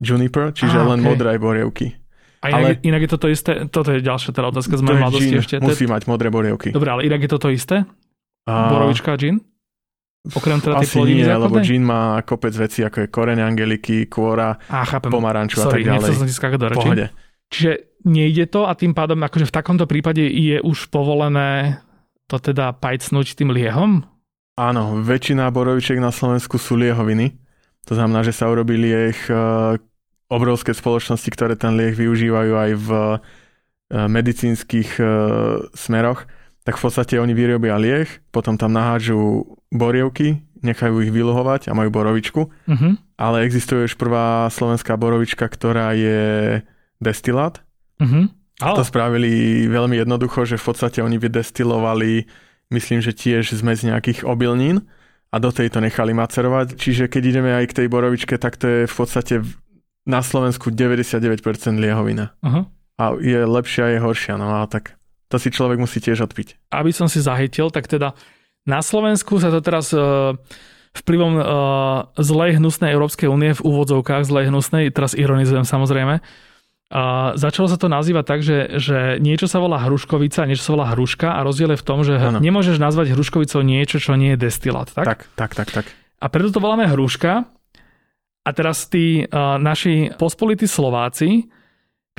juniper, 0.02 0.50
čiže 0.50 0.74
ah, 0.74 0.90
len 0.90 1.06
okay. 1.06 1.08
modré 1.14 1.32
borievky. 1.38 1.94
A 2.42 2.50
inak, 2.50 2.58
ale, 2.58 2.68
inak 2.82 3.00
je 3.06 3.10
toto 3.14 3.26
isté, 3.30 3.52
toto 3.70 3.94
je 3.94 4.00
ďalšia 4.02 4.32
teda 4.34 4.48
otázka 4.50 4.74
z 4.74 4.82
mojej 4.82 4.98
mladosti 4.98 5.34
ešte. 5.38 5.54
Musí 5.62 5.86
mať 5.86 6.10
modré 6.10 6.32
borievky. 6.32 6.74
Dobre, 6.74 6.90
ale 6.90 7.06
inak 7.06 7.20
je 7.22 7.30
toto 7.30 7.46
isté? 7.46 7.86
A... 8.50 8.74
Borovička 8.74 9.14
a 9.14 9.16
džín? 9.20 9.38
Okrem 10.20 10.60
teda 10.60 10.84
Asi 10.84 11.00
nie, 11.00 11.24
základnej? 11.24 11.40
lebo 11.48 11.56
gin 11.64 11.80
má 11.80 12.20
kopec 12.28 12.52
veci, 12.52 12.84
ako 12.84 13.04
je 13.04 13.08
koreň 13.08 13.40
angeliky, 13.40 14.04
kôra, 14.04 14.60
Á, 14.68 14.84
chápem. 14.84 15.08
pomaranču 15.08 15.64
Sorry, 15.64 15.80
a 15.80 15.96
tak 15.96 16.04
ďalej. 16.04 16.10
som 16.12 16.28
do 16.60 16.66
reči. 16.68 16.76
Pohode. 16.76 17.06
Čiže 17.48 17.72
nejde 18.04 18.44
to 18.52 18.68
a 18.68 18.76
tým 18.76 18.92
pádom 18.92 19.16
akože 19.24 19.48
v 19.48 19.54
takomto 19.56 19.88
prípade 19.88 20.20
je 20.20 20.60
už 20.60 20.92
povolené 20.92 21.80
to 22.28 22.36
teda 22.36 22.76
pajcnúť 22.76 23.32
tým 23.32 23.48
liehom? 23.48 24.04
Áno, 24.60 25.00
väčšina 25.00 25.48
borovičiek 25.48 25.96
na 25.96 26.12
Slovensku 26.12 26.60
sú 26.60 26.76
liehoviny. 26.76 27.40
To 27.88 27.96
znamená, 27.96 28.20
že 28.20 28.36
sa 28.36 28.52
urobí 28.52 28.76
lieh 28.76 29.16
e, 29.24 29.34
obrovské 30.28 30.76
spoločnosti, 30.76 31.26
ktoré 31.32 31.56
ten 31.56 31.80
lieh 31.80 31.96
využívajú 31.96 32.52
aj 32.54 32.70
v 32.76 32.88
e, 32.92 33.16
medicínskych 34.04 35.00
e, 35.00 35.04
smeroch 35.72 36.28
tak 36.64 36.76
v 36.76 36.82
podstate 36.86 37.16
oni 37.16 37.32
vyrobia 37.32 37.74
lieh, 37.80 38.06
potom 38.30 38.54
tam 38.54 38.76
nahážu 38.76 39.42
borievky, 39.70 40.42
nechajú 40.60 41.00
ich 41.00 41.14
vyluhovať 41.14 41.70
a 41.70 41.76
majú 41.76 41.90
borovičku. 41.90 42.50
Uh-huh. 42.50 42.92
Ale 43.16 43.46
existuje 43.46 43.88
už 43.88 43.96
prvá 43.96 44.50
slovenská 44.52 44.98
borovička, 44.98 45.48
ktorá 45.48 45.96
je 45.96 46.60
destilát. 47.00 47.64
Uh-huh. 48.02 48.28
Ale. 48.60 48.76
To 48.76 48.84
spravili 48.84 49.64
veľmi 49.70 49.96
jednoducho, 49.96 50.44
že 50.44 50.60
v 50.60 50.64
podstate 50.68 51.00
oni 51.00 51.16
vydestilovali, 51.16 52.28
myslím, 52.68 53.00
že 53.00 53.16
tiež 53.16 53.56
zmes 53.56 53.80
nejakých 53.80 54.28
obilnín 54.28 54.84
a 55.32 55.40
do 55.40 55.48
tejto 55.48 55.80
nechali 55.80 56.12
macerovať. 56.12 56.76
Čiže 56.76 57.08
keď 57.08 57.22
ideme 57.24 57.50
aj 57.56 57.72
k 57.72 57.76
tej 57.82 57.86
borovičke, 57.88 58.36
tak 58.36 58.60
to 58.60 58.66
je 58.68 58.80
v 58.84 58.94
podstate 58.94 59.40
na 60.04 60.20
Slovensku 60.20 60.68
99% 60.68 61.40
liehovina. 61.80 62.36
Uh-huh. 62.44 62.68
A 63.00 63.16
je 63.16 63.48
lepšia, 63.48 63.96
je 63.96 63.98
horšia, 64.04 64.36
no 64.36 64.60
a 64.60 64.68
tak 64.68 65.00
to 65.32 65.40
si 65.40 65.48
človek 65.48 65.80
musí 65.80 66.04
tiež 66.04 66.26
odpiť. 66.28 66.68
Aby 66.74 66.92
som 66.92 67.08
si 67.08 67.22
zahytil, 67.22 67.72
tak 67.72 67.88
teda 67.88 68.12
na 68.68 68.80
Slovensku 68.84 69.40
sa 69.40 69.48
to 69.48 69.60
teraz 69.64 69.92
uh, 69.92 70.36
vplyvom 70.96 71.32
uh, 71.38 71.44
zlej 72.18 72.58
hnusnej 72.58 72.92
Európskej 72.92 73.30
únie 73.30 73.54
v 73.54 73.64
úvodzovkách 73.64 74.26
zlej 74.26 74.50
hnusnej, 74.50 74.90
teraz 74.90 75.16
ironizujem 75.16 75.64
samozrejme, 75.64 76.20
a 76.90 77.38
začalo 77.38 77.70
sa 77.70 77.78
to 77.78 77.86
nazývať 77.86 78.24
tak, 78.26 78.40
že, 78.42 78.82
že 78.82 78.98
niečo 79.22 79.46
sa 79.46 79.62
volá 79.62 79.78
hruškovica, 79.86 80.42
niečo 80.50 80.66
sa 80.66 80.74
volá 80.74 80.90
hruška 80.90 81.38
a 81.38 81.46
rozdiel 81.46 81.78
je 81.78 81.78
v 81.78 81.86
tom, 81.86 82.02
že 82.02 82.18
ano. 82.18 82.42
nemôžeš 82.42 82.82
nazvať 82.82 83.14
hruškovicou 83.14 83.62
niečo, 83.62 84.02
čo 84.02 84.18
nie 84.18 84.34
je 84.34 84.42
destilát. 84.50 84.90
Tak? 84.90 85.06
tak, 85.06 85.20
tak, 85.38 85.50
tak, 85.54 85.68
tak. 85.70 85.86
A 86.18 86.26
preto 86.26 86.50
to 86.50 86.58
voláme 86.58 86.90
hruška. 86.90 87.46
A 88.40 88.50
teraz 88.50 88.90
tí 88.90 89.22
uh, 89.22 89.60
naši 89.62 90.10
pospolití 90.18 90.66
Slováci 90.66 91.46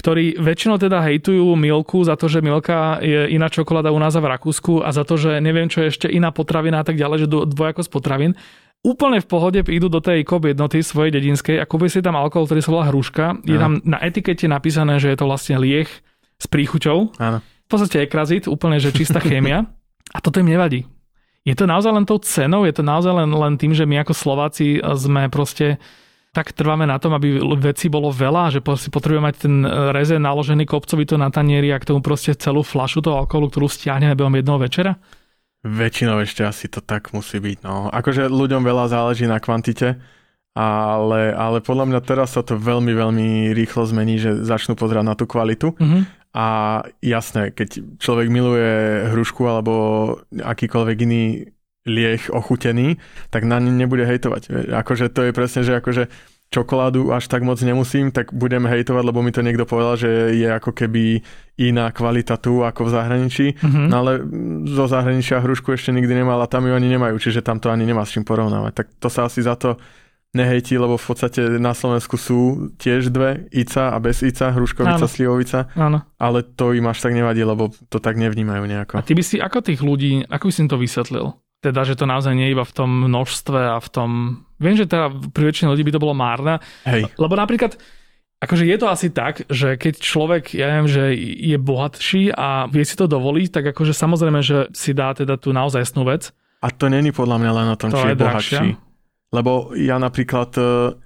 ktorí 0.01 0.41
väčšinou 0.41 0.81
teda 0.81 0.97
hejtujú 1.05 1.53
Milku 1.53 2.01
za 2.01 2.17
to, 2.17 2.25
že 2.25 2.41
Milka 2.41 2.97
je 3.05 3.29
iná 3.29 3.53
čokoláda 3.53 3.93
u 3.93 3.99
nás 4.01 4.17
a 4.17 4.21
v 4.25 4.33
Rakúsku 4.33 4.81
a 4.81 4.89
za 4.89 5.05
to, 5.05 5.13
že 5.13 5.37
neviem, 5.37 5.69
čo 5.69 5.85
je 5.85 5.93
ešte 5.93 6.07
iná 6.09 6.33
potravina 6.33 6.81
a 6.81 6.85
tak 6.85 6.97
ďalej, 6.97 7.17
že 7.23 7.27
dvojakosť 7.29 7.89
potravín. 7.93 8.33
Úplne 8.81 9.21
v 9.21 9.29
pohode 9.29 9.61
idú 9.61 9.93
do 9.93 10.01
tej 10.01 10.25
kop 10.25 10.49
jednoty 10.49 10.81
svojej 10.81 11.13
dedinskej 11.13 11.61
a 11.61 11.69
kúpia 11.69 11.93
si 11.93 12.01
tam 12.01 12.17
alkohol, 12.17 12.49
ktorý 12.49 12.61
sa 12.65 12.73
volá 12.73 12.85
hruška. 12.89 13.45
Je 13.45 13.61
tam 13.61 13.77
na 13.85 14.01
etikete 14.01 14.49
napísané, 14.49 14.97
že 14.97 15.13
je 15.13 15.17
to 15.21 15.29
vlastne 15.29 15.61
lieh 15.61 15.85
s 16.41 16.45
príchuťou. 16.49 17.13
Áno. 17.21 17.45
V 17.45 17.67
podstate 17.69 18.01
ekrazit, 18.01 18.49
úplne, 18.49 18.81
že 18.81 18.89
čistá 18.89 19.21
chémia. 19.29 19.69
A 20.09 20.17
toto 20.17 20.41
im 20.41 20.49
nevadí. 20.49 20.89
Je 21.45 21.53
to 21.53 21.69
naozaj 21.69 21.93
len 21.93 22.09
tou 22.09 22.17
cenou, 22.21 22.65
je 22.65 22.73
to 22.73 22.81
naozaj 22.81 23.13
len, 23.21 23.29
len 23.29 23.53
tým, 23.61 23.77
že 23.77 23.85
my 23.85 24.01
ako 24.01 24.13
Slováci 24.17 24.81
sme 24.97 25.29
proste 25.29 25.77
tak 26.31 26.55
trváme 26.55 26.87
na 26.87 26.95
tom, 26.95 27.11
aby 27.11 27.43
veci 27.59 27.91
bolo 27.91 28.07
veľa, 28.07 28.55
že 28.55 28.59
si 28.79 28.87
potrebujeme 28.87 29.27
mať 29.27 29.35
ten 29.35 29.55
e, 29.67 29.69
reze 29.91 30.15
naložený 30.15 30.63
kopcovito 30.63 31.19
na 31.19 31.27
tanieri 31.27 31.75
a 31.75 31.79
k 31.79 31.91
tomu 31.91 31.99
proste 31.99 32.31
celú 32.39 32.63
flašu 32.63 33.03
toho 33.03 33.19
alkoholu, 33.19 33.51
ktorú 33.51 33.67
stiahneme 33.67 34.15
behom 34.15 34.31
jednoho 34.39 34.63
večera? 34.63 34.95
Väčšinou 35.61 36.23
ešte 36.23 36.47
asi 36.47 36.71
to 36.71 36.79
tak 36.79 37.11
musí 37.11 37.37
byť. 37.37 37.57
No. 37.67 37.91
Akože 37.91 38.31
ľuďom 38.31 38.63
veľa 38.63 38.89
záleží 38.89 39.27
na 39.27 39.43
kvantite, 39.43 39.99
ale, 40.55 41.35
ale 41.35 41.59
podľa 41.59 41.85
mňa 41.91 41.99
teraz 42.01 42.39
sa 42.39 42.41
to 42.47 42.55
veľmi, 42.55 42.95
veľmi 42.95 43.27
rýchlo 43.51 43.83
zmení, 43.85 44.15
že 44.17 44.41
začnú 44.41 44.79
pozerať 44.79 45.03
na 45.03 45.15
tú 45.19 45.27
kvalitu. 45.27 45.75
Mm-hmm. 45.75 46.01
A 46.31 46.47
jasné, 47.03 47.51
keď 47.51 47.99
človek 47.99 48.31
miluje 48.31 49.03
hrušku 49.11 49.43
alebo 49.43 49.73
akýkoľvek 50.31 50.97
iný 51.03 51.51
lieh 51.85 52.21
ochutený, 52.29 53.01
tak 53.33 53.43
na 53.43 53.57
ne 53.57 53.73
nebude 53.73 54.05
hejtovať. 54.05 54.69
Akože 54.69 55.09
to 55.09 55.29
je 55.29 55.31
presne, 55.33 55.61
že 55.65 55.77
akože 55.81 56.07
čokoládu 56.51 57.15
až 57.15 57.31
tak 57.31 57.47
moc 57.47 57.63
nemusím, 57.63 58.11
tak 58.11 58.35
budem 58.35 58.67
hejtovať, 58.67 59.03
lebo 59.07 59.23
mi 59.23 59.31
to 59.31 59.39
niekto 59.39 59.63
povedal, 59.63 59.95
že 59.95 60.35
je 60.35 60.51
ako 60.51 60.75
keby 60.75 61.23
iná 61.55 61.87
kvalita 61.95 62.35
tu 62.35 62.67
ako 62.67 62.91
v 62.91 62.93
zahraničí, 62.93 63.47
mm-hmm. 63.55 63.87
no 63.87 63.95
ale 64.03 64.11
zo 64.67 64.85
zahraničia 64.91 65.39
hrušku 65.39 65.71
ešte 65.71 65.95
nikdy 65.95 66.11
nemal 66.11 66.43
a 66.43 66.51
tam 66.51 66.67
ju 66.67 66.75
ani 66.75 66.91
nemajú, 66.91 67.15
čiže 67.23 67.39
tam 67.39 67.63
to 67.63 67.71
ani 67.71 67.87
nemá 67.87 68.03
s 68.03 68.11
čím 68.11 68.27
porovnávať. 68.27 68.83
Tak 68.83 68.87
to 68.99 69.07
sa 69.07 69.31
asi 69.31 69.39
za 69.39 69.55
to 69.55 69.79
nehejti, 70.35 70.75
lebo 70.75 70.99
v 70.99 71.05
podstate 71.07 71.59
na 71.59 71.71
Slovensku 71.71 72.19
sú 72.19 72.71
tiež 72.75 73.11
dve, 73.11 73.47
Ica 73.51 73.95
a 73.95 73.97
bez 74.03 74.19
Ica, 74.19 74.51
hruškovica, 74.51 75.07
Áno. 75.07 75.07
slivovica, 75.07 75.71
Áno. 75.75 76.03
ale 76.19 76.43
to 76.43 76.75
im 76.75 76.87
až 76.87 76.99
tak 77.03 77.15
nevadí, 77.15 77.43
lebo 77.47 77.71
to 77.87 77.99
tak 78.03 78.19
nevnímajú 78.19 78.63
nejako. 78.67 78.99
A 78.99 79.03
ty 79.03 79.15
by 79.15 79.23
si, 79.23 79.39
ako 79.39 79.59
tých 79.63 79.79
ľudí, 79.83 80.23
ako 80.27 80.47
by 80.47 80.51
si 80.51 80.61
to 80.67 80.79
vysvetlil? 80.79 81.35
Teda, 81.61 81.85
že 81.85 81.93
to 81.93 82.09
naozaj 82.09 82.33
nie 82.33 82.49
je 82.49 82.53
iba 82.57 82.65
v 82.65 82.73
tom 82.73 82.89
množstve 83.05 83.59
a 83.73 83.77
v 83.77 83.89
tom... 83.93 84.09
Viem, 84.57 84.75
že 84.77 84.89
teda 84.89 85.13
pri 85.29 85.53
väčšine 85.53 85.69
ľudí 85.69 85.85
by 85.85 85.93
to 85.93 86.03
bolo 86.03 86.17
márne, 86.17 86.57
Hej. 86.89 87.09
lebo 87.21 87.37
napríklad 87.37 87.77
Akože 88.41 88.65
je 88.65 88.77
to 88.81 88.89
asi 88.89 89.13
tak, 89.13 89.45
že 89.53 89.77
keď 89.77 90.01
človek, 90.01 90.57
ja 90.57 90.73
viem, 90.73 90.89
že 90.89 91.13
je 91.13 91.61
bohatší 91.61 92.33
a 92.33 92.65
vie 92.73 92.81
si 92.81 92.97
to 92.97 93.05
dovoliť, 93.05 93.53
tak 93.53 93.69
akože 93.69 93.93
samozrejme, 93.93 94.41
že 94.41 94.65
si 94.73 94.97
dá 94.97 95.13
teda 95.13 95.37
tú 95.37 95.53
naozaj 95.53 95.85
snú 95.85 96.09
vec. 96.09 96.33
A 96.65 96.73
to 96.73 96.89
není 96.89 97.13
podľa 97.13 97.37
mňa 97.37 97.51
len 97.53 97.67
o 97.69 97.77
tom, 97.77 97.93
to 97.93 98.01
či 98.01 98.07
je, 98.09 98.13
je 98.13 98.17
bohatší. 98.17 98.67
Lebo 99.29 99.77
ja 99.77 100.01
napríklad, 100.01 100.57
e, 100.57 100.97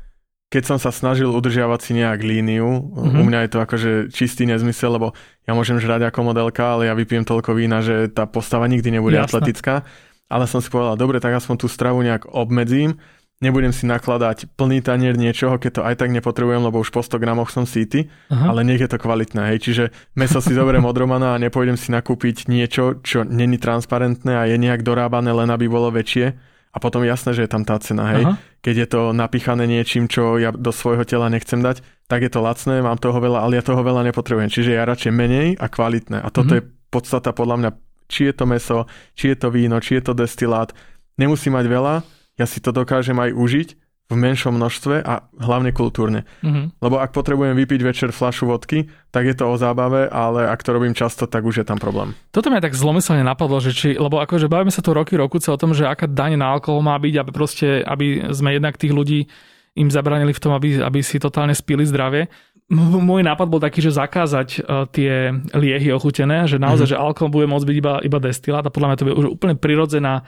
keď 0.47 0.64
som 0.64 0.78
sa 0.80 0.95
snažil 0.95 1.28
udržiavať 1.28 1.80
si 1.84 1.91
nejak 1.99 2.24
líniu, 2.24 2.72
mm-hmm. 2.72 3.20
u 3.20 3.24
mňa 3.28 3.39
je 3.43 3.49
to 3.51 3.60
akože 3.60 3.91
čistý 4.16 4.47
nezmysel, 4.47 4.95
lebo 4.95 5.12
ja 5.43 5.51
môžem 5.51 5.76
žrať 5.76 6.08
ako 6.08 6.32
modelka, 6.32 6.80
ale 6.80 6.88
ja 6.88 6.95
vypijem 6.95 7.28
toľko 7.28 7.51
vína, 7.51 7.84
že 7.84 8.08
tá 8.16 8.24
postava 8.32 8.64
nikdy 8.72 8.95
nebude 8.95 9.20
Jasne. 9.20 9.28
atletická 9.28 9.84
ale 10.30 10.49
som 10.49 10.59
si 10.59 10.69
povedal, 10.69 10.97
dobre, 10.97 11.21
tak 11.21 11.38
aspoň 11.38 11.55
tú 11.61 11.67
stravu 11.69 12.01
nejak 12.01 12.30
obmedzím, 12.34 12.97
nebudem 13.43 13.76
si 13.76 13.84
nakladať 13.84 14.55
plný 14.55 14.80
tanier 14.80 15.19
niečoho, 15.19 15.59
keď 15.59 15.71
to 15.71 15.82
aj 15.84 15.95
tak 15.99 16.09
nepotrebujem, 16.11 16.63
lebo 16.63 16.80
už 16.80 16.89
po 16.89 17.03
100 17.03 17.19
gramoch 17.19 17.51
som 17.51 17.67
síty, 17.67 18.07
Aha. 18.32 18.51
ale 18.51 18.63
nech 18.63 18.80
je 18.80 18.89
to 18.89 18.97
kvalitné, 18.97 19.53
hej. 19.55 19.59
Čiže 19.59 19.84
meso 20.15 20.39
si 20.39 20.55
zoberiem 20.55 20.88
od 20.88 20.95
Romana 20.95 21.36
a 21.36 21.41
nepôjdem 21.41 21.76
si 21.76 21.91
nakúpiť 21.91 22.47
niečo, 22.47 23.03
čo 23.03 23.28
není 23.28 23.59
transparentné 23.59 24.34
a 24.39 24.47
je 24.47 24.55
nejak 24.55 24.82
dorábané 24.88 25.36
len 25.36 25.51
aby 25.51 25.67
bolo 25.67 25.91
väčšie. 25.91 26.55
A 26.76 26.78
potom 26.84 27.07
jasné, 27.07 27.32
že 27.32 27.47
je 27.47 27.51
tam 27.51 27.63
tá 27.63 27.80
cena, 27.80 28.11
hej. 28.15 28.23
Aha. 28.28 28.36
Keď 28.59 28.76
je 28.76 28.88
to 28.88 29.01
napíchané 29.15 29.63
niečím, 29.63 30.11
čo 30.11 30.36
ja 30.36 30.51
do 30.51 30.76
svojho 30.76 31.07
tela 31.07 31.32
nechcem 31.32 31.63
dať, 31.63 31.80
tak 32.11 32.19
je 32.19 32.32
to 32.32 32.43
lacné, 32.43 32.84
mám 32.84 32.99
toho 32.99 33.15
veľa, 33.15 33.47
ale 33.47 33.59
ja 33.59 33.63
toho 33.63 33.80
veľa 33.80 34.03
nepotrebujem. 34.11 34.51
Čiže 34.51 34.76
ja 34.76 34.84
radšej 34.84 35.13
menej 35.13 35.47
a 35.55 35.71
kvalitné. 35.71 36.19
A 36.19 36.28
toto 36.34 36.51
mm-hmm. 36.51 36.67
je 36.67 36.91
podstata 36.91 37.32
podľa 37.32 37.55
mňa 37.63 37.71
či 38.06 38.30
je 38.30 38.34
to 38.34 38.45
meso, 38.45 38.89
či 39.14 39.34
je 39.34 39.38
to 39.38 39.47
víno, 39.49 39.78
či 39.82 39.97
je 39.99 40.03
to 40.06 40.14
destilát. 40.14 40.72
Nemusí 41.16 41.47
mať 41.49 41.66
veľa, 41.68 41.95
ja 42.36 42.45
si 42.45 42.60
to 42.60 42.76
dokážem 42.76 43.16
aj 43.16 43.32
užiť 43.32 43.70
v 44.06 44.16
menšom 44.22 44.53
množstve 44.53 45.01
a 45.01 45.26
hlavne 45.41 45.74
kultúrne. 45.74 46.30
Mm-hmm. 46.45 46.78
Lebo 46.78 47.01
ak 47.01 47.10
potrebujem 47.10 47.58
vypiť 47.58 47.82
večer 47.82 48.10
flašu 48.14 48.45
vodky, 48.45 48.86
tak 49.10 49.26
je 49.26 49.34
to 49.34 49.49
o 49.49 49.58
zábave, 49.58 50.06
ale 50.06 50.45
ak 50.45 50.62
to 50.62 50.78
robím 50.78 50.93
často, 50.93 51.26
tak 51.26 51.41
už 51.41 51.66
je 51.66 51.66
tam 51.66 51.82
problém. 51.82 52.14
Toto 52.30 52.53
mi 52.53 52.62
tak 52.62 52.78
zlomyselne 52.78 53.26
napadlo, 53.26 53.58
že 53.58 53.74
či, 53.74 53.97
lebo 53.97 54.22
akože 54.22 54.45
bavíme 54.45 54.70
sa 54.70 54.86
tu 54.86 54.93
roky, 54.93 55.18
rokuce 55.18 55.49
o 55.49 55.58
tom, 55.58 55.74
že 55.74 55.89
aká 55.89 56.06
daň 56.06 56.38
na 56.38 56.53
alkohol 56.53 56.86
má 56.86 56.93
byť, 57.01 57.14
aby 57.18 57.32
proste, 57.34 57.82
aby 57.82 58.30
sme 58.30 58.53
jednak 58.53 58.78
tých 58.78 58.93
ľudí 58.93 59.26
im 59.74 59.89
zabranili 59.89 60.38
v 60.38 60.41
tom, 60.41 60.53
aby, 60.53 60.86
aby 60.86 61.01
si 61.01 61.18
totálne 61.18 61.58
spili 61.58 61.82
zdravie. 61.82 62.30
Môj 62.74 63.22
nápad 63.22 63.45
bol 63.45 63.61
taký, 63.61 63.78
že 63.78 63.93
zakázať 63.93 64.66
uh, 64.66 64.89
tie 64.89 65.30
liehy 65.53 65.93
ochutené, 65.93 66.49
že 66.49 66.57
naozaj, 66.57 66.89
mm-hmm. 66.89 66.97
že 66.97 67.05
alkohol 67.05 67.30
bude 67.30 67.45
môcť 67.45 67.66
byť 67.70 67.78
iba, 67.78 67.93
iba 68.01 68.18
destilát 68.18 68.66
a 68.66 68.74
podľa 68.74 68.88
mňa 68.89 68.97
to 68.97 69.05
bude 69.05 69.18
už 69.22 69.28
úplne 69.38 69.53
prirodzená 69.53 70.26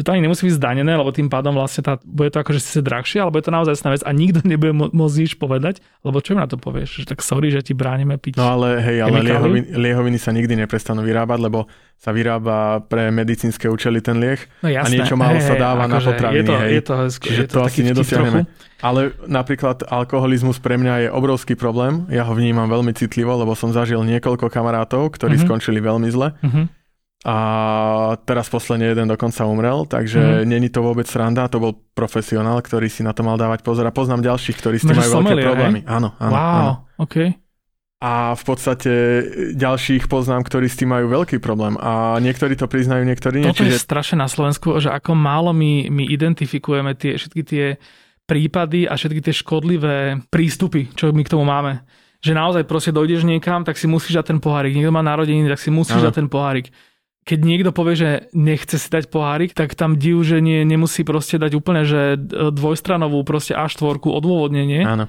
že 0.00 0.08
to 0.08 0.16
ani 0.16 0.24
nemusí 0.24 0.48
byť 0.48 0.56
zdanené, 0.56 0.96
lebo 0.96 1.12
tým 1.12 1.28
pádom 1.28 1.52
vlastne 1.52 1.84
tá, 1.84 2.00
bude 2.00 2.32
to 2.32 2.40
akože 2.40 2.56
si 2.56 2.80
drahšie, 2.80 3.20
alebo 3.20 3.36
je 3.36 3.44
to 3.44 3.52
naozaj 3.52 3.76
vec 3.76 4.00
a 4.00 4.10
nikto 4.16 4.40
nebude 4.48 4.72
môcť 4.72 5.16
nič 5.20 5.36
povedať, 5.36 5.84
lebo 6.00 6.24
čo 6.24 6.32
mi 6.32 6.40
na 6.40 6.48
to 6.48 6.56
povieš? 6.56 7.04
Že 7.04 7.06
tak 7.12 7.20
sorry, 7.20 7.52
že 7.52 7.60
ti 7.60 7.76
bránime 7.76 8.16
piť. 8.16 8.40
No 8.40 8.56
ale 8.56 8.80
hej, 8.80 9.04
ale 9.04 9.20
liehoviny, 9.20 9.76
liehoviny 9.76 10.16
sa 10.16 10.32
nikdy 10.32 10.56
neprestanú 10.56 11.04
vyrábať, 11.04 11.38
lebo 11.44 11.68
sa 12.00 12.16
vyrába 12.16 12.80
pre 12.88 13.12
medicínske 13.12 13.68
účely 13.68 14.00
ten 14.00 14.16
lieh 14.16 14.40
no, 14.64 14.72
jasné. 14.72 14.88
a 14.88 15.04
niečo 15.04 15.20
málo 15.20 15.36
hej, 15.36 15.52
sa 15.52 15.54
dáva 15.60 15.84
hej, 15.84 15.90
na 15.92 15.96
akože 16.00 16.08
potraviny. 16.16 16.40
Je 16.40 16.44
to, 16.48 16.54
hej. 16.56 16.70
je 16.72 16.80
to, 16.80 16.94
Čiže 17.20 17.42
je 17.44 17.48
to, 17.52 17.56
to 17.60 17.60
asi 17.60 17.80
nedosiahneme. 17.84 18.40
Ale 18.80 19.12
napríklad 19.28 19.84
alkoholizmus 19.84 20.56
pre 20.56 20.80
mňa 20.80 20.94
je 21.04 21.08
obrovský 21.12 21.52
problém. 21.52 22.08
Ja 22.08 22.24
ho 22.24 22.32
vnímam 22.32 22.64
veľmi 22.72 22.96
citlivo, 22.96 23.36
lebo 23.36 23.52
som 23.52 23.68
zažil 23.76 24.00
niekoľko 24.00 24.48
kamarátov, 24.48 25.12
ktorí 25.12 25.36
mm-hmm. 25.36 25.44
skončili 25.44 25.84
veľmi 25.84 26.08
zle. 26.08 26.32
Mm-hmm 26.40 26.79
a 27.20 27.36
teraz 28.24 28.48
posledne 28.48 28.96
jeden 28.96 29.04
dokonca 29.04 29.44
umrel, 29.44 29.84
takže 29.84 30.40
mm. 30.40 30.48
není 30.48 30.72
to 30.72 30.80
vôbec 30.80 31.04
sranda, 31.04 31.52
to 31.52 31.60
bol 31.60 31.76
profesionál, 31.92 32.64
ktorý 32.64 32.88
si 32.88 33.04
na 33.04 33.12
to 33.12 33.20
mal 33.20 33.36
dávať 33.36 33.60
pozor 33.60 33.84
a 33.84 33.92
poznám 33.92 34.24
ďalších, 34.24 34.56
ktorí 34.56 34.80
s 34.80 34.88
tým 34.88 34.96
majú 34.96 35.20
veľké 35.20 35.34
problémy. 35.44 35.80
Hej? 35.84 35.92
Áno, 36.00 36.08
áno. 36.16 36.32
Wow, 36.32 36.40
áno. 36.40 36.72
Okay. 36.96 37.36
A 38.00 38.32
v 38.32 38.42
podstate 38.48 38.92
ďalších 39.52 40.08
poznám, 40.08 40.48
ktorí 40.48 40.72
s 40.72 40.80
tým 40.80 40.96
majú 40.96 41.12
veľký 41.12 41.36
problém 41.44 41.76
a 41.76 42.16
niektorí 42.24 42.56
to 42.56 42.64
priznajú, 42.64 43.04
niektorí 43.04 43.44
nie. 43.44 43.52
Toto 43.52 43.68
čiže... 43.68 43.76
je 43.76 43.84
strašne 43.84 44.24
na 44.24 44.28
Slovensku, 44.32 44.80
že 44.80 44.88
ako 44.88 45.12
málo 45.12 45.52
my, 45.52 45.92
my 45.92 46.08
identifikujeme 46.08 46.96
tie, 46.96 47.20
všetky 47.20 47.42
tie 47.44 47.76
prípady 48.24 48.88
a 48.88 48.96
všetky 48.96 49.20
tie 49.20 49.36
škodlivé 49.36 50.24
prístupy, 50.32 50.88
čo 50.96 51.12
my 51.12 51.20
k 51.20 51.32
tomu 51.36 51.44
máme. 51.44 51.84
Že 52.24 52.32
naozaj 52.32 52.62
proste 52.64 52.96
dojdeš 52.96 53.28
niekam, 53.28 53.68
tak 53.68 53.76
si 53.76 53.84
musíš 53.84 54.16
dať 54.16 54.32
ten 54.32 54.40
pohárik. 54.40 54.72
Niekto 54.72 54.96
má 54.96 55.04
narodeniny, 55.04 55.52
tak 55.52 55.60
si 55.60 55.68
musíš 55.68 56.00
ano. 56.00 56.08
dať 56.08 56.14
ten 56.24 56.28
pohárik 56.32 56.72
keď 57.24 57.38
niekto 57.44 57.70
povie, 57.70 57.94
že 57.96 58.10
nechce 58.32 58.80
si 58.80 58.88
dať 58.88 59.12
pohárik, 59.12 59.52
tak 59.52 59.76
tam 59.76 60.00
div, 60.00 60.24
že 60.24 60.40
nie, 60.40 60.64
nemusí 60.64 61.04
proste 61.04 61.36
dať 61.36 61.52
úplne, 61.52 61.84
že 61.84 62.16
dvojstranovú 62.50 63.20
proste 63.28 63.52
A4 63.52 64.00
odôvodnenie. 64.00 64.82
Áno. 64.82 65.06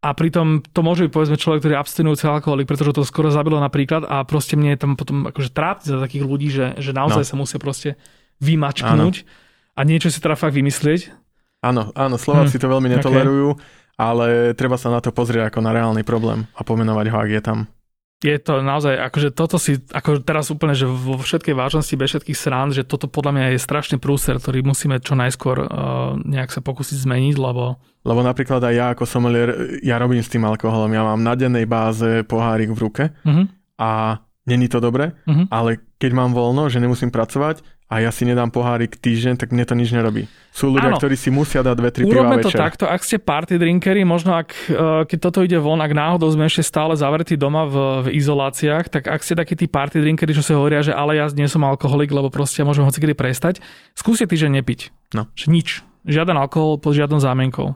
A 0.00 0.16
pritom 0.16 0.64
to 0.64 0.80
môže 0.80 1.04
byť 1.04 1.12
povedzme 1.12 1.36
človek, 1.36 1.60
ktorý 1.60 1.72
je 1.76 1.82
abstinujúci 1.84 2.24
alkoholik, 2.24 2.64
pretože 2.64 2.96
to 2.96 3.04
skoro 3.04 3.28
zabilo 3.28 3.60
napríklad 3.60 4.08
a 4.08 4.24
proste 4.24 4.56
mne 4.56 4.72
je 4.72 4.80
tam 4.80 4.96
potom 4.96 5.28
akože 5.28 5.52
trápne 5.52 5.92
za 5.92 6.00
takých 6.00 6.24
ľudí, 6.24 6.48
že, 6.48 6.66
že 6.80 6.96
naozaj 6.96 7.24
no. 7.24 7.28
sa 7.28 7.34
musia 7.36 7.58
proste 7.60 8.00
vymačknúť 8.40 9.14
áno. 9.20 9.28
a 9.76 9.80
niečo 9.84 10.08
si 10.08 10.16
teda 10.16 10.40
fakt 10.40 10.56
vymyslieť. 10.56 11.12
Áno, 11.60 11.92
áno, 11.92 12.16
Slováci 12.16 12.56
hm. 12.56 12.62
to 12.64 12.72
veľmi 12.72 12.88
netolerujú, 12.96 13.48
okay. 13.52 13.64
ale 14.00 14.26
treba 14.56 14.80
sa 14.80 14.88
na 14.88 15.04
to 15.04 15.12
pozrieť 15.12 15.52
ako 15.52 15.60
na 15.60 15.76
reálny 15.76 16.00
problém 16.00 16.48
a 16.56 16.64
pomenovať 16.64 17.06
ho, 17.12 17.16
ak 17.20 17.30
je 17.36 17.42
tam 17.44 17.58
je 18.20 18.36
to 18.36 18.60
naozaj, 18.60 19.00
akože 19.00 19.32
toto 19.32 19.56
si, 19.56 19.80
ako 19.96 20.20
teraz 20.20 20.52
úplne, 20.52 20.76
že 20.76 20.84
vo 20.84 21.16
všetkej 21.16 21.56
vážnosti, 21.56 21.96
bez 21.96 22.12
všetkých 22.12 22.36
srán, 22.36 22.68
že 22.68 22.84
toto 22.84 23.08
podľa 23.08 23.32
mňa 23.32 23.46
je 23.56 23.64
strašný 23.64 23.96
prúser, 23.96 24.36
ktorý 24.36 24.60
musíme 24.60 25.00
čo 25.00 25.16
najskôr 25.16 25.64
uh, 25.64 25.68
nejak 26.20 26.52
sa 26.52 26.60
pokúsiť 26.60 27.00
zmeniť, 27.00 27.40
lebo... 27.40 27.80
Lebo 28.04 28.20
napríklad 28.20 28.60
aj 28.60 28.74
ja 28.76 28.86
ako 28.92 29.04
sommelier, 29.08 29.80
ja 29.80 29.96
robím 29.96 30.20
s 30.20 30.28
tým 30.28 30.44
alkoholom, 30.44 30.92
ja 30.92 31.00
mám 31.00 31.20
na 31.24 31.32
dennej 31.32 31.64
báze 31.64 32.24
pohárik 32.28 32.72
v 32.72 32.80
ruke 32.80 33.04
uh-huh. 33.24 33.48
a 33.80 34.20
není 34.44 34.68
to 34.68 34.84
dobre, 34.84 35.16
uh-huh. 35.24 35.48
ale 35.48 35.80
keď 35.96 36.12
mám 36.12 36.36
voľno, 36.36 36.68
že 36.68 36.80
nemusím 36.80 37.08
pracovať, 37.08 37.64
a 37.90 37.98
ja 37.98 38.14
si 38.14 38.22
nedám 38.22 38.54
pohárik 38.54 38.94
týždeň, 38.94 39.34
tak 39.34 39.50
mne 39.50 39.66
to 39.66 39.74
nič 39.74 39.90
nerobí. 39.90 40.30
Sú 40.54 40.70
ľudia, 40.70 40.94
Áno. 40.94 40.98
ktorí 41.02 41.18
si 41.18 41.34
musia 41.34 41.66
dať 41.66 41.74
dve, 41.74 41.90
tri 41.90 42.02
piva 42.06 42.22
večer. 42.30 42.54
to 42.54 42.62
takto, 42.62 42.84
ak 42.86 43.02
ste 43.02 43.18
party 43.18 43.58
drinkery, 43.58 44.06
možno 44.06 44.38
ak, 44.38 44.54
e, 44.70 45.10
keď 45.10 45.18
toto 45.18 45.42
ide 45.42 45.58
von, 45.58 45.82
ak 45.82 45.90
náhodou 45.90 46.30
sme 46.30 46.46
ešte 46.46 46.62
stále 46.62 46.94
zavretí 46.94 47.34
doma 47.34 47.66
v, 47.66 48.06
v 48.06 48.08
izoláciách, 48.14 48.86
tak 48.94 49.10
ak 49.10 49.26
ste 49.26 49.34
takí 49.34 49.58
tí 49.58 49.66
party 49.66 49.98
drinkery, 49.98 50.30
čo 50.30 50.46
si 50.46 50.54
hovoria, 50.54 50.86
že 50.86 50.94
ale 50.94 51.18
ja 51.18 51.26
nie 51.34 51.50
som 51.50 51.66
alkoholik, 51.66 52.14
lebo 52.14 52.30
proste 52.30 52.62
môžem 52.62 52.86
hocikedy 52.86 53.18
prestať, 53.18 53.58
skúste 53.98 54.30
týždeň 54.30 54.62
nepiť. 54.62 54.80
No. 55.18 55.26
Že 55.34 55.46
nič. 55.50 55.68
Žiaden 56.06 56.38
alkohol 56.38 56.78
pod 56.78 56.94
žiadnou 56.94 57.18
zámienkou 57.18 57.74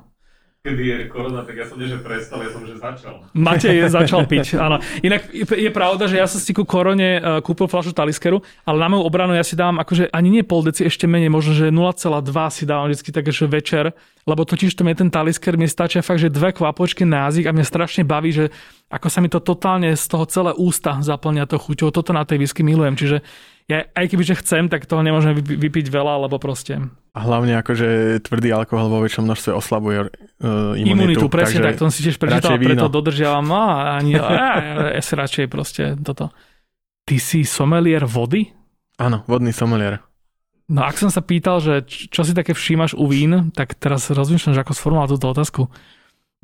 kedy 0.64 0.86
je 0.88 0.98
korona, 1.12 1.44
tak 1.44 1.60
ja 1.60 1.68
som 1.68 1.76
nie, 1.76 1.92
že 1.92 2.00
prestal, 2.00 2.40
ja 2.40 2.48
som 2.48 2.64
že 2.64 2.80
začal. 2.80 3.20
Matej 3.36 3.84
začal 3.84 4.24
piť, 4.32 4.56
áno. 4.56 4.80
Inak 5.04 5.28
je 5.36 5.68
pravda, 5.68 6.08
že 6.08 6.16
ja 6.16 6.24
som 6.24 6.40
si 6.40 6.56
ku 6.56 6.64
korone 6.64 7.20
uh, 7.20 7.44
kúpil 7.44 7.68
fľašu 7.68 7.92
taliskeru, 7.92 8.40
ale 8.64 8.76
na 8.80 8.88
moju 8.88 9.04
obranu 9.04 9.36
ja 9.36 9.44
si 9.44 9.60
dám 9.60 9.76
akože 9.76 10.08
ani 10.08 10.32
nie 10.32 10.40
pol 10.40 10.64
deci, 10.64 10.88
ešte 10.88 11.04
menej, 11.04 11.28
možno, 11.28 11.52
že 11.52 11.68
0,2 11.68 12.00
si 12.48 12.64
dávam 12.64 12.88
vždy 12.88 13.12
takže 13.12 13.44
večer, 13.44 13.92
lebo 14.24 14.48
totiž 14.48 14.72
to 14.72 14.88
je 14.88 14.96
ten 14.96 15.12
talisker, 15.12 15.60
mi 15.60 15.68
stačia 15.68 16.00
fakt, 16.00 16.24
že 16.24 16.32
dve 16.32 16.56
kvapočky 16.56 17.04
na 17.04 17.28
jazyk 17.28 17.44
a 17.44 17.52
mňa 17.52 17.66
strašne 17.68 18.08
baví, 18.08 18.32
že 18.32 18.48
ako 18.88 19.12
sa 19.12 19.20
mi 19.20 19.28
to 19.28 19.44
totálne 19.44 19.92
z 19.92 20.04
toho 20.08 20.24
celé 20.24 20.56
ústa 20.56 20.96
zaplňa 21.04 21.44
to 21.44 21.60
chuťou. 21.60 21.92
Toto 21.92 22.16
na 22.16 22.24
tej 22.24 22.40
whisky 22.40 22.64
milujem, 22.64 22.96
čiže 22.96 23.20
ja 23.64 23.88
aj 23.96 24.06
keby, 24.12 24.22
že 24.28 24.36
chcem, 24.44 24.68
tak 24.68 24.84
toho 24.84 25.00
nemôžem 25.00 25.32
vypiť 25.40 25.88
veľa, 25.88 26.28
lebo 26.28 26.36
proste... 26.36 26.76
A 27.14 27.18
hlavne 27.22 27.56
akože 27.62 28.20
tvrdý 28.26 28.50
alkohol 28.52 28.90
vo 28.90 29.00
väčšom 29.00 29.24
množstve 29.24 29.54
oslabuje 29.54 29.98
uh, 30.10 30.74
imunitu. 30.74 31.16
Imunitu, 31.16 31.26
presne 31.30 31.62
tak, 31.62 31.78
to 31.78 31.86
som 31.88 31.94
si 31.94 32.02
tiež 32.02 32.18
prečítal, 32.18 32.58
preto 32.58 32.90
dodržiavam 32.90 33.46
a 33.54 33.96
ani, 34.02 34.18
ja, 34.18 34.90
ja 34.92 35.02
si 35.02 35.14
radšej 35.14 35.46
proste 35.46 35.94
toto. 36.02 36.34
Ty 37.06 37.16
si 37.22 37.46
somelier 37.46 38.04
vody? 38.04 38.50
Áno, 38.98 39.22
vodný 39.30 39.54
somelier. 39.54 40.02
No 40.68 40.84
ak 40.84 40.96
som 40.96 41.12
sa 41.12 41.20
pýtal, 41.20 41.60
že 41.60 41.84
čo 41.86 42.24
si 42.24 42.32
také 42.32 42.56
všímaš 42.56 42.96
u 42.96 43.04
vín, 43.06 43.52
tak 43.52 43.76
teraz 43.76 44.08
rozmýšľam, 44.10 44.56
že 44.56 44.62
ako 44.64 44.72
sformulovať 44.74 45.10
túto 45.16 45.28
otázku. 45.30 45.62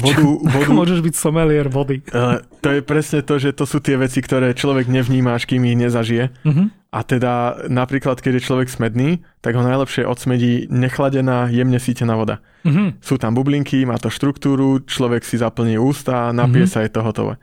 Vodu, 0.01 0.25
vodu, 0.25 0.65
Ako 0.65 0.73
môžeš 0.73 1.01
byť 1.05 1.15
somelier 1.17 1.69
vody? 1.69 2.01
Uh, 2.09 2.41
to 2.65 2.73
je 2.73 2.81
presne 2.81 3.21
to, 3.21 3.37
že 3.37 3.53
to 3.53 3.69
sú 3.69 3.85
tie 3.85 4.01
veci, 4.01 4.25
ktoré 4.25 4.57
človek 4.57 4.89
nevníma, 4.89 5.37
až 5.37 5.45
kým 5.45 5.61
ich 5.69 5.77
nezažije. 5.77 6.33
Uh-huh. 6.41 6.73
A 6.91 7.07
teda 7.07 7.67
napríklad, 7.71 8.19
keď 8.19 8.43
je 8.43 8.47
človek 8.51 8.67
smedný, 8.67 9.23
tak 9.39 9.55
ho 9.55 9.63
najlepšie 9.63 10.03
odsmedí 10.03 10.67
nechladená, 10.67 11.47
jemne 11.47 11.79
sítená 11.79 12.19
voda. 12.19 12.43
Uh-huh. 12.67 12.91
Sú 12.99 13.15
tam 13.15 13.39
bublinky, 13.39 13.87
má 13.87 13.95
to 13.95 14.11
štruktúru, 14.11 14.83
človek 14.83 15.23
si 15.23 15.39
zaplní 15.39 15.79
ústa, 15.79 16.35
napije 16.35 16.67
uh-huh. 16.67 16.83
sa, 16.83 16.83
je 16.83 16.91
to 16.91 17.07
hotové. 17.07 17.39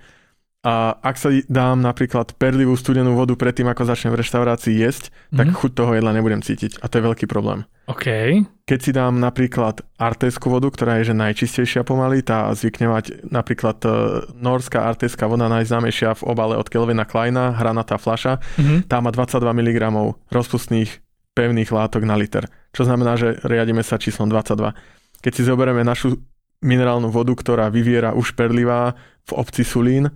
A 0.68 0.99
ak 0.99 1.15
sa 1.15 1.32
dám 1.47 1.80
napríklad 1.80 2.36
perlivú 2.36 2.76
studenú 2.76 3.15
vodu 3.15 3.32
predtým, 3.39 3.72
ako 3.72 3.88
začnem 3.88 4.11
v 4.11 4.20
reštaurácii 4.20 4.76
jesť, 4.84 5.07
mm-hmm. 5.07 5.38
tak 5.39 5.47
chuť 5.55 5.72
toho 5.72 5.95
jedla 5.95 6.11
nebudem 6.11 6.43
cítiť. 6.43 6.84
A 6.84 6.91
to 6.91 6.99
je 6.99 7.07
veľký 7.07 7.26
problém. 7.32 7.63
OK. 7.88 8.43
Keď 8.68 8.80
si 8.84 8.91
dám 8.91 9.15
napríklad 9.15 9.80
artésku 9.95 10.51
vodu, 10.51 10.68
ktorá 10.68 10.99
je 10.99 11.15
že 11.15 11.15
najčistejšia 11.15 11.88
pomaly, 11.88 12.20
tá 12.20 12.51
zvykne 12.51 12.91
mať 12.91 13.32
napríklad 13.32 13.80
uh, 13.88 14.28
norská 14.36 14.84
artéská 14.84 15.32
voda 15.32 15.47
najznámejšia 15.47 16.20
v 16.20 16.36
obale 16.36 16.59
od 16.59 16.68
Kelvina 16.68 17.07
Kleina, 17.07 17.55
hranatá 17.55 17.95
fľaša, 17.95 18.43
mm-hmm. 18.59 18.91
tá 18.91 18.99
má 18.99 19.15
22 19.15 19.39
mg 19.39 19.80
rozpustných 20.28 20.99
pevných 21.32 21.72
látok 21.72 22.03
na 22.03 22.20
liter. 22.20 22.43
Čo 22.76 22.84
znamená, 22.84 23.15
že 23.15 23.39
riadíme 23.39 23.88
sa 23.88 23.95
číslom 23.95 24.28
22. 24.28 24.76
Keď 25.24 25.32
si 25.32 25.47
zoberieme 25.47 25.88
našu 25.88 26.20
minerálnu 26.59 27.07
vodu, 27.07 27.32
ktorá 27.32 27.72
vyviera 27.72 28.11
už 28.11 28.36
perlivá 28.36 28.99
v 29.24 29.32
obci 29.32 29.63
Sulín, 29.63 30.11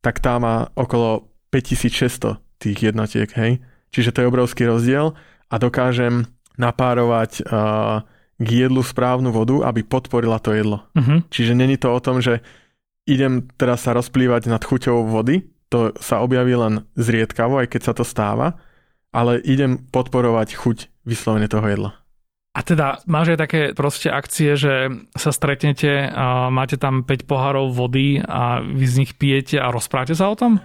tak 0.00 0.20
tá 0.20 0.40
má 0.40 0.68
okolo 0.76 1.28
5600 1.52 2.40
tých 2.60 2.78
jednotiek, 2.92 3.28
hej. 3.36 3.60
Čiže 3.90 4.12
to 4.14 4.18
je 4.22 4.30
obrovský 4.30 4.68
rozdiel 4.68 5.16
a 5.50 5.54
dokážem 5.56 6.28
napárovať 6.60 7.42
uh, 7.42 8.04
k 8.40 8.48
jedlu 8.48 8.80
správnu 8.80 9.32
vodu, 9.32 9.64
aby 9.68 9.84
podporila 9.84 10.40
to 10.40 10.56
jedlo. 10.56 10.84
Uh-huh. 10.96 11.20
Čiže 11.28 11.52
není 11.56 11.76
to 11.76 11.92
o 11.92 12.00
tom, 12.00 12.20
že 12.24 12.40
idem 13.08 13.48
teraz 13.56 13.84
sa 13.84 13.96
rozplývať 13.96 14.48
nad 14.48 14.62
chuťou 14.62 15.08
vody, 15.08 15.48
to 15.70 15.94
sa 16.02 16.20
objaví 16.20 16.54
len 16.54 16.84
zriedkavo, 16.98 17.62
aj 17.62 17.68
keď 17.70 17.80
sa 17.90 17.92
to 17.94 18.04
stáva, 18.04 18.58
ale 19.14 19.38
idem 19.42 19.78
podporovať 19.90 20.58
chuť 20.58 20.78
vyslovene 21.06 21.46
toho 21.46 21.66
jedla. 21.66 21.90
A 22.50 22.66
teda 22.66 22.98
máš 23.06 23.34
aj 23.34 23.38
také 23.38 23.60
proste 23.78 24.10
akcie, 24.10 24.58
že 24.58 24.90
sa 25.14 25.30
stretnete 25.30 26.10
a 26.10 26.50
máte 26.50 26.74
tam 26.74 27.06
5 27.06 27.30
pohárov 27.30 27.70
vody 27.70 28.18
a 28.18 28.58
vy 28.58 28.86
z 28.90 28.98
nich 29.06 29.12
pijete 29.14 29.62
a 29.62 29.70
rozprávate 29.70 30.18
sa 30.18 30.26
o 30.26 30.34
tom? 30.34 30.58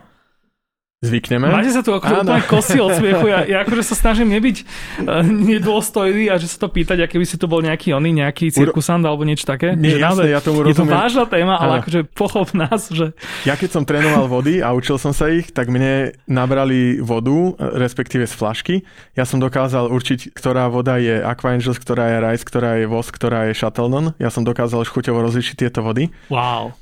Zvykneme. 1.06 1.53
Máte 1.53 1.70
sa 1.70 1.86
tu 1.86 1.93
ako 1.93 2.26
úplne 2.26 2.41
kosy 2.49 2.82
od 2.82 2.97
smiechu. 2.97 3.30
Ja, 3.30 3.45
ja 3.45 3.58
akože 3.62 3.84
sa 3.86 3.95
snažím 3.95 4.34
nebyť 4.34 4.58
uh, 5.06 5.22
nedôstojný 5.22 6.34
a 6.34 6.41
že 6.41 6.49
sa 6.49 6.66
to 6.66 6.74
pýtať, 6.74 7.06
aké 7.06 7.22
by 7.22 7.26
si 7.30 7.38
to 7.38 7.45
bol 7.45 7.62
nejaký 7.62 7.93
oný, 7.93 8.26
nejaký 8.26 8.49
cirkusant 8.49 9.06
alebo 9.06 9.22
niečo 9.22 9.45
také. 9.45 9.78
Nie, 9.78 10.01
jasné, 10.01 10.34
ja 10.34 10.41
tomu 10.41 10.66
rozumiem. 10.66 10.89
Je 10.89 10.97
to 10.97 11.01
vážna 11.06 11.26
téma, 11.30 11.56
ale 11.62 11.86
akože 11.86 11.99
pochop 12.18 12.49
nás, 12.58 12.89
že... 12.89 13.14
Ja 13.45 13.53
keď 13.53 13.70
som 13.78 13.84
trénoval 13.86 14.26
vody 14.26 14.66
a 14.66 14.74
učil 14.74 14.97
som 14.97 15.14
sa 15.14 15.30
ich, 15.30 15.53
tak 15.53 15.70
mne 15.70 16.18
nabrali 16.26 16.97
vodu, 16.97 17.53
respektíve 17.60 18.26
z 18.26 18.34
flašky. 18.34 18.76
Ja 19.14 19.30
som 19.30 19.38
dokázal 19.38 19.93
určiť, 19.93 20.34
ktorá 20.34 20.66
voda 20.74 20.97
je 20.97 21.22
Aqua 21.22 21.53
Angels, 21.53 21.78
ktorá 21.78 22.10
je 22.10 22.18
Rice, 22.26 22.43
ktorá 22.47 22.82
je 22.82 22.89
Vosk, 22.89 23.14
ktorá 23.14 23.51
je 23.51 23.53
Shuttleton. 23.53 24.18
Ja 24.18 24.34
som 24.34 24.41
dokázal 24.41 24.82
chuťovo 24.88 25.22
rozlišiť 25.22 25.56
tieto 25.68 25.86
vody. 25.86 26.10
Wow. 26.32 26.74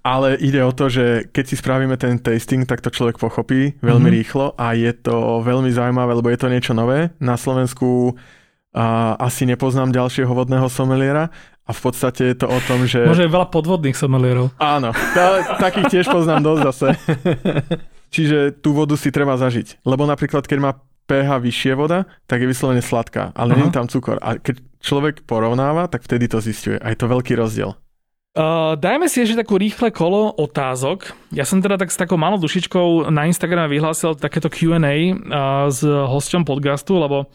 Ale 0.00 0.40
ide 0.40 0.64
o 0.64 0.72
to, 0.72 0.88
že 0.88 1.28
keď 1.28 1.44
si 1.44 1.56
spravíme 1.60 1.96
ten 2.00 2.16
tasting, 2.16 2.64
tak 2.64 2.80
to 2.80 2.88
človek 2.88 3.20
pochopí 3.20 3.76
veľmi 3.84 4.08
mm-hmm. 4.08 4.18
rýchlo 4.20 4.46
a 4.56 4.72
je 4.72 4.92
to 4.96 5.44
veľmi 5.44 5.68
zaujímavé, 5.68 6.16
lebo 6.16 6.32
je 6.32 6.40
to 6.40 6.48
niečo 6.48 6.72
nové. 6.72 7.12
Na 7.20 7.36
Slovensku 7.36 8.16
a 8.70 9.18
asi 9.18 9.50
nepoznám 9.50 9.90
ďalšieho 9.90 10.30
vodného 10.30 10.70
someliera 10.70 11.26
A 11.66 11.74
v 11.74 11.80
podstate 11.82 12.34
je 12.34 12.36
to 12.38 12.46
o 12.46 12.58
tom, 12.62 12.86
že... 12.86 13.02
Môže 13.02 13.26
je 13.26 13.34
veľa 13.34 13.50
podvodných 13.50 13.98
somelierov. 13.98 14.54
Áno, 14.62 14.94
ta, 14.94 15.42
takých 15.58 15.98
tiež 15.98 16.06
poznám 16.06 16.42
dosť 16.42 16.62
zase. 16.70 16.88
Čiže 18.14 18.58
tú 18.58 18.74
vodu 18.74 18.94
si 18.98 19.10
treba 19.14 19.38
zažiť. 19.38 19.82
Lebo 19.86 20.06
napríklad, 20.06 20.46
keď 20.46 20.58
má 20.58 20.70
pH 21.10 21.42
vyššie 21.42 21.72
voda, 21.74 22.06
tak 22.30 22.42
je 22.42 22.50
vyslovene 22.50 22.82
sladká, 22.82 23.34
ale 23.34 23.58
nie 23.58 23.66
je 23.70 23.74
tam 23.74 23.86
cukor. 23.90 24.22
A 24.22 24.38
keď 24.38 24.62
človek 24.82 25.26
porovnáva, 25.26 25.90
tak 25.90 26.06
vtedy 26.06 26.30
to 26.30 26.38
zistuje. 26.38 26.78
A 26.78 26.94
je 26.94 26.98
to 26.98 27.10
veľký 27.10 27.34
rozdiel. 27.34 27.74
Uh, 28.30 28.78
dajme 28.78 29.10
si 29.10 29.26
ešte 29.26 29.42
takú 29.42 29.58
rýchle 29.58 29.90
kolo 29.90 30.30
otázok. 30.38 31.18
Ja 31.34 31.42
som 31.42 31.58
teda 31.58 31.74
tak 31.74 31.90
s 31.90 31.98
takou 31.98 32.14
malou 32.14 32.38
dušičkou 32.38 33.10
na 33.10 33.26
Instagrame 33.26 33.66
vyhlásil 33.66 34.14
takéto 34.14 34.46
Q&A 34.46 34.78
uh, 34.78 35.66
s 35.66 35.82
hosťom 35.82 36.46
podcastu, 36.46 36.94
lebo 36.94 37.26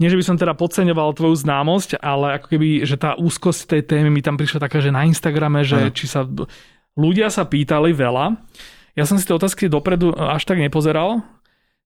nie, 0.00 0.08
že 0.08 0.16
by 0.16 0.24
som 0.24 0.40
teda 0.40 0.56
podceňoval 0.56 1.12
tvoju 1.12 1.36
známosť, 1.44 2.00
ale 2.00 2.40
ako 2.40 2.56
keby, 2.56 2.88
že 2.88 2.96
tá 2.96 3.20
úzkosť 3.20 3.68
tej 3.68 3.82
témy 3.84 4.08
mi 4.08 4.24
tam 4.24 4.40
prišla 4.40 4.64
taká, 4.64 4.80
že 4.80 4.88
na 4.88 5.04
Instagrame, 5.04 5.60
že 5.60 5.76
ano. 5.76 5.92
či 5.92 6.08
sa... 6.08 6.24
Ľudia 6.96 7.28
sa 7.28 7.44
pýtali 7.44 7.92
veľa. 7.92 8.40
Ja 8.96 9.04
som 9.04 9.20
si 9.20 9.28
tie 9.28 9.36
otázky 9.36 9.68
dopredu 9.68 10.16
až 10.16 10.48
tak 10.48 10.56
nepozeral, 10.56 11.20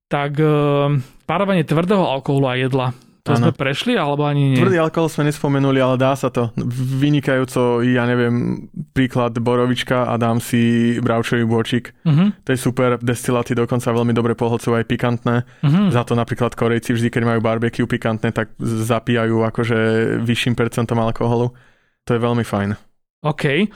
tak 0.06 0.38
uh, 0.38 0.94
párovanie 1.26 1.66
tvrdého 1.66 2.06
alkoholu 2.06 2.46
a 2.46 2.54
jedla. 2.54 2.94
To 3.24 3.32
ano. 3.32 3.48
sme 3.48 3.50
prešli, 3.56 3.96
alebo 3.96 4.28
ani 4.28 4.52
nie? 4.52 4.60
Tvrdý 4.60 4.76
alkohol 4.76 5.08
sme 5.08 5.32
nespomenuli, 5.32 5.80
ale 5.80 5.96
dá 5.96 6.12
sa 6.12 6.28
to. 6.28 6.52
Vynikajúco, 7.00 7.80
ja 7.80 8.04
neviem, 8.04 8.68
príklad 8.92 9.32
borovička 9.40 10.12
a 10.12 10.20
dám 10.20 10.44
si 10.44 10.94
bravčový 11.00 11.48
bôčik. 11.48 11.96
Uh-huh. 12.04 12.36
To 12.44 12.48
je 12.52 12.58
super, 12.60 13.00
destiláty 13.00 13.56
dokonca 13.56 13.88
veľmi 13.88 14.12
dobre 14.12 14.36
pohlcujú 14.36 14.76
aj 14.76 14.84
pikantné. 14.84 15.40
Uh-huh. 15.40 15.88
Za 15.88 16.04
to 16.04 16.12
napríklad 16.12 16.52
Korejci 16.52 16.92
vždy, 16.92 17.08
keď 17.08 17.22
majú 17.24 17.40
barbecue 17.40 17.88
pikantné, 17.88 18.28
tak 18.28 18.52
zapíjajú 18.60 19.40
akože 19.40 19.78
vyšším 20.20 20.52
percentom 20.52 21.00
alkoholu. 21.00 21.56
To 22.04 22.10
je 22.12 22.20
veľmi 22.20 22.44
fajn. 22.44 22.76
OK. 23.24 23.72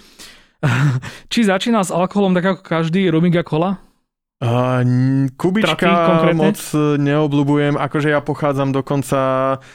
Či 1.32 1.40
začínal 1.48 1.88
s 1.88 1.94
alkoholom 1.94 2.36
tak 2.36 2.44
ako 2.52 2.60
každý 2.60 3.08
Rumiga 3.08 3.40
Cola? 3.40 3.87
Uh, 4.38 4.86
kubička 5.34 6.30
moc 6.30 6.54
neobľúbujem, 6.94 7.74
akože 7.74 8.14
ja 8.14 8.22
pochádzam 8.22 8.70
dokonca 8.70 9.18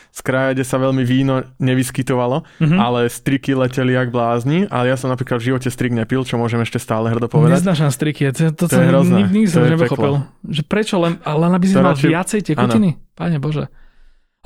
z 0.07 0.19
kraja, 0.23 0.55
kde 0.55 0.63
sa 0.63 0.79
veľmi 0.79 1.03
víno 1.03 1.43
nevyskytovalo, 1.59 2.47
uh-huh. 2.47 2.79
ale 2.79 3.11
striky 3.11 3.59
leteli 3.59 3.91
jak 3.91 4.07
blázni, 4.07 4.63
ale 4.71 4.87
ja 4.87 4.95
som 4.95 5.11
napríklad 5.11 5.43
v 5.43 5.51
živote 5.51 5.67
strik 5.67 5.91
nepil, 5.91 6.23
čo 6.23 6.39
môžem 6.39 6.63
ešte 6.63 6.79
stále 6.79 7.11
hrdo 7.11 7.27
povedať. 7.27 7.59
Neznášam 7.59 7.91
striky, 7.91 8.31
to, 8.31 8.55
to, 8.55 8.71
to 8.71 8.71
som 8.71 8.87
hrozné. 8.87 9.27
nikdy 9.27 9.51
som 9.51 9.67
nepochopil. 9.67 10.31
Že 10.47 10.61
prečo, 10.63 10.95
len, 10.95 11.19
len 11.19 11.51
aby 11.51 11.65
si 11.67 11.75
mal 11.75 11.91
radšej... 11.91 12.07
viacej 12.07 12.39
tekutiny? 12.55 12.89
Pane 13.19 13.43
Bože. 13.43 13.67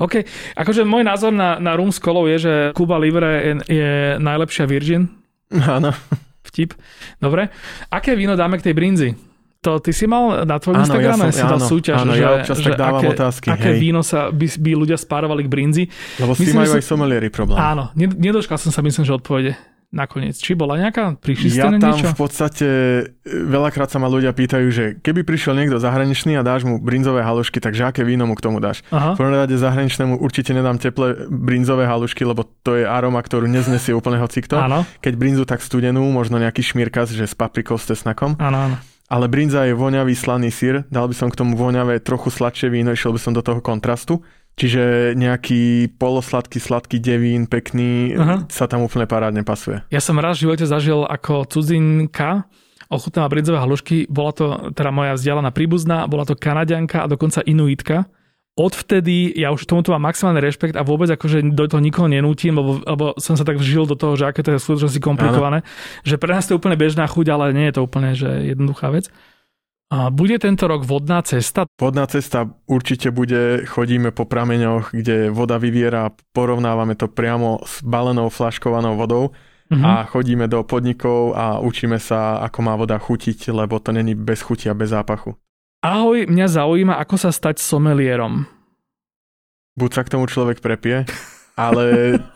OK, 0.02 0.26
akože 0.58 0.82
môj 0.82 1.06
názor 1.06 1.30
na, 1.30 1.62
na 1.62 1.78
rum 1.78 1.94
s 1.94 2.02
kolou 2.02 2.26
je, 2.26 2.42
že 2.42 2.54
Cuba 2.74 2.98
Libre 2.98 3.30
je, 3.38 3.52
je 3.70 3.92
najlepšia 4.18 4.66
Virgin. 4.66 5.14
Áno. 5.78 5.94
Vtip. 6.42 6.74
Dobre. 7.22 7.54
Aké 7.86 8.18
víno 8.18 8.34
dáme 8.34 8.58
k 8.58 8.66
tej 8.66 8.74
brinzi? 8.74 9.27
To 9.66 9.82
ty 9.82 9.90
si 9.90 10.06
mal 10.06 10.46
na 10.46 10.62
tvojom 10.62 10.86
Instagrame 10.86 11.18
ja 11.18 11.34
som, 11.34 11.34
si 11.34 11.42
dal 11.42 11.58
súťaž, 11.58 11.98
áno, 12.06 12.14
že, 12.14 12.22
ja 12.22 12.30
občas 12.38 12.56
že 12.62 12.70
tak 12.70 12.78
dávam 12.78 13.02
aké, 13.02 13.08
otázky. 13.10 13.46
Aké 13.50 13.70
hej. 13.74 13.80
víno 13.82 14.06
sa 14.06 14.30
by, 14.30 14.46
by 14.54 14.70
ľudia 14.86 14.94
spárovali 14.94 15.42
k 15.42 15.48
brinzi. 15.50 15.84
Lebo 16.22 16.38
si 16.38 16.54
majú 16.54 16.78
aj 16.78 16.84
somelieri 16.86 17.26
problém. 17.26 17.58
Áno, 17.58 17.90
nedočkal 17.98 18.54
som 18.54 18.70
sa 18.70 18.86
myslím, 18.86 19.02
že 19.02 19.18
odpovede 19.18 19.58
nakoniec. 19.88 20.36
Či 20.36 20.52
bola 20.52 20.76
nejaká? 20.76 21.16
Prišli 21.16 21.48
ste 21.48 21.64
ja 21.64 21.72
tam 21.72 21.80
niečo? 21.80 22.12
v 22.12 22.20
podstate 22.20 22.68
veľakrát 23.24 23.88
sa 23.88 23.96
ma 23.96 24.06
ľudia 24.06 24.36
pýtajú, 24.36 24.66
že 24.68 24.84
keby 25.00 25.24
prišiel 25.24 25.56
niekto 25.56 25.80
zahraničný 25.80 26.36
a 26.36 26.44
dáš 26.44 26.68
mu 26.68 26.76
brinzové 26.76 27.24
halušky, 27.24 27.56
takže 27.56 27.88
aké 27.88 28.04
víno 28.04 28.28
mu 28.28 28.36
k 28.36 28.44
tomu 28.44 28.60
dáš? 28.60 28.84
Aha. 28.92 29.16
V 29.16 29.18
prvom 29.18 29.32
rade 29.32 29.56
zahraničnému 29.56 30.20
určite 30.20 30.52
nedám 30.52 30.76
teplé 30.76 31.26
brinzové 31.32 31.88
halušky, 31.88 32.20
lebo 32.28 32.44
to 32.60 32.76
je 32.76 32.84
aroma, 32.84 33.24
ktorú 33.24 33.48
neznesie 33.48 33.96
úplne 33.96 34.20
hocikto. 34.20 34.60
Áno. 34.60 34.84
Keď 35.00 35.12
brinzu 35.16 35.48
tak 35.48 35.64
studenú, 35.64 36.04
možno 36.12 36.36
nejaký 36.36 36.60
šmírkas, 36.60 37.16
že 37.16 37.24
s 37.24 37.32
paprikou, 37.32 37.80
s 37.80 37.88
tesnakom. 37.88 38.36
Áno, 38.36 38.58
áno 38.70 38.78
ale 39.08 39.26
brinza 39.26 39.64
je 39.64 39.72
voňavý 39.72 40.12
slaný 40.12 40.52
sír, 40.52 40.84
dal 40.92 41.08
by 41.08 41.16
som 41.16 41.28
k 41.32 41.38
tomu 41.40 41.56
voňavé 41.56 42.04
trochu 42.04 42.28
sladšie 42.28 42.68
víno, 42.68 42.92
išiel 42.92 43.16
by 43.16 43.20
som 43.20 43.32
do 43.32 43.40
toho 43.40 43.64
kontrastu. 43.64 44.20
Čiže 44.58 45.14
nejaký 45.14 45.94
polosladký, 46.02 46.58
sladký 46.58 46.98
devín, 46.98 47.46
pekný, 47.46 48.18
Aha. 48.18 48.42
sa 48.50 48.66
tam 48.66 48.82
úplne 48.82 49.06
parádne 49.06 49.46
pasuje. 49.46 49.86
Ja 49.88 50.02
som 50.02 50.18
raz 50.18 50.36
v 50.38 50.50
živote 50.50 50.66
zažil 50.66 51.06
ako 51.06 51.46
cudzinka, 51.46 52.50
ochutnala 52.90 53.30
brinzové 53.30 53.62
halušky, 53.62 54.10
bola 54.10 54.34
to 54.34 54.74
teda 54.74 54.90
moja 54.90 55.14
vzdialená 55.14 55.54
príbuzná, 55.54 56.10
bola 56.10 56.26
to 56.26 56.34
kanadianka 56.34 57.06
a 57.06 57.10
dokonca 57.10 57.38
inuitka 57.46 58.10
odvtedy 58.58 59.38
ja 59.38 59.54
už 59.54 59.62
tomuto 59.70 59.94
mám 59.94 60.10
maximálny 60.10 60.42
rešpekt 60.42 60.74
a 60.74 60.82
vôbec 60.82 61.06
akože 61.06 61.54
do 61.54 61.70
toho 61.70 61.78
nikoho 61.78 62.10
nenútim, 62.10 62.58
lebo, 62.58 62.82
lebo 62.82 63.14
som 63.22 63.38
sa 63.38 63.46
tak 63.46 63.62
vžil 63.62 63.86
do 63.86 63.94
toho, 63.94 64.18
že 64.18 64.26
aké 64.26 64.42
to 64.42 64.50
je 64.50 64.58
skutočnosti 64.58 64.98
komplikované, 64.98 65.62
ano. 65.62 65.68
že 66.02 66.18
pre 66.18 66.34
nás 66.34 66.50
to 66.50 66.58
je 66.58 66.58
úplne 66.58 66.74
bežná 66.74 67.06
chuť, 67.06 67.26
ale 67.30 67.54
nie 67.54 67.70
je 67.70 67.74
to 67.78 67.86
úplne 67.86 68.18
že 68.18 68.26
jednoduchá 68.50 68.90
vec. 68.90 69.06
A 69.88 70.12
bude 70.12 70.36
tento 70.36 70.68
rok 70.68 70.84
vodná 70.84 71.24
cesta? 71.24 71.64
Vodná 71.80 72.04
cesta 72.04 72.44
určite 72.68 73.08
bude, 73.08 73.64
chodíme 73.64 74.12
po 74.12 74.28
prameňoch, 74.28 74.92
kde 74.92 75.32
voda 75.32 75.56
vyviera, 75.56 76.12
porovnávame 76.36 76.92
to 76.92 77.08
priamo 77.08 77.64
s 77.64 77.80
balenou 77.80 78.28
flaškovanou 78.28 79.00
vodou 79.00 79.32
uh-huh. 79.72 79.80
a 79.80 80.04
chodíme 80.04 80.44
do 80.44 80.60
podnikov 80.60 81.32
a 81.32 81.64
učíme 81.64 81.96
sa, 81.96 82.36
ako 82.44 82.58
má 82.60 82.76
voda 82.76 83.00
chutiť, 83.00 83.48
lebo 83.48 83.80
to 83.80 83.96
není 83.96 84.12
bez 84.12 84.44
chuti 84.44 84.68
a 84.68 84.76
bez 84.76 84.92
zápachu. 84.92 85.32
Ahoj, 85.88 86.28
mňa 86.28 86.46
zaujíma, 86.52 87.00
ako 87.00 87.16
sa 87.16 87.32
stať 87.32 87.64
somelierom. 87.64 88.44
Buď 89.72 89.90
sa 89.96 90.02
k 90.04 90.12
tomu 90.12 90.28
človek 90.28 90.60
prepie, 90.60 91.08
ale 91.56 91.84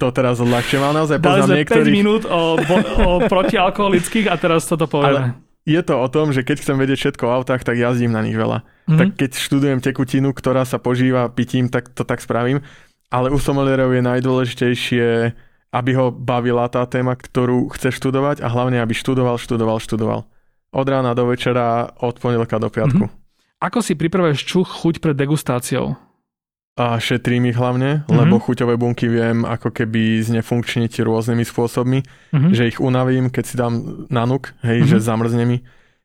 to 0.01 0.09
teraz 0.09 0.41
ľahšie 0.41 0.81
má 0.81 0.97
naozaj 0.97 1.21
poznám 1.21 1.53
Dali 1.53 1.61
niektorých... 1.61 1.93
5 1.93 2.01
minút 2.01 2.23
o, 2.25 2.57
o 3.05 3.11
protialkoholických 3.29 4.33
a 4.33 4.41
teraz 4.41 4.65
toto 4.65 4.89
povieme. 4.89 5.37
Ale 5.37 5.53
je 5.69 5.81
to 5.85 6.01
o 6.01 6.09
tom, 6.09 6.33
že 6.33 6.49
keď 6.49 6.65
chcem 6.65 6.81
vedieť 6.81 6.99
všetko 7.05 7.29
o 7.29 7.35
autách, 7.37 7.61
tak 7.61 7.77
jazdím 7.77 8.17
na 8.17 8.25
nich 8.25 8.33
veľa. 8.33 8.65
Mm-hmm. 8.65 8.99
Tak 8.99 9.09
keď 9.21 9.31
študujem 9.37 9.79
tekutinu, 9.85 10.33
ktorá 10.33 10.65
sa 10.65 10.81
požíva 10.81 11.29
pitím, 11.29 11.69
tak 11.69 11.93
to 11.93 12.09
tak 12.09 12.25
spravím. 12.25 12.65
Ale 13.13 13.29
u 13.29 13.37
somelierov 13.37 13.93
je 13.93 14.01
najdôležitejšie, 14.01 15.07
aby 15.77 15.91
ho 15.93 16.09
bavila 16.09 16.73
tá 16.73 16.89
téma, 16.89 17.13
ktorú 17.21 17.69
chce 17.77 17.93
študovať 18.01 18.41
a 18.41 18.49
hlavne, 18.49 18.81
aby 18.81 18.97
študoval, 18.97 19.37
študoval, 19.37 19.77
študoval. 19.77 20.25
Od 20.73 20.87
rána 20.89 21.13
do 21.13 21.29
večera, 21.29 21.93
od 22.01 22.17
pondelka 22.17 22.57
do 22.57 22.73
piatku. 22.73 23.05
Mm-hmm. 23.13 23.22
Ako 23.63 23.79
si 23.79 23.95
pripravuješ 23.95 24.43
čuch 24.43 24.67
chuť 24.67 24.99
pred 24.99 25.15
degustáciou? 25.15 25.95
A 26.75 26.99
šetrím 26.99 27.47
ich 27.47 27.55
hlavne, 27.55 28.03
mm-hmm. 28.03 28.17
lebo 28.17 28.43
chuťové 28.43 28.75
bunky 28.75 29.07
viem 29.07 29.47
ako 29.47 29.71
keby 29.71 30.19
znefunkčniť 30.25 31.05
rôznymi 31.05 31.45
spôsobmi, 31.47 32.01
mm-hmm. 32.03 32.51
že 32.51 32.67
ich 32.67 32.83
unavím, 32.83 33.31
keď 33.31 33.45
si 33.47 33.55
dám 33.55 33.75
na 34.11 34.27
nuk, 34.27 34.51
hej, 34.67 34.83
mm-hmm. 34.83 34.91
že 34.91 34.99
zamrzne 34.99 35.45
mi. 35.47 35.59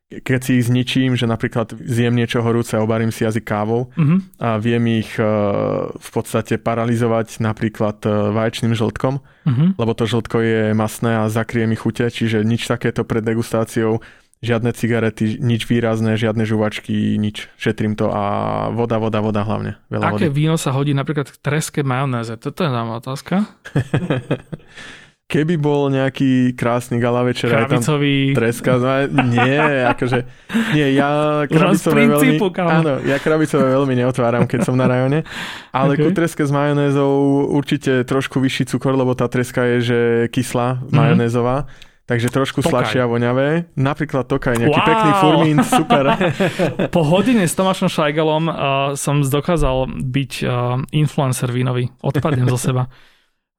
Keď 0.08 0.40
si 0.40 0.50
ich 0.60 0.68
zničím, 0.70 1.20
že 1.20 1.28
napríklad 1.28 1.72
zjem 1.72 2.16
niečo 2.16 2.40
horúce 2.40 2.78
obarím 2.80 3.12
si 3.12 3.28
jazyk 3.28 3.44
kávou 3.44 3.92
mm-hmm. 3.92 4.40
a 4.40 4.56
viem 4.56 5.04
ich 5.04 5.18
uh, 5.20 5.88
v 5.92 6.08
podstate 6.14 6.56
paralizovať 6.62 7.42
napríklad 7.44 8.00
uh, 8.08 8.32
vaječným 8.32 8.72
žltkom, 8.72 9.20
mm-hmm. 9.20 9.68
lebo 9.76 9.92
to 9.98 10.04
žltko 10.08 10.36
je 10.40 10.62
masné 10.78 11.16
a 11.16 11.28
zakrie 11.28 11.66
mi 11.68 11.76
chute, 11.76 12.06
čiže 12.08 12.40
nič 12.40 12.70
takéto 12.70 13.04
pred 13.04 13.20
degustáciou 13.20 14.00
žiadne 14.38 14.70
cigarety, 14.70 15.38
nič 15.42 15.66
výrazné, 15.66 16.14
žiadne 16.14 16.46
žuvačky, 16.46 17.18
nič. 17.18 17.50
Šetrím 17.58 17.98
to 17.98 18.10
a 18.10 18.68
voda, 18.70 19.02
voda, 19.02 19.18
voda 19.18 19.42
hlavne. 19.42 19.76
Veľa 19.90 20.14
Aké 20.14 20.30
vody. 20.30 20.38
víno 20.38 20.54
sa 20.54 20.70
hodí 20.70 20.94
napríklad 20.94 21.26
k 21.30 21.36
treske 21.42 21.82
majonéze? 21.82 22.38
Toto 22.38 22.62
je 22.62 22.70
nám 22.70 23.02
otázka. 23.02 23.50
Keby 25.28 25.60
bol 25.60 25.92
nejaký 25.92 26.56
krásny 26.56 26.96
gala 26.96 27.20
večer, 27.20 27.52
aj 27.52 27.68
tam 27.68 27.84
treska, 28.32 28.80
no, 29.12 29.28
nie, 29.28 29.60
akože, 29.84 30.24
nie, 30.72 30.96
ja 30.96 31.08
krabicové 31.52 32.08
veľmi, 32.08 32.40
áno, 32.56 32.96
ja 33.04 33.20
krabicové 33.20 33.76
veľmi 33.76 33.92
neotváram, 33.92 34.48
keď 34.48 34.64
som 34.64 34.72
na 34.72 34.88
rajone, 34.88 35.28
ale 35.68 36.00
okay. 36.00 36.08
ku 36.08 36.16
treske 36.16 36.40
s 36.40 36.48
majonézou 36.48 37.44
určite 37.44 38.08
trošku 38.08 38.40
vyšší 38.40 38.72
cukor, 38.72 38.96
lebo 38.96 39.12
tá 39.12 39.28
treska 39.28 39.68
je, 39.76 39.78
že 39.84 39.98
kyslá, 40.32 40.80
mm-hmm. 40.80 40.96
majonézová, 40.96 41.68
Takže 42.08 42.32
trošku 42.32 42.64
tokaj. 42.64 42.72
sladšie 42.72 43.04
a 43.04 43.06
voňavé. 43.06 43.68
Napríklad 43.76 44.24
Tokaj, 44.24 44.56
nejaký 44.56 44.80
wow. 44.80 44.88
pekný 44.88 45.10
furmín, 45.20 45.56
super. 45.60 46.04
po 46.96 47.04
hodine 47.04 47.44
s 47.44 47.52
Tomášom 47.52 47.92
Šajgalom 47.92 48.48
uh, 48.48 48.54
som 48.96 49.20
dokázal 49.20 49.92
byť 49.92 50.32
uh, 50.40 50.80
influencer 50.96 51.52
vínový. 51.52 51.92
Odpadnem 52.00 52.48
zo 52.48 52.56
seba. 52.56 52.88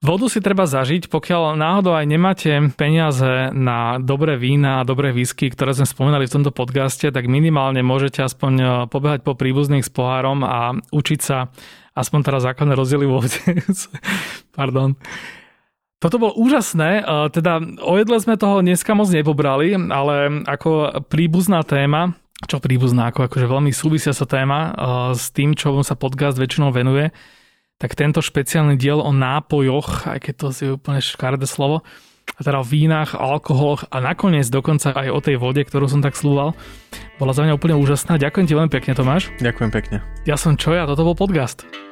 Vodu 0.01 0.31
si 0.31 0.41
treba 0.41 0.65
zažiť, 0.65 1.11
pokiaľ 1.11 1.59
náhodou 1.59 1.93
aj 1.93 2.07
nemáte 2.09 2.49
peniaze 2.73 3.53
na 3.53 4.01
dobré 4.01 4.39
vína 4.39 4.81
a 4.81 4.87
dobré 4.87 5.13
whisky, 5.13 5.51
ktoré 5.53 5.75
sme 5.75 5.85
spomenali 5.85 6.25
v 6.25 6.33
tomto 6.39 6.55
podcaste, 6.55 7.11
tak 7.11 7.29
minimálne 7.29 7.85
môžete 7.85 8.25
aspoň 8.25 8.53
uh, 8.57 8.69
pobehať 8.89 9.21
po 9.21 9.37
príbuzných 9.37 9.85
s 9.85 9.93
pohárom 9.93 10.41
a 10.41 10.73
učiť 10.89 11.19
sa 11.21 11.53
aspoň 11.93 12.19
teraz 12.25 12.49
základné 12.49 12.73
rozdiely 12.73 13.05
vo 13.05 13.21
Pardon. 14.57 14.97
Toto 15.99 16.15
bolo 16.15 16.31
úžasné, 16.39 17.03
teda 17.35 17.59
o 17.83 17.99
jedle 17.99 18.23
sme 18.23 18.39
toho 18.39 18.63
dneska 18.63 18.95
moc 18.95 19.11
nepobrali, 19.11 19.75
ale 19.75 20.47
ako 20.47 21.03
príbuzná 21.11 21.59
téma, 21.67 22.15
čo 22.47 22.63
príbuzná, 22.63 23.11
ako 23.11 23.27
akože 23.27 23.43
veľmi 23.43 23.75
súvisia 23.75 24.15
sa 24.15 24.23
téma 24.23 24.71
s 25.11 25.27
tým, 25.35 25.59
čo 25.59 25.75
sa 25.83 25.99
podcast 25.99 26.39
väčšinou 26.39 26.71
venuje, 26.71 27.11
tak 27.83 27.99
tento 27.99 28.23
špeciálny 28.23 28.79
diel 28.79 29.03
o 29.03 29.11
nápojoch, 29.11 30.07
aj 30.07 30.23
keď 30.23 30.33
to 30.39 30.45
je 30.55 30.71
úplne 30.79 31.03
škaredé 31.03 31.43
slovo, 31.43 31.83
teda 32.39 32.63
o 32.63 32.65
vínach, 32.67 33.11
alkoholoch 33.19 33.91
a 33.91 33.99
nakoniec 33.99 34.47
dokonca 34.47 34.95
aj 34.95 35.11
o 35.11 35.19
tej 35.19 35.35
vode, 35.35 35.59
ktorú 35.67 35.91
som 35.91 35.99
tak 35.99 36.15
slúval, 36.15 36.55
bola 37.19 37.35
za 37.35 37.43
mňa 37.43 37.59
úplne 37.59 37.75
úžasná. 37.75 38.15
Ďakujem 38.15 38.47
ti 38.47 38.55
veľmi 38.55 38.71
pekne, 38.71 38.95
Tomáš. 38.95 39.35
Ďakujem 39.43 39.71
pekne. 39.75 39.99
Ja 40.23 40.39
som 40.39 40.55
Čoja, 40.55 40.87
toto 40.87 41.03
bol 41.03 41.19
podcast. 41.19 41.88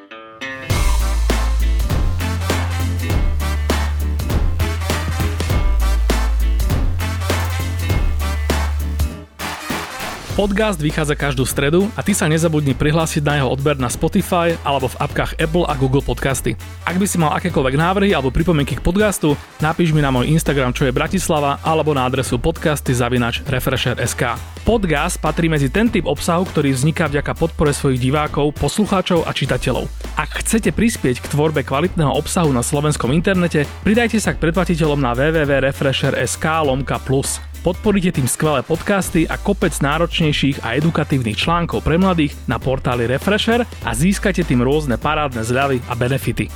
Podcast 10.37 10.77
vychádza 10.77 11.17
každú 11.17 11.49
stredu 11.49 11.89
a 11.97 12.05
ty 12.05 12.13
sa 12.13 12.29
nezabudni 12.29 12.77
prihlásiť 12.77 13.25
na 13.25 13.41
jeho 13.41 13.49
odber 13.49 13.73
na 13.81 13.89
Spotify 13.89 14.53
alebo 14.61 14.85
v 14.85 14.99
apkách 15.01 15.33
Apple 15.41 15.65
a 15.65 15.73
Google 15.73 16.05
Podcasty. 16.05 16.53
Ak 16.85 17.01
by 17.01 17.09
si 17.09 17.17
mal 17.17 17.33
akékoľvek 17.41 17.73
návrhy 17.73 18.13
alebo 18.13 18.29
pripomienky 18.29 18.77
k 18.77 18.85
podcastu, 18.85 19.33
napíš 19.57 19.97
mi 19.97 20.05
na 20.05 20.13
môj 20.13 20.29
Instagram, 20.29 20.77
čo 20.77 20.85
je 20.85 20.93
Bratislava, 20.93 21.57
alebo 21.65 21.89
na 21.97 22.05
adresu 22.05 22.37
podcasty 22.37 22.93
zavinač 22.93 23.41
Refresher.sk. 23.49 24.37
Podcast 24.61 25.17
patrí 25.17 25.49
medzi 25.49 25.73
ten 25.73 25.89
typ 25.89 26.05
obsahu, 26.05 26.45
ktorý 26.45 26.69
vzniká 26.69 27.09
vďaka 27.09 27.33
podpore 27.33 27.73
svojich 27.73 27.97
divákov, 27.97 28.53
poslucháčov 28.61 29.25
a 29.25 29.33
čitateľov. 29.33 29.89
Ak 30.21 30.45
chcete 30.45 30.69
prispieť 30.69 31.17
k 31.17 31.33
tvorbe 31.33 31.65
kvalitného 31.65 32.13
obsahu 32.13 32.53
na 32.53 32.61
slovenskom 32.61 33.09
internete, 33.09 33.65
pridajte 33.81 34.21
sa 34.21 34.37
k 34.37 34.41
predplatiteľom 34.45 35.01
na 35.01 35.17
www.refresher.sk 35.17 36.45
lomka 36.61 37.01
plus. 37.01 37.41
Podporíte 37.67 38.15
tým 38.15 38.31
skvelé 38.31 38.63
podcasty 38.63 39.27
a 39.27 39.35
kopec 39.35 39.75
náročnejších 39.83 40.63
a 40.63 40.79
edukatívnych 40.79 41.35
článkov 41.35 41.83
pre 41.83 41.99
mladých 41.99 42.31
na 42.47 42.55
portáli 42.63 43.03
Refresher 43.03 43.67
a 43.83 43.91
získate 43.91 44.47
tým 44.47 44.63
rôzne 44.63 44.95
parádne 44.95 45.43
zľavy 45.43 45.83
a 45.91 45.93
benefity. 45.99 46.47